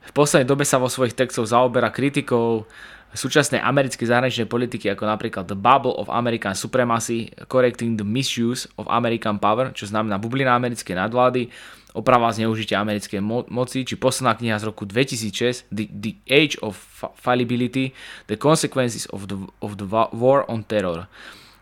V 0.07 0.13
poslednej 0.15 0.47
dobe 0.47 0.63
sa 0.63 0.79
vo 0.79 0.87
svojich 0.87 1.19
textoch 1.19 1.51
zaoberá 1.51 1.91
kritikou 1.91 2.71
súčasnej 3.15 3.63
americkej 3.63 4.09
zahraničnej 4.11 4.51
politiky 4.51 4.91
ako 4.91 5.07
napríklad 5.07 5.47
The 5.47 5.59
Bubble 5.59 5.95
of 5.95 6.11
American 6.11 6.59
Supremacy, 6.59 7.31
Correcting 7.47 7.95
the 7.95 8.07
Misuse 8.07 8.67
of 8.81 8.91
American 8.91 9.39
Power, 9.39 9.71
čo 9.71 9.87
znamená 9.87 10.19
bublina 10.19 10.59
americkej 10.59 10.99
nadvlády, 10.99 11.49
oprava 11.97 12.29
zneužitia 12.29 12.77
americkej 12.77 13.25
mo- 13.25 13.49
moci, 13.49 13.89
či 13.89 13.97
posledná 13.97 14.37
kniha 14.37 14.61
z 14.61 14.69
roku 14.69 14.85
2006 14.85 15.73
The, 15.73 15.89
The 15.89 16.13
Age 16.29 16.61
of 16.61 16.77
Fallibility, 17.17 17.97
The 18.29 18.37
Consequences 18.37 19.09
of 19.09 19.33
the, 19.33 19.41
of 19.65 19.81
the 19.81 19.89
War 20.13 20.45
on 20.53 20.67
Terror. 20.69 21.09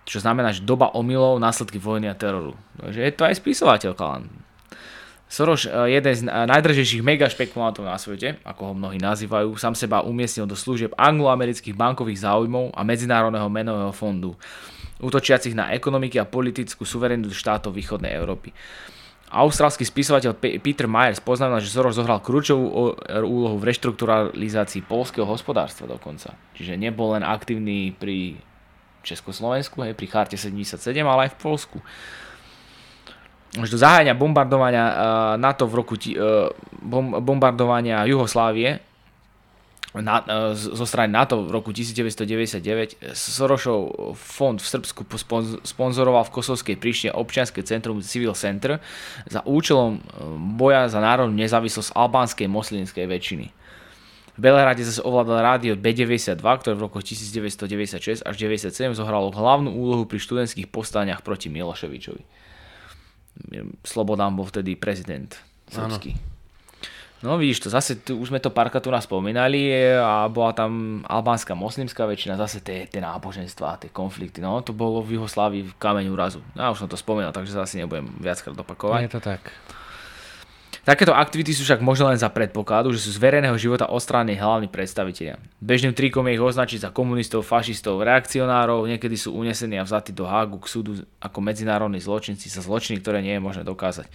Čo 0.04 0.20
znamená, 0.20 0.52
že 0.52 0.66
doba 0.66 0.92
omylov, 0.92 1.40
následky 1.40 1.80
vojny 1.80 2.12
a 2.12 2.18
teroru. 2.18 2.58
Takže 2.76 3.00
je 3.00 3.12
to 3.14 3.22
aj 3.24 3.34
spisovateľ, 3.40 3.92
Kalan. 3.96 4.43
Soros, 5.34 5.66
eh, 5.66 5.98
jeden 5.98 6.14
z 6.14 6.22
najdržejších 6.30 7.02
mega 7.02 7.26
špekulantov 7.26 7.82
na 7.82 7.98
svete, 7.98 8.38
ako 8.46 8.70
ho 8.70 8.72
mnohí 8.78 9.02
nazývajú, 9.02 9.58
sám 9.58 9.74
seba 9.74 10.06
umiestnil 10.06 10.46
do 10.46 10.54
služieb 10.54 10.94
angloamerických 10.94 11.74
bankových 11.74 12.22
záujmov 12.22 12.70
a 12.70 12.86
Medzinárodného 12.86 13.50
menového 13.50 13.90
fondu, 13.90 14.38
útočiacich 15.02 15.58
na 15.58 15.74
ekonomiky 15.74 16.22
a 16.22 16.30
politickú 16.30 16.86
suverenitu 16.86 17.34
štátov 17.34 17.74
východnej 17.74 18.14
Európy. 18.14 18.54
Austrálsky 19.34 19.82
spisovateľ 19.82 20.38
Peter 20.38 20.86
Myers 20.86 21.18
poznamenal, 21.18 21.58
že 21.58 21.74
Soros 21.74 21.98
zohral 21.98 22.22
kľúčovú 22.22 22.94
úlohu 23.26 23.58
v 23.58 23.66
reštrukturalizácii 23.74 24.86
polského 24.86 25.26
hospodárstva 25.26 25.90
dokonca. 25.90 26.38
Čiže 26.54 26.78
nebol 26.78 27.18
len 27.18 27.26
aktívny 27.26 27.90
pri 27.90 28.38
Československu, 29.02 29.82
hej, 29.82 29.98
pri 29.98 30.06
charte 30.06 30.38
77, 30.38 30.78
ale 31.02 31.26
aj 31.26 31.30
v 31.34 31.38
Polsku 31.42 31.78
do 33.54 33.78
zahájania 33.78 34.18
bombardovania 34.18 34.84
uh, 34.84 34.94
NATO 35.38 35.70
v 35.70 35.74
roku 35.78 35.94
uh, 35.94 36.50
bom, 36.82 37.22
bombardovania 37.22 38.02
Juhoslávie 38.02 38.82
na, 39.94 40.26
uh, 40.26 40.58
zo 40.58 40.82
strany 40.82 41.14
NATO 41.14 41.46
v 41.46 41.54
roku 41.54 41.70
1999 41.70 43.14
Sorošov 43.14 44.10
fond 44.18 44.58
v 44.58 44.66
Srbsku 44.66 45.06
sponzoroval 45.62 46.26
v 46.26 46.34
Kosovskej 46.34 46.74
príšne 46.74 47.10
občianske 47.14 47.62
centrum 47.62 48.02
Civil 48.02 48.34
Center 48.34 48.82
za 49.30 49.46
účelom 49.46 50.02
boja 50.58 50.90
za 50.90 50.98
národnú 50.98 51.38
nezávislosť 51.38 51.94
albánskej 51.94 52.50
moslimskej 52.50 53.06
väčšiny. 53.06 53.46
V 54.34 54.42
Belehrade 54.42 54.82
zase 54.82 54.98
ovládal 54.98 55.46
rádio 55.46 55.78
B92, 55.78 56.42
ktoré 56.42 56.74
v 56.74 56.82
roku 56.82 56.98
1996 56.98 58.26
až 58.26 58.34
1997 58.34 58.98
zohralo 58.98 59.30
hlavnú 59.30 59.70
úlohu 59.70 60.10
pri 60.10 60.18
študentských 60.18 60.66
povstaniach 60.74 61.22
proti 61.22 61.54
Miloševičovi. 61.54 62.43
Slobodán 63.82 64.38
bol 64.38 64.46
vtedy 64.46 64.78
prezident 64.78 65.34
srbský. 65.70 66.14
No 67.24 67.40
vidíš 67.40 67.64
to, 67.64 67.68
zase 67.72 68.04
tu, 68.04 68.20
už 68.20 68.28
sme 68.28 68.36
to 68.36 68.52
párkrát 68.52 68.84
tu 68.84 68.92
nás 68.92 69.08
spomínali 69.08 69.72
a 69.96 70.28
bola 70.28 70.52
tam 70.52 71.00
albánska 71.08 71.56
moslimská 71.56 72.04
väčšina, 72.04 72.36
zase 72.36 72.60
tie, 72.60 72.84
tie 72.84 73.00
náboženstva, 73.00 73.80
tie 73.80 73.88
konflikty, 73.88 74.44
no 74.44 74.60
to 74.60 74.76
bolo 74.76 75.00
v 75.00 75.16
Juhoslávii 75.16 75.64
v 75.64 75.72
kameň 75.80 76.12
úrazu. 76.12 76.44
Ja 76.52 76.68
už 76.68 76.84
som 76.84 76.88
to 76.92 77.00
spomínal, 77.00 77.32
takže 77.32 77.56
zase 77.56 77.80
nebudem 77.80 78.12
viackrát 78.20 78.52
opakovať. 78.52 79.08
Je 79.08 79.14
to 79.16 79.24
tak. 79.24 79.40
Takéto 80.84 81.16
aktivity 81.16 81.56
sú 81.56 81.64
však 81.64 81.80
možno 81.80 82.12
len 82.12 82.20
za 82.20 82.28
predpokladu, 82.28 82.92
že 82.92 83.00
sú 83.00 83.16
z 83.16 83.18
verejného 83.18 83.56
života 83.56 83.88
odstránení 83.88 84.36
hlavní 84.36 84.68
predstavitelia. 84.68 85.40
Bežným 85.56 85.96
trikom 85.96 86.28
je 86.28 86.36
ich 86.36 86.44
označiť 86.44 86.84
za 86.84 86.90
komunistov, 86.92 87.48
fašistov, 87.48 88.04
reakcionárov, 88.04 88.84
niekedy 88.84 89.16
sú 89.16 89.32
unesení 89.32 89.80
a 89.80 89.88
vzatí 89.88 90.12
do 90.12 90.28
Hágu 90.28 90.60
k 90.60 90.68
súdu 90.68 90.92
ako 91.24 91.38
medzinárodní 91.40 92.04
zločinci 92.04 92.52
za 92.52 92.60
zločiny, 92.60 93.00
ktoré 93.00 93.24
nie 93.24 93.32
je 93.32 93.40
možné 93.40 93.64
dokázať. 93.64 94.12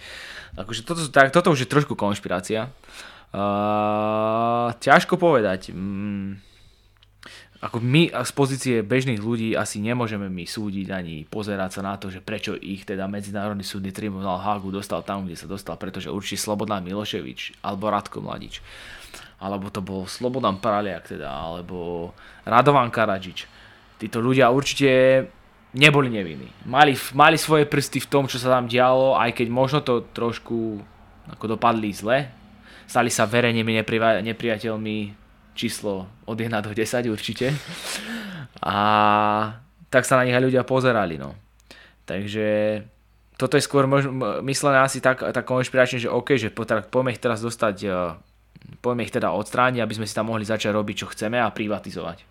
Takže 0.54 0.80
toto, 0.86 1.02
tak, 1.10 1.34
toto 1.34 1.50
už 1.50 1.66
je 1.66 1.72
trošku 1.74 1.98
konšpirácia. 1.98 2.70
Uh, 3.34 4.70
ťažko 4.78 5.18
povedať. 5.18 5.74
Mm, 5.74 6.38
ako 7.60 7.76
my 7.84 8.08
z 8.08 8.32
pozície 8.32 8.76
bežných 8.80 9.20
ľudí 9.20 9.52
asi 9.52 9.84
nemôžeme 9.84 10.32
my 10.32 10.48
súdiť 10.48 10.88
ani 10.88 11.28
pozerať 11.28 11.76
sa 11.76 11.82
na 11.84 12.00
to, 12.00 12.08
že 12.08 12.24
prečo 12.24 12.56
ich 12.56 12.88
teda 12.88 13.04
Medzinárodný 13.04 13.60
súdny 13.60 13.92
tribunál 13.92 14.40
Hagu 14.40 14.72
dostal 14.72 15.04
tam, 15.04 15.28
kde 15.28 15.36
sa 15.36 15.44
dostal, 15.44 15.76
pretože 15.76 16.08
určite 16.08 16.40
Slobodan 16.40 16.80
Miloševič 16.80 17.60
alebo 17.60 17.92
Radko 17.92 18.24
Mladič 18.24 18.64
alebo 19.40 19.72
to 19.72 19.80
bol 19.80 20.04
Slobodan 20.04 20.60
Praliak 20.60 21.16
teda, 21.16 21.32
alebo 21.32 22.12
Radovan 22.44 22.92
Karadžič. 22.92 23.48
Títo 23.96 24.20
ľudia 24.20 24.52
určite 24.52 25.24
neboli 25.72 26.12
nevinní. 26.12 26.68
Mali, 26.68 26.92
mali 27.16 27.40
svoje 27.40 27.64
prsty 27.64 28.04
v 28.04 28.10
tom, 28.12 28.24
čo 28.28 28.36
sa 28.36 28.52
tam 28.52 28.68
dialo, 28.68 29.16
aj 29.16 29.32
keď 29.32 29.46
možno 29.48 29.80
to 29.80 30.04
trošku 30.12 30.84
ako 31.32 31.56
dopadli 31.56 31.88
zle. 31.92 32.28
Stali 32.84 33.08
sa 33.08 33.24
verejnými 33.24 33.80
nepriateľmi 34.28 34.96
číslo 35.60 36.08
od 36.24 36.36
1 36.40 36.48
do 36.64 36.72
10 36.72 37.12
určite. 37.12 37.52
A 38.64 38.76
tak 39.92 40.08
sa 40.08 40.16
na 40.16 40.24
nich 40.24 40.32
aj 40.32 40.44
ľudia 40.48 40.64
pozerali. 40.64 41.20
No. 41.20 41.36
Takže 42.08 42.80
toto 43.36 43.60
je 43.60 43.64
skôr 43.64 43.84
mož- 43.84 44.08
myslené 44.40 44.80
asi 44.80 45.04
tak, 45.04 45.20
tak 45.20 45.44
konšpiračne, 45.44 46.00
že 46.00 46.08
OK, 46.08 46.40
že 46.40 46.48
poďme 46.52 47.12
ich 47.12 47.20
teraz 47.20 47.44
dostať, 47.44 47.76
e, 47.84 47.88
poďme 48.80 49.04
ich 49.04 49.12
teda 49.12 49.32
odstrániť, 49.36 49.80
aby 49.84 49.94
sme 50.00 50.08
si 50.08 50.16
tam 50.16 50.32
mohli 50.32 50.48
začať 50.48 50.72
robiť, 50.72 51.04
čo 51.04 51.10
chceme 51.12 51.36
a 51.36 51.52
privatizovať. 51.52 52.24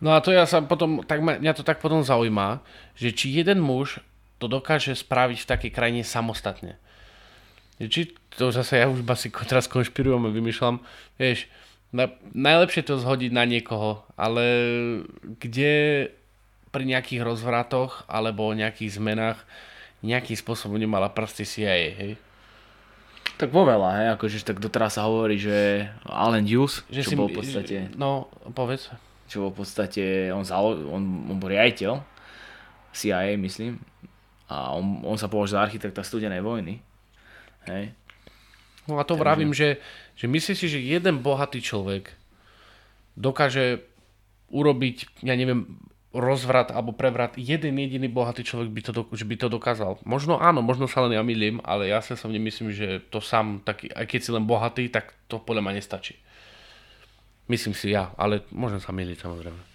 No 0.00 0.16
a 0.16 0.24
to 0.24 0.32
ja 0.32 0.48
sa 0.48 0.64
potom, 0.64 1.04
tak 1.04 1.20
mňa 1.20 1.52
to 1.52 1.60
tak 1.60 1.84
potom 1.84 2.00
zaujíma, 2.00 2.64
že 2.96 3.12
či 3.12 3.36
jeden 3.36 3.60
muž 3.60 4.00
to 4.40 4.48
dokáže 4.48 4.96
spraviť 4.96 5.44
v 5.44 5.50
takej 5.52 5.70
krajine 5.76 6.02
samostatne. 6.04 6.80
Či 7.76 8.16
to 8.36 8.52
zase 8.52 8.80
ja 8.80 8.88
už 8.88 9.04
asi 9.08 9.28
teraz 9.48 9.68
konšpirujem 9.68 10.28
a 10.28 10.32
vymýšľam, 10.32 10.80
vieš, 11.16 11.48
na, 11.90 12.10
najlepšie 12.34 12.86
to 12.86 13.02
zhodiť 13.02 13.30
na 13.34 13.44
niekoho, 13.46 14.06
ale 14.14 14.44
kde 15.42 16.06
pri 16.70 16.84
nejakých 16.86 17.26
rozvratoch 17.26 18.06
alebo 18.06 18.54
nejakých 18.54 18.98
zmenách 18.98 19.38
nejakým 20.00 20.36
spôsobom 20.36 20.80
nemala 20.80 21.12
prsty 21.12 21.44
CIA, 21.44 21.92
hej? 21.92 22.12
Tak 23.36 23.52
vo 23.52 23.64
veľa, 23.64 23.88
hej, 24.00 24.08
akože 24.16 24.44
tak 24.44 24.60
doteraz 24.60 24.96
sa 24.96 25.08
hovorí, 25.08 25.36
že 25.40 25.88
Allen 26.04 26.44
Hughes, 26.44 26.84
že 26.92 27.04
čo 27.04 27.10
si, 27.12 27.16
bol 27.16 27.28
v 27.28 27.40
podstate... 27.40 27.88
No, 27.96 28.28
povedz. 28.52 28.92
Čo 29.28 29.48
bol 29.48 29.50
v 29.52 29.58
podstate, 29.64 30.28
on, 30.32 30.44
zalo, 30.44 30.76
on, 30.88 31.28
on 31.28 31.36
bol 31.36 31.48
riaditeľ 31.52 32.00
CIA, 32.92 33.36
myslím, 33.40 33.80
a 34.48 34.72
on, 34.76 35.04
on 35.04 35.16
sa 35.20 35.28
považuje 35.28 35.56
za 35.56 35.64
architekta 35.68 36.00
studenej 36.04 36.40
vojny, 36.40 36.80
hej. 37.68 37.92
No 38.88 38.98
a 38.98 39.04
to 39.04 39.14
Takže... 39.14 39.22
vravím, 39.22 39.52
že 39.52 39.78
že 40.20 40.28
myslíš 40.28 40.56
si, 40.60 40.66
že 40.68 40.84
jeden 40.84 41.24
bohatý 41.24 41.64
človek 41.64 42.12
dokáže 43.16 43.80
urobiť, 44.52 45.24
ja 45.24 45.32
neviem, 45.32 45.80
rozvrat 46.12 46.74
alebo 46.74 46.92
prevrat, 46.92 47.38
jeden 47.40 47.78
jediný 47.78 48.10
bohatý 48.10 48.44
človek 48.44 48.68
by 48.68 48.80
to, 48.84 48.90
že 49.16 49.24
by 49.24 49.34
to 49.40 49.46
dokázal. 49.48 49.96
Možno 50.04 50.36
áno, 50.36 50.60
možno 50.60 50.90
sa 50.90 51.06
len 51.06 51.16
ja 51.16 51.22
milím, 51.24 51.62
ale 51.64 51.88
ja 51.88 52.04
sa 52.04 52.18
som 52.18 52.34
nemyslím, 52.34 52.74
že 52.74 53.00
to 53.08 53.22
sám, 53.22 53.64
taký, 53.64 53.88
aj 53.94 54.04
keď 54.10 54.20
si 54.20 54.30
len 54.34 54.44
bohatý, 54.44 54.92
tak 54.92 55.16
to 55.30 55.40
podľa 55.40 55.62
ma 55.64 55.72
nestačí. 55.72 56.18
Myslím 57.48 57.72
si 57.72 57.96
ja, 57.96 58.12
ale 58.20 58.44
môžem 58.52 58.82
sa 58.82 58.92
miliť 58.92 59.24
samozrejme. 59.24 59.69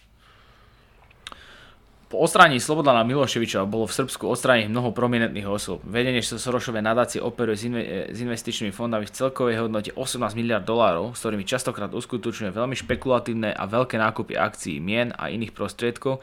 Po 2.05 2.21
odstráni 2.21 2.61
Slobodana 2.61 3.01
Miloševiča 3.01 3.65
bolo 3.65 3.89
v 3.89 3.97
Srbsku 3.97 4.29
odstrániť 4.29 4.69
mnoho 4.69 4.93
prominentných 4.93 5.49
osôb. 5.49 5.81
Vedenie 5.89 6.21
Sorošovej 6.21 6.85
nadácie 6.85 7.17
operuje 7.17 7.57
s, 7.57 7.63
inve- 7.65 8.13
s 8.13 8.17
investičnými 8.21 8.69
fondami 8.69 9.09
v 9.09 9.15
celkovej 9.15 9.65
hodnote 9.65 9.89
18 9.89 10.37
miliard 10.37 10.61
dolárov, 10.61 11.17
s 11.17 11.25
ktorými 11.25 11.49
častokrát 11.49 11.89
uskutočňuje 11.89 12.53
veľmi 12.53 12.77
špekulatívne 12.77 13.49
a 13.57 13.63
veľké 13.65 13.97
nákupy 13.97 14.37
akcií, 14.37 14.77
mien 14.77 15.17
a 15.17 15.33
iných 15.33 15.57
prostriedkov 15.57 16.21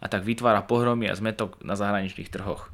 a 0.00 0.06
tak 0.08 0.24
vytvára 0.24 0.64
pohromy 0.64 1.12
a 1.12 1.18
zmetok 1.18 1.60
na 1.60 1.76
zahraničných 1.76 2.32
trhoch. 2.32 2.72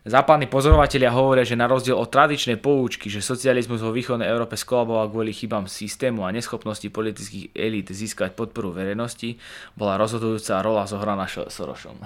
Západní 0.00 0.48
pozorovatelia 0.48 1.12
hovoria, 1.12 1.44
že 1.44 1.60
na 1.60 1.68
rozdiel 1.68 1.92
od 1.92 2.08
tradičnej 2.08 2.56
poučky, 2.56 3.12
že 3.12 3.20
socializmus 3.20 3.84
vo 3.84 3.92
východnej 3.92 4.32
Európe 4.32 4.56
skolaboval 4.56 5.12
kvôli 5.12 5.36
chybám 5.36 5.68
systému 5.68 6.24
a 6.24 6.32
neschopnosti 6.32 6.88
politických 6.88 7.52
elít 7.52 7.92
získať 7.92 8.32
podporu 8.32 8.72
verejnosti, 8.72 9.36
bola 9.76 10.00
rozhodujúca 10.00 10.64
rola 10.64 10.88
zohraná 10.88 11.28
Sorošom. 11.28 12.00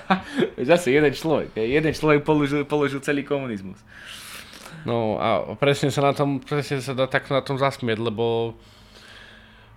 Zase 0.72 0.96
jeden 0.96 1.12
človek. 1.12 1.52
Jeden 1.60 1.92
človek 1.92 2.24
položil, 2.24 2.64
položil 2.64 3.04
celý 3.04 3.20
komunizmus. 3.20 3.76
No 4.88 5.20
a 5.20 5.44
presne 5.60 5.92
sa 5.92 6.08
na 6.08 6.16
tom, 6.16 6.40
presne 6.40 6.80
sa 6.80 6.96
dá 6.96 7.04
takto 7.04 7.36
na 7.36 7.44
tom 7.44 7.60
zasmieť, 7.60 8.00
lebo 8.00 8.56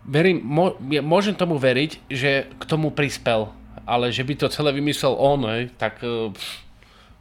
verím, 0.08 0.48
môžem 1.04 1.36
tomu 1.36 1.60
veriť, 1.60 2.08
že 2.08 2.48
k 2.56 2.64
tomu 2.64 2.96
prispel, 2.96 3.52
ale 3.84 4.16
že 4.16 4.24
by 4.24 4.34
to 4.40 4.48
celé 4.48 4.72
vymyslel 4.72 5.12
on, 5.20 5.44
hej, 5.44 5.76
tak 5.76 6.00
pff, 6.00 6.69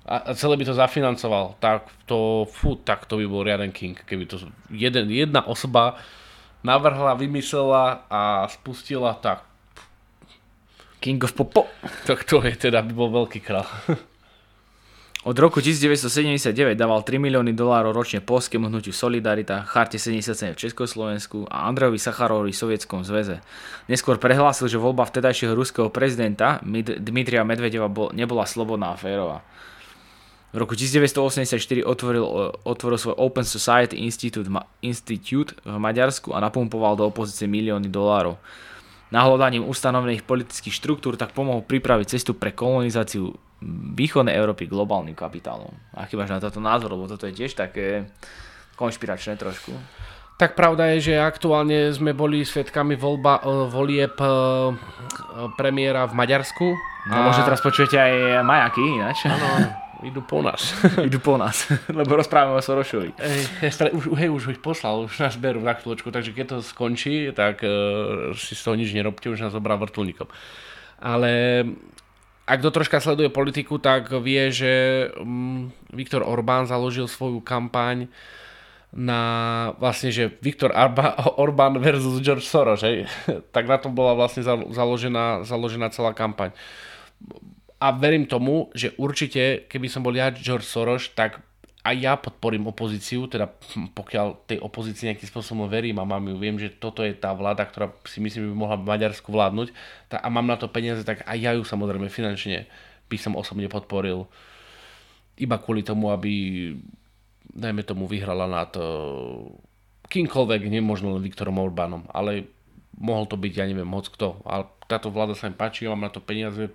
a 0.09 0.33
celé 0.33 0.57
by 0.57 0.65
to 0.65 0.75
zafinancoval, 0.75 1.61
tak 1.61 1.85
to, 2.09 2.49
fú, 2.49 2.81
tak 2.81 3.05
to 3.05 3.21
by 3.21 3.29
bol 3.29 3.45
riaden 3.45 3.69
king, 3.69 3.93
keby 3.93 4.25
to 4.25 4.41
jeden, 4.73 5.13
jedna 5.13 5.45
osoba 5.45 6.01
navrhla, 6.65 7.13
vymyslela 7.15 8.09
a 8.09 8.49
spustila, 8.49 9.15
tak 9.21 9.45
King 10.99 11.23
of 11.23 11.37
Popo. 11.37 11.71
Tak 12.09 12.27
to 12.27 12.43
je 12.43 12.59
teda, 12.59 12.83
by 12.83 12.93
bol 12.97 13.13
veľký 13.13 13.39
král. 13.39 13.69
Od 15.29 15.35
roku 15.35 15.59
1979 15.61 16.79
dával 16.79 17.03
3 17.03 17.19
milióny 17.19 17.53
dolárov 17.53 17.91
ročne 17.91 18.23
polskému 18.23 18.71
hnutiu 18.71 18.95
Solidarita, 18.95 19.67
Charte 19.67 19.99
77 19.99 20.55
v 20.55 20.59
Československu 20.59 21.45
a 21.51 21.67
Andrejovi 21.67 21.99
Sacharovi 21.99 22.55
v 22.55 22.57
Sovietskom 22.57 23.03
zväze. 23.03 23.43
Neskôr 23.91 24.17
prehlásil, 24.17 24.71
že 24.71 24.79
voľba 24.79 25.05
vtedajšieho 25.11 25.59
ruského 25.59 25.91
prezidenta 25.91 26.63
Dmitria 27.03 27.43
Medvedeva 27.43 27.91
bol, 27.91 28.15
nebola 28.15 28.47
slobodná 28.47 28.95
a 28.95 28.97
férová. 28.97 29.43
V 30.49 30.57
roku 30.57 30.73
1984 30.73 31.85
otvoril, 31.85 32.25
otvoril 32.65 32.97
svoj 32.97 33.21
Open 33.21 33.45
Society 33.45 34.01
Institute, 34.01 34.49
Institute 34.81 35.53
v 35.61 35.77
Maďarsku 35.77 36.33
a 36.33 36.41
napumpoval 36.41 36.97
do 36.97 37.05
opozície 37.05 37.45
milióny 37.45 37.93
dolárov. 37.93 38.41
Nahľadaním 39.13 39.69
ustanovených 39.69 40.25
politických 40.25 40.73
štruktúr 40.73 41.21
tak 41.21 41.37
pomohol 41.37 41.65
pripraviť 41.65 42.17
cestu 42.17 42.33
pre 42.33 42.53
kolonizáciu 42.53 43.33
východnej 43.93 44.37
Európy 44.37 44.65
globálnym 44.69 45.17
kapitálom. 45.17 45.73
Aký 45.93 46.17
máš 46.17 46.33
na 46.33 46.41
toto 46.41 46.61
názor, 46.65 46.97
lebo 46.97 47.09
toto 47.09 47.29
je 47.29 47.37
tiež 47.37 47.53
také 47.53 48.09
konšpiračné 48.77 49.37
trošku. 49.37 49.75
Tak 50.39 50.55
pravda 50.55 50.95
je, 50.95 51.11
že 51.11 51.15
aktuálne 51.19 51.91
sme 51.91 52.15
boli 52.15 52.47
svetkami 52.47 52.95
voľba, 52.95 53.43
volieb 53.67 54.15
e, 54.23 54.29
premiéra 55.59 56.07
v 56.07 56.15
Maďarsku. 56.15 56.67
No 57.11 57.15
a... 57.19 57.27
možno 57.27 57.43
teraz 57.43 57.59
počujete 57.59 57.99
aj 57.99 58.15
majaky 58.47 58.85
ináč. 59.03 59.27
Áno, 59.27 59.67
idú 60.05 60.23
po 60.23 60.43
nás. 60.45 60.75
idú 61.09 61.19
po 61.19 61.35
nás, 61.35 61.67
lebo 61.99 62.19
rozprávame 62.19 62.59
o 62.59 62.63
Sorošovi. 62.63 63.15
Hej, 63.19 63.43
už, 63.95 64.05
hej, 64.15 64.29
už 64.31 64.43
ich 64.55 64.63
poslal, 64.63 65.07
už 65.07 65.19
nás 65.19 65.35
berú 65.35 65.63
na 65.63 65.75
chvíľočku, 65.75 66.11
takže 66.15 66.35
keď 66.35 66.47
to 66.47 66.57
skončí, 66.63 67.31
tak 67.35 67.63
uh, 67.67 68.31
si 68.35 68.55
z 68.55 68.63
toho 68.63 68.79
nič 68.79 68.95
nerobte, 68.95 69.27
už 69.31 69.49
nás 69.49 69.55
zobrá 69.55 69.75
vrtulníkom. 69.75 70.31
Ale 70.99 71.63
ak 72.49 72.59
kto 72.65 72.71
troška 72.73 72.99
sleduje 72.99 73.29
politiku, 73.29 73.77
tak 73.77 74.09
vie, 74.25 74.49
že 74.49 74.73
um, 75.21 75.69
Viktor 75.93 76.25
Orbán 76.25 76.65
založil 76.65 77.05
svoju 77.05 77.45
kampaň 77.45 78.09
na 78.89 79.21
vlastne, 79.77 80.09
že 80.09 80.33
Viktor 80.41 80.73
Arba, 80.73 81.13
Orbán 81.45 81.77
versus 81.77 82.25
George 82.25 82.49
Soros, 82.49 82.81
hej? 82.81 83.05
tak 83.53 83.69
na 83.69 83.77
tom 83.77 83.93
bola 83.93 84.17
vlastne 84.17 84.41
založená, 84.73 85.45
založená 85.45 85.93
celá 85.93 86.17
kampaň. 86.17 86.57
A 87.79 87.95
verím 87.95 88.27
tomu, 88.27 88.75
že 88.75 88.95
určite, 88.99 89.71
keby 89.71 89.87
som 89.87 90.03
bol 90.03 90.11
ja 90.11 90.35
George 90.35 90.67
Soros, 90.67 91.15
tak 91.15 91.39
aj 91.87 91.97
ja 91.97 92.19
podporím 92.19 92.67
opozíciu, 92.69 93.31
teda 93.31 93.49
pokiaľ 93.95 94.51
tej 94.51 94.59
opozícii 94.59 95.09
nejakým 95.09 95.31
spôsobom 95.31 95.71
verím 95.71 96.03
a 96.03 96.05
mám 96.05 96.27
ju, 96.27 96.37
viem, 96.37 96.59
že 96.59 96.75
toto 96.75 97.07
je 97.07 97.15
tá 97.15 97.31
vláda, 97.33 97.65
ktorá 97.65 97.95
si 98.05 98.19
myslím, 98.19 98.53
by 98.53 98.55
mohla 98.67 98.77
Maďarsku 98.77 99.31
vládnuť 99.31 99.71
tak, 100.11 100.21
a 100.21 100.29
mám 100.29 100.45
na 100.45 100.59
to 100.59 100.67
peniaze, 100.67 101.07
tak 101.07 101.23
aj 101.23 101.39
ja 101.39 101.55
ju 101.55 101.63
samozrejme 101.63 102.11
finančne 102.11 102.67
by 103.09 103.17
som 103.17 103.39
osobne 103.39 103.71
podporil 103.71 104.27
iba 105.39 105.57
kvôli 105.57 105.87
tomu, 105.87 106.11
aby 106.11 106.75
dajme 107.55 107.83
tomu, 107.87 108.05
vyhrala 108.05 108.45
nad 108.51 108.71
uh, 108.77 109.49
kýmkoľvek, 110.11 110.69
nemožno 110.69 111.17
len 111.17 111.25
Viktorom 111.25 111.57
Orbánom, 111.63 112.05
ale 112.13 112.51
mohol 112.99 113.25
to 113.31 113.39
byť, 113.39 113.53
ja 113.55 113.65
neviem, 113.65 113.89
moc 113.89 114.11
kto. 114.11 114.43
Ale 114.45 114.69
táto 114.91 115.09
vláda 115.09 115.33
sa 115.33 115.49
mi 115.49 115.57
páči, 115.57 115.87
ja 115.87 115.95
mám 115.95 116.07
na 116.07 116.13
to 116.13 116.21
peniaze, 116.21 116.69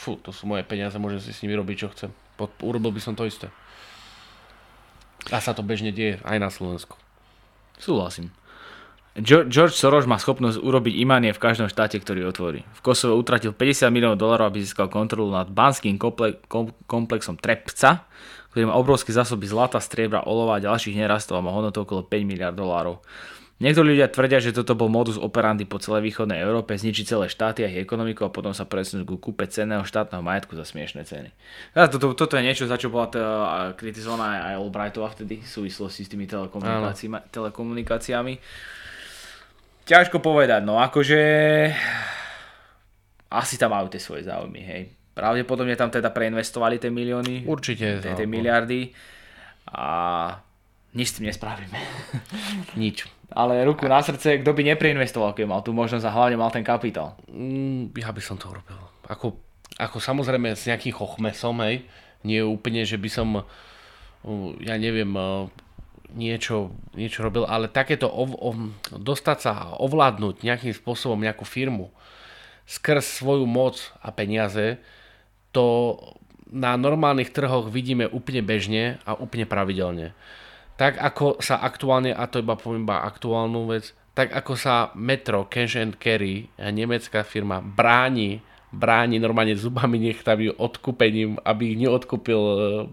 fú, 0.00 0.16
to 0.16 0.32
sú 0.32 0.48
moje 0.48 0.64
peniaze, 0.64 0.96
môžem 0.96 1.20
si 1.20 1.36
s 1.36 1.44
nimi 1.44 1.52
robiť, 1.52 1.76
čo 1.76 1.88
chcem. 1.92 2.10
Pod, 2.40 2.48
urobil 2.64 2.96
by 2.96 3.00
som 3.04 3.12
to 3.12 3.28
isté. 3.28 3.52
A 5.28 5.36
sa 5.44 5.52
to 5.52 5.60
bežne 5.60 5.92
deje 5.92 6.16
aj 6.24 6.40
na 6.40 6.48
Slovensku. 6.48 6.96
Súhlasím. 7.76 8.32
George 9.20 9.74
Soros 9.74 10.06
má 10.08 10.16
schopnosť 10.16 10.62
urobiť 10.62 10.94
imanie 11.02 11.34
v 11.34 11.42
každom 11.42 11.68
štáte, 11.68 11.98
ktorý 11.98 12.30
otvorí. 12.30 12.64
V 12.78 12.80
Kosove 12.80 13.12
utratil 13.18 13.52
50 13.52 13.90
miliónov 13.92 14.16
dolarov, 14.16 14.48
aby 14.48 14.62
získal 14.64 14.86
kontrolu 14.86 15.28
nad 15.34 15.50
banským 15.50 15.98
komplexom 16.86 17.36
Trepca, 17.36 18.06
ktorý 18.54 18.70
má 18.70 18.78
obrovské 18.78 19.10
zásoby 19.10 19.50
zlata, 19.50 19.82
striebra, 19.82 20.24
olova 20.24 20.56
a 20.56 20.64
ďalších 20.64 20.96
nerastov 20.96 21.36
a 21.36 21.44
má 21.44 21.50
hodnotu 21.50 21.82
okolo 21.82 22.06
5 22.06 22.22
miliard 22.22 22.54
dolárov. 22.54 23.02
Niektorí 23.60 23.92
ľudia 23.92 24.08
tvrdia, 24.08 24.40
že 24.40 24.56
toto 24.56 24.72
bol 24.72 24.88
modus 24.88 25.20
operandi 25.20 25.68
po 25.68 25.76
celej 25.76 26.08
východnej 26.08 26.40
Európe, 26.40 26.72
zničiť 26.80 27.04
celé 27.04 27.28
štáty 27.28 27.60
a 27.60 27.68
ich 27.68 27.84
ekonomiku 27.84 28.24
a 28.24 28.32
potom 28.32 28.56
sa 28.56 28.64
presunúť 28.64 29.04
ku 29.04 29.20
kúpe 29.20 29.44
cenného 29.44 29.84
štátneho 29.84 30.24
majetku 30.24 30.56
za 30.56 30.64
smiešné 30.64 31.04
ceny. 31.04 31.28
Ja, 31.76 31.92
toto, 31.92 32.16
toto 32.16 32.40
je 32.40 32.48
niečo, 32.48 32.64
za 32.64 32.80
čo 32.80 32.88
bola 32.88 33.12
t- 33.12 33.20
kritizovaná 33.76 34.48
aj 34.48 34.64
Albrightová 34.64 35.12
vtedy 35.12 35.44
v 35.44 35.48
súvislosti 35.48 36.08
s 36.08 36.10
tými 36.10 36.24
telekomunikáciami. 36.24 37.28
telekomunikáciami. 37.28 38.34
Ťažko 39.84 40.24
povedať, 40.24 40.64
no 40.64 40.80
akože 40.80 41.20
asi 43.28 43.54
tam 43.60 43.76
majú 43.76 43.92
tie 43.92 44.00
svoje 44.00 44.24
záujmy, 44.24 44.62
hej 44.64 44.82
Pravdepodobne 45.10 45.76
tam 45.76 45.92
teda 45.92 46.08
preinvestovali 46.14 46.80
tie 46.80 46.88
milióny. 46.88 47.44
Určite. 47.44 48.00
Tie, 48.00 48.12
tie 48.14 48.24
miliardy. 48.24 48.94
A 49.74 50.32
nič 50.96 51.06
s 51.10 51.14
tým 51.18 51.30
nespravíme. 51.30 51.76
Nič. 52.82 53.06
Ale 53.30 53.62
ruku 53.62 53.86
na 53.86 54.02
srdce, 54.02 54.42
kto 54.42 54.50
by 54.50 54.74
nepreinvestoval, 54.74 55.38
keď 55.38 55.46
mal 55.46 55.62
tú 55.62 55.70
možnosť 55.70 56.02
a 56.02 56.14
hlavne 56.14 56.34
mal 56.34 56.50
ten 56.50 56.66
kapitál? 56.66 57.14
Mm, 57.30 57.94
ja 57.94 58.10
by 58.10 58.18
som 58.18 58.34
to 58.34 58.50
urobil. 58.50 58.78
Ako, 59.06 59.38
ako 59.78 60.02
samozrejme 60.02 60.50
s 60.50 60.66
nejakým 60.66 60.90
chochmesom, 60.90 61.62
hej. 61.62 61.86
Nie 62.26 62.42
úplne, 62.42 62.82
že 62.82 62.98
by 62.98 63.06
som, 63.06 63.46
ja 64.60 64.74
neviem, 64.76 65.14
niečo, 66.10 66.74
niečo 66.98 67.22
robil, 67.22 67.46
ale 67.46 67.70
takéto 67.70 68.10
ov, 68.10 68.34
ov, 68.34 68.54
dostať 68.90 69.38
sa 69.38 69.52
a 69.54 69.66
ovládnuť 69.78 70.42
nejakým 70.42 70.74
spôsobom 70.74 71.22
nejakú 71.22 71.46
firmu 71.46 71.94
skrz 72.70 73.18
svoju 73.18 73.50
moc 73.50 73.90
a 73.98 74.14
peniaze, 74.14 74.78
to 75.50 75.98
na 76.50 76.78
normálnych 76.78 77.34
trhoch 77.34 77.66
vidíme 77.66 78.06
úplne 78.06 78.46
bežne 78.46 79.02
a 79.02 79.18
úplne 79.18 79.42
pravidelne. 79.42 80.14
Tak 80.80 80.96
ako 80.96 81.44
sa 81.44 81.60
aktuálne, 81.60 82.16
a 82.16 82.24
to 82.24 82.40
iba 82.40 82.56
poviem 82.56 82.88
iba 82.88 83.04
aktuálnu 83.04 83.68
vec, 83.68 83.92
tak 84.16 84.32
ako 84.32 84.56
sa 84.56 84.88
Metro 84.96 85.44
Cash 85.44 85.76
and 85.76 86.00
Carry, 86.00 86.48
nemecká 86.56 87.20
firma, 87.20 87.60
bráni, 87.60 88.40
bráni 88.72 89.20
normálne 89.20 89.52
zubami 89.60 90.00
nechtami 90.00 90.56
odkúpením, 90.56 91.36
aby 91.44 91.76
ich 91.76 91.78
neodkúpil 91.84 92.40
uh, 92.40 92.88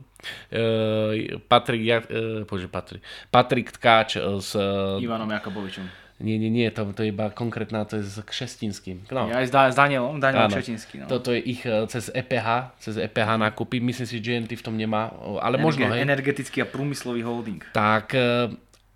Patrik, 1.47 2.11
uh, 2.11 2.43
bože, 2.43 2.67
Patrik, 2.67 2.99
Patrik 3.31 3.71
Tkáč 3.71 4.19
s 4.19 4.51
Ivanom 4.99 5.31
Jakobovičom 5.31 6.06
nie, 6.17 6.41
nie, 6.41 6.49
nie, 6.49 6.65
to, 6.73 6.81
to 6.97 7.05
je 7.05 7.13
iba 7.13 7.29
konkrétna, 7.29 7.85
to 7.85 8.01
je 8.01 8.03
s 8.09 8.17
Kšestinským. 8.25 9.05
No. 9.13 9.29
Ja 9.29 9.37
aj 9.37 9.47
s, 9.47 9.51
da, 9.53 9.69
s 9.69 9.77
Danielom, 9.77 10.17
Danielom 10.17 10.49
Kšestinským. 10.49 11.05
No. 11.05 11.07
Toto 11.13 11.29
je 11.29 11.45
ich 11.45 11.61
e, 11.61 11.85
cez 11.93 12.09
EPH, 12.09 12.73
cez 12.81 12.97
EPH 12.97 13.37
nákupy, 13.37 13.77
myslím 13.77 14.09
si, 14.09 14.17
že 14.17 14.25
GNT 14.25 14.57
v 14.57 14.63
tom 14.65 14.73
nemá, 14.73 15.13
ale 15.37 15.61
Energe, 15.61 15.65
možno, 15.69 15.83
hej. 15.93 16.01
Energetický 16.01 16.65
a 16.65 16.67
prúmyslový 16.67 17.21
holding. 17.21 17.61
Tak 17.69 18.17
e, 18.17 18.49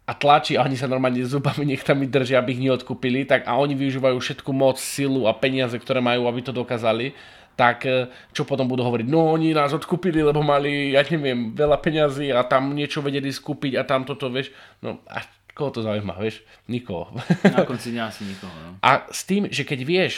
a 0.09 0.13
tlačí 0.17 0.57
a 0.57 0.65
oni 0.65 0.74
sa 0.74 0.89
normálne 0.89 1.22
zubami 1.22 1.78
nechtami 1.78 2.09
držia, 2.09 2.41
aby 2.41 2.57
ich 2.57 2.63
neodkúpili, 2.65 3.30
tak 3.30 3.45
a 3.45 3.53
oni 3.53 3.78
využívajú 3.78 4.17
všetku 4.17 4.49
moc, 4.49 4.82
silu 4.82 5.30
a 5.30 5.38
peniaze, 5.38 5.78
ktoré 5.78 6.01
majú, 6.01 6.26
aby 6.26 6.41
to 6.41 6.49
dokázali 6.49 7.13
tak 7.51 7.86
e, 7.86 8.09
čo 8.32 8.47
potom 8.47 8.65
budú 8.65 8.82
hovoriť, 8.82 9.05
no 9.11 9.38
oni 9.38 9.53
nás 9.53 9.76
odkúpili, 9.76 10.24
lebo 10.24 10.41
mali, 10.41 10.95
ja 10.95 11.03
neviem, 11.05 11.53
veľa 11.53 11.78
peňazí 11.78 12.32
a 12.34 12.41
tam 12.47 12.74
niečo 12.74 13.03
vedeli 13.03 13.30
skúpiť 13.30 13.78
a 13.78 13.84
tam 13.86 14.07
toto, 14.07 14.32
vieš, 14.32 14.49
no 14.82 15.03
a 15.05 15.22
Koho 15.52 15.70
to 15.72 15.84
zaujíma, 15.84 16.16
vieš? 16.16 16.43
Nikoho. 16.72 17.12
Na 17.43 17.68
konci 17.68 17.91
dňa 17.91 18.04
asi 18.08 18.24
nikoho. 18.24 18.56
No. 18.56 18.72
A 18.80 19.08
s 19.12 19.28
tým, 19.28 19.52
že 19.52 19.68
keď 19.68 19.80
vieš, 19.84 20.14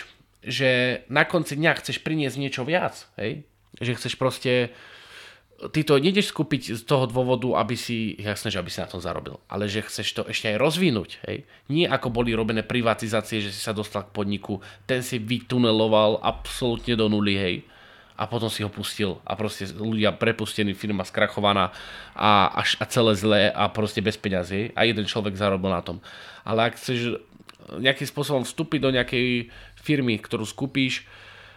že 0.45 1.01
na 1.09 1.25
konci 1.25 1.57
dňa 1.57 1.79
chceš 1.81 2.03
priniesť 2.05 2.37
niečo 2.37 2.61
viac, 2.67 3.09
hej? 3.17 3.47
že 3.81 3.97
chceš 3.97 4.13
proste 4.19 4.69
ty 5.71 5.81
to 5.87 5.95
nejdeš 5.95 6.35
skúpiť 6.35 6.75
z 6.75 6.83
toho 6.83 7.07
dôvodu, 7.07 7.55
aby 7.55 7.79
si, 7.79 8.19
jasné, 8.19 8.51
že 8.51 8.59
aby 8.59 8.67
si 8.67 8.83
na 8.83 8.91
tom 8.91 8.99
zarobil, 8.99 9.39
ale 9.47 9.71
že 9.71 9.85
chceš 9.85 10.07
to 10.11 10.21
ešte 10.27 10.51
aj 10.51 10.57
rozvinúť. 10.59 11.23
Hej? 11.25 11.47
Nie 11.71 11.87
ako 11.87 12.11
boli 12.11 12.35
robené 12.35 12.61
privatizácie, 12.61 13.39
že 13.39 13.55
si 13.55 13.61
sa 13.63 13.71
dostal 13.71 14.05
k 14.05 14.13
podniku, 14.13 14.59
ten 14.83 14.99
si 15.01 15.17
vytuneloval 15.17 16.19
absolútne 16.19 16.93
do 16.99 17.07
nuly, 17.07 17.35
hej 17.39 17.55
a 18.13 18.29
potom 18.29 18.49
si 18.49 18.61
ho 18.61 18.69
pustil 18.69 19.17
a 19.25 19.33
proste 19.33 19.65
ľudia 19.73 20.13
prepustení, 20.13 20.77
firma 20.77 21.01
skrachovaná 21.01 21.73
a, 22.13 22.53
až, 22.61 22.77
a 22.77 22.85
celé 22.85 23.13
zlé 23.17 23.41
a 23.49 23.65
proste 23.73 24.05
bez 24.05 24.21
peňazí. 24.21 24.69
A 24.77 24.85
jeden 24.85 25.09
človek 25.09 25.33
zarobil 25.33 25.73
na 25.73 25.81
tom. 25.81 25.97
Ale 26.45 26.69
ak 26.69 26.77
chceš 26.77 27.17
nejakým 27.73 28.07
spôsobom 28.07 28.43
vstúpiť 28.45 28.79
do 28.83 28.93
nejakej 28.93 29.49
firmy, 29.79 30.19
ktorú 30.21 30.45
skúpíš 30.45 31.07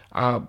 a 0.09 0.41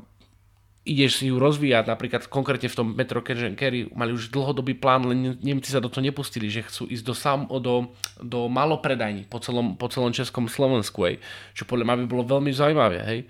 ideš 0.88 1.20
si 1.20 1.28
ju 1.28 1.36
rozvíjať, 1.36 1.84
napríklad 1.84 2.22
konkrétne 2.32 2.72
v 2.72 2.78
tom 2.80 2.96
Metro 2.96 3.20
Carry 3.20 3.92
mali 3.92 4.16
už 4.16 4.32
dlhodobý 4.32 4.72
plán, 4.72 5.04
len 5.04 5.36
Nemci 5.44 5.68
sa 5.68 5.84
do 5.84 5.92
toho 5.92 6.00
nepustili, 6.00 6.48
že 6.48 6.64
chcú 6.64 6.88
ísť 6.88 7.04
do, 7.04 7.14
sam, 7.14 7.44
do, 7.60 7.92
do 8.24 8.48
malopredajní 8.48 9.28
po 9.28 9.36
celom, 9.44 9.76
po 9.76 9.92
celom 9.92 10.16
Českom 10.16 10.48
Slovensku, 10.48 11.04
hej, 11.04 11.20
čo 11.52 11.68
podľa 11.68 11.92
mňa 11.92 11.96
by 12.00 12.06
bolo 12.08 12.24
veľmi 12.24 12.50
zaujímavé, 12.56 12.98
hej 13.04 13.20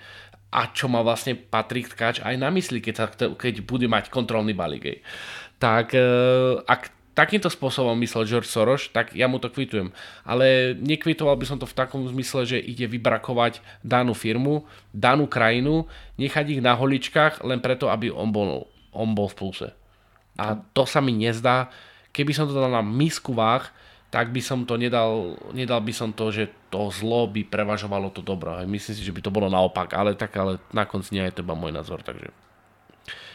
a 0.49 0.73
čo 0.73 0.89
má 0.89 1.05
vlastne 1.05 1.37
Patrik 1.37 1.93
Tkač 1.93 2.25
aj 2.25 2.35
na 2.41 2.49
mysli, 2.49 2.81
keď, 2.81 2.95
sa, 2.97 3.07
keď 3.13 3.69
bude 3.69 3.85
mať 3.85 4.09
kontrolný 4.09 4.57
balík. 4.57 4.85
Hej. 4.85 4.99
Tak 5.61 5.93
e, 5.93 6.01
ak 6.65 6.89
takýmto 7.13 7.51
spôsobom 7.51 7.99
myslel 7.99 8.31
George 8.31 8.47
Soros, 8.47 8.87
tak 8.95 9.11
ja 9.13 9.27
mu 9.27 9.43
to 9.43 9.51
kvitujem. 9.51 9.91
Ale 10.23 10.79
nekvitoval 10.79 11.35
by 11.35 11.45
som 11.51 11.59
to 11.59 11.67
v 11.67 11.75
takom 11.75 12.07
zmysle, 12.07 12.47
že 12.47 12.63
ide 12.63 12.87
vybrakovať 12.87 13.59
danú 13.83 14.15
firmu, 14.15 14.65
danú 14.95 15.27
krajinu, 15.27 15.91
nechať 16.15 16.47
ich 16.55 16.63
na 16.63 16.79
holičkách 16.79 17.43
len 17.43 17.59
preto, 17.59 17.91
aby 17.91 18.09
on 18.09 18.31
bol, 18.31 18.71
on 18.95 19.19
bol 19.19 19.27
v 19.27 19.37
pluse. 19.37 19.69
A 20.39 20.63
to 20.73 20.87
sa 20.87 21.03
mi 21.03 21.11
nezdá. 21.11 21.69
Keby 22.15 22.31
som 22.31 22.47
to 22.47 22.55
dal 22.55 22.71
na 22.71 22.81
misku 22.81 23.35
váh, 23.35 23.67
tak 24.09 24.33
by 24.33 24.41
som 24.41 24.65
to 24.65 24.81
nedal, 24.81 25.37
nedal 25.53 25.85
by 25.85 25.93
som 25.93 26.17
to, 26.17 26.33
že 26.33 26.49
to 26.73 26.89
zlo 26.89 27.29
by 27.29 27.45
prevažovalo 27.45 28.09
to 28.09 28.25
dobro. 28.25 28.57
Myslím 28.65 28.97
si, 28.97 29.05
že 29.05 29.13
by 29.13 29.21
to 29.21 29.29
bolo 29.29 29.53
naopak, 29.53 29.93
ale 29.93 30.17
tak 30.17 30.33
ale 30.37 30.57
na 30.73 30.89
konci 30.89 31.17
nie 31.17 31.25
je 31.29 31.41
to 31.41 31.45
iba 31.45 31.53
môj 31.53 31.77
názor. 31.77 32.01
Takže. 32.01 32.33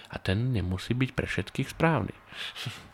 a 0.09 0.21
ten 0.21 0.53
nemusí 0.53 0.93
byť 0.93 1.09
pre 1.13 1.25
všetkých 1.25 1.73
správny. 1.73 2.13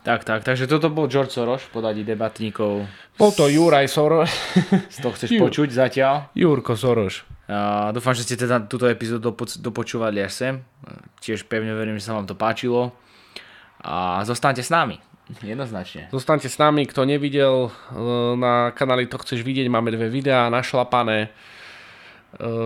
Tak, 0.00 0.24
tak, 0.24 0.48
takže 0.48 0.64
toto 0.64 0.88
bol 0.88 1.12
George 1.12 1.28
Soros 1.28 1.60
v 1.60 1.76
podaní 1.76 2.08
debatníkov. 2.08 2.88
Bol 3.20 3.30
to 3.36 3.52
Juraj 3.52 3.84
Soros. 3.84 4.32
Z 4.96 5.04
toho 5.04 5.12
chceš 5.12 5.36
počuť 5.36 5.68
zatiaľ. 5.76 6.32
Jurko 6.32 6.72
Soros. 6.72 7.20
Uh, 7.44 7.92
dúfam, 7.92 8.16
že 8.16 8.24
ste 8.24 8.40
teda 8.40 8.64
túto 8.64 8.88
epizódu 8.88 9.28
dopo- 9.28 9.44
dopočúvali 9.60 10.24
až 10.24 10.32
sem. 10.32 10.54
Tiež 11.20 11.44
pevne 11.44 11.76
verím, 11.76 12.00
že 12.00 12.08
sa 12.08 12.16
vám 12.16 12.24
to 12.24 12.32
páčilo. 12.32 12.96
A 13.84 14.24
zostaňte 14.24 14.64
s 14.64 14.72
nami. 14.72 14.96
Jednoznačne. 15.38 16.10
Zostaňte 16.10 16.50
s 16.50 16.58
nami, 16.58 16.82
kto 16.90 17.06
nevidel 17.06 17.54
e, 17.66 17.70
na 18.34 18.74
kanáli 18.74 19.06
To 19.06 19.22
chceš 19.22 19.46
vidieť, 19.46 19.70
máme 19.70 19.94
dve 19.94 20.10
videá 20.10 20.50
našlapané. 20.50 21.18
E, 21.26 21.28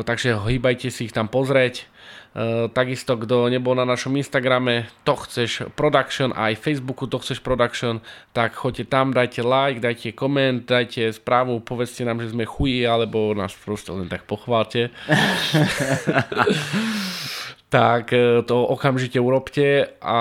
takže 0.00 0.40
hýbajte 0.40 0.88
si 0.88 1.08
ich 1.08 1.14
tam 1.14 1.28
pozrieť. 1.28 1.92
Uh, 2.34 2.66
takisto, 2.66 3.14
kto 3.14 3.46
nebol 3.46 3.78
na 3.78 3.86
našom 3.86 4.10
Instagrame, 4.18 4.90
to 5.06 5.14
chceš 5.22 5.70
production, 5.78 6.34
aj 6.34 6.58
Facebooku 6.58 7.06
to 7.06 7.22
chceš 7.22 7.38
production, 7.38 8.02
tak 8.34 8.58
choďte 8.58 8.90
tam, 8.90 9.14
dajte 9.14 9.46
like, 9.46 9.78
dajte 9.78 10.18
koment, 10.18 10.66
dajte 10.66 11.14
správu, 11.14 11.62
povedzte 11.62 12.02
nám, 12.02 12.18
že 12.18 12.34
sme 12.34 12.42
chuji, 12.42 12.90
alebo 12.90 13.38
nás 13.38 13.54
proste 13.54 13.94
len 13.94 14.10
tak 14.10 14.26
pochválte. 14.26 14.90
tak 17.74 18.14
to 18.46 18.56
okamžite 18.70 19.18
urobte 19.18 19.98
a 19.98 20.16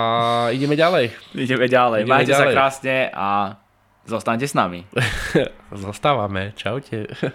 ideme 0.50 0.74
ďalej. 0.74 1.14
Ideme 1.38 1.70
ďalej. 1.70 2.02
Ideme 2.02 2.10
Majte 2.10 2.34
ďalej. 2.34 2.50
sa 2.50 2.56
krásne 2.58 2.98
a 3.14 3.28
zostaňte 4.10 4.50
s 4.50 4.58
nami. 4.58 4.82
Zostávame. 5.86 6.58
Čaute. 6.58 7.14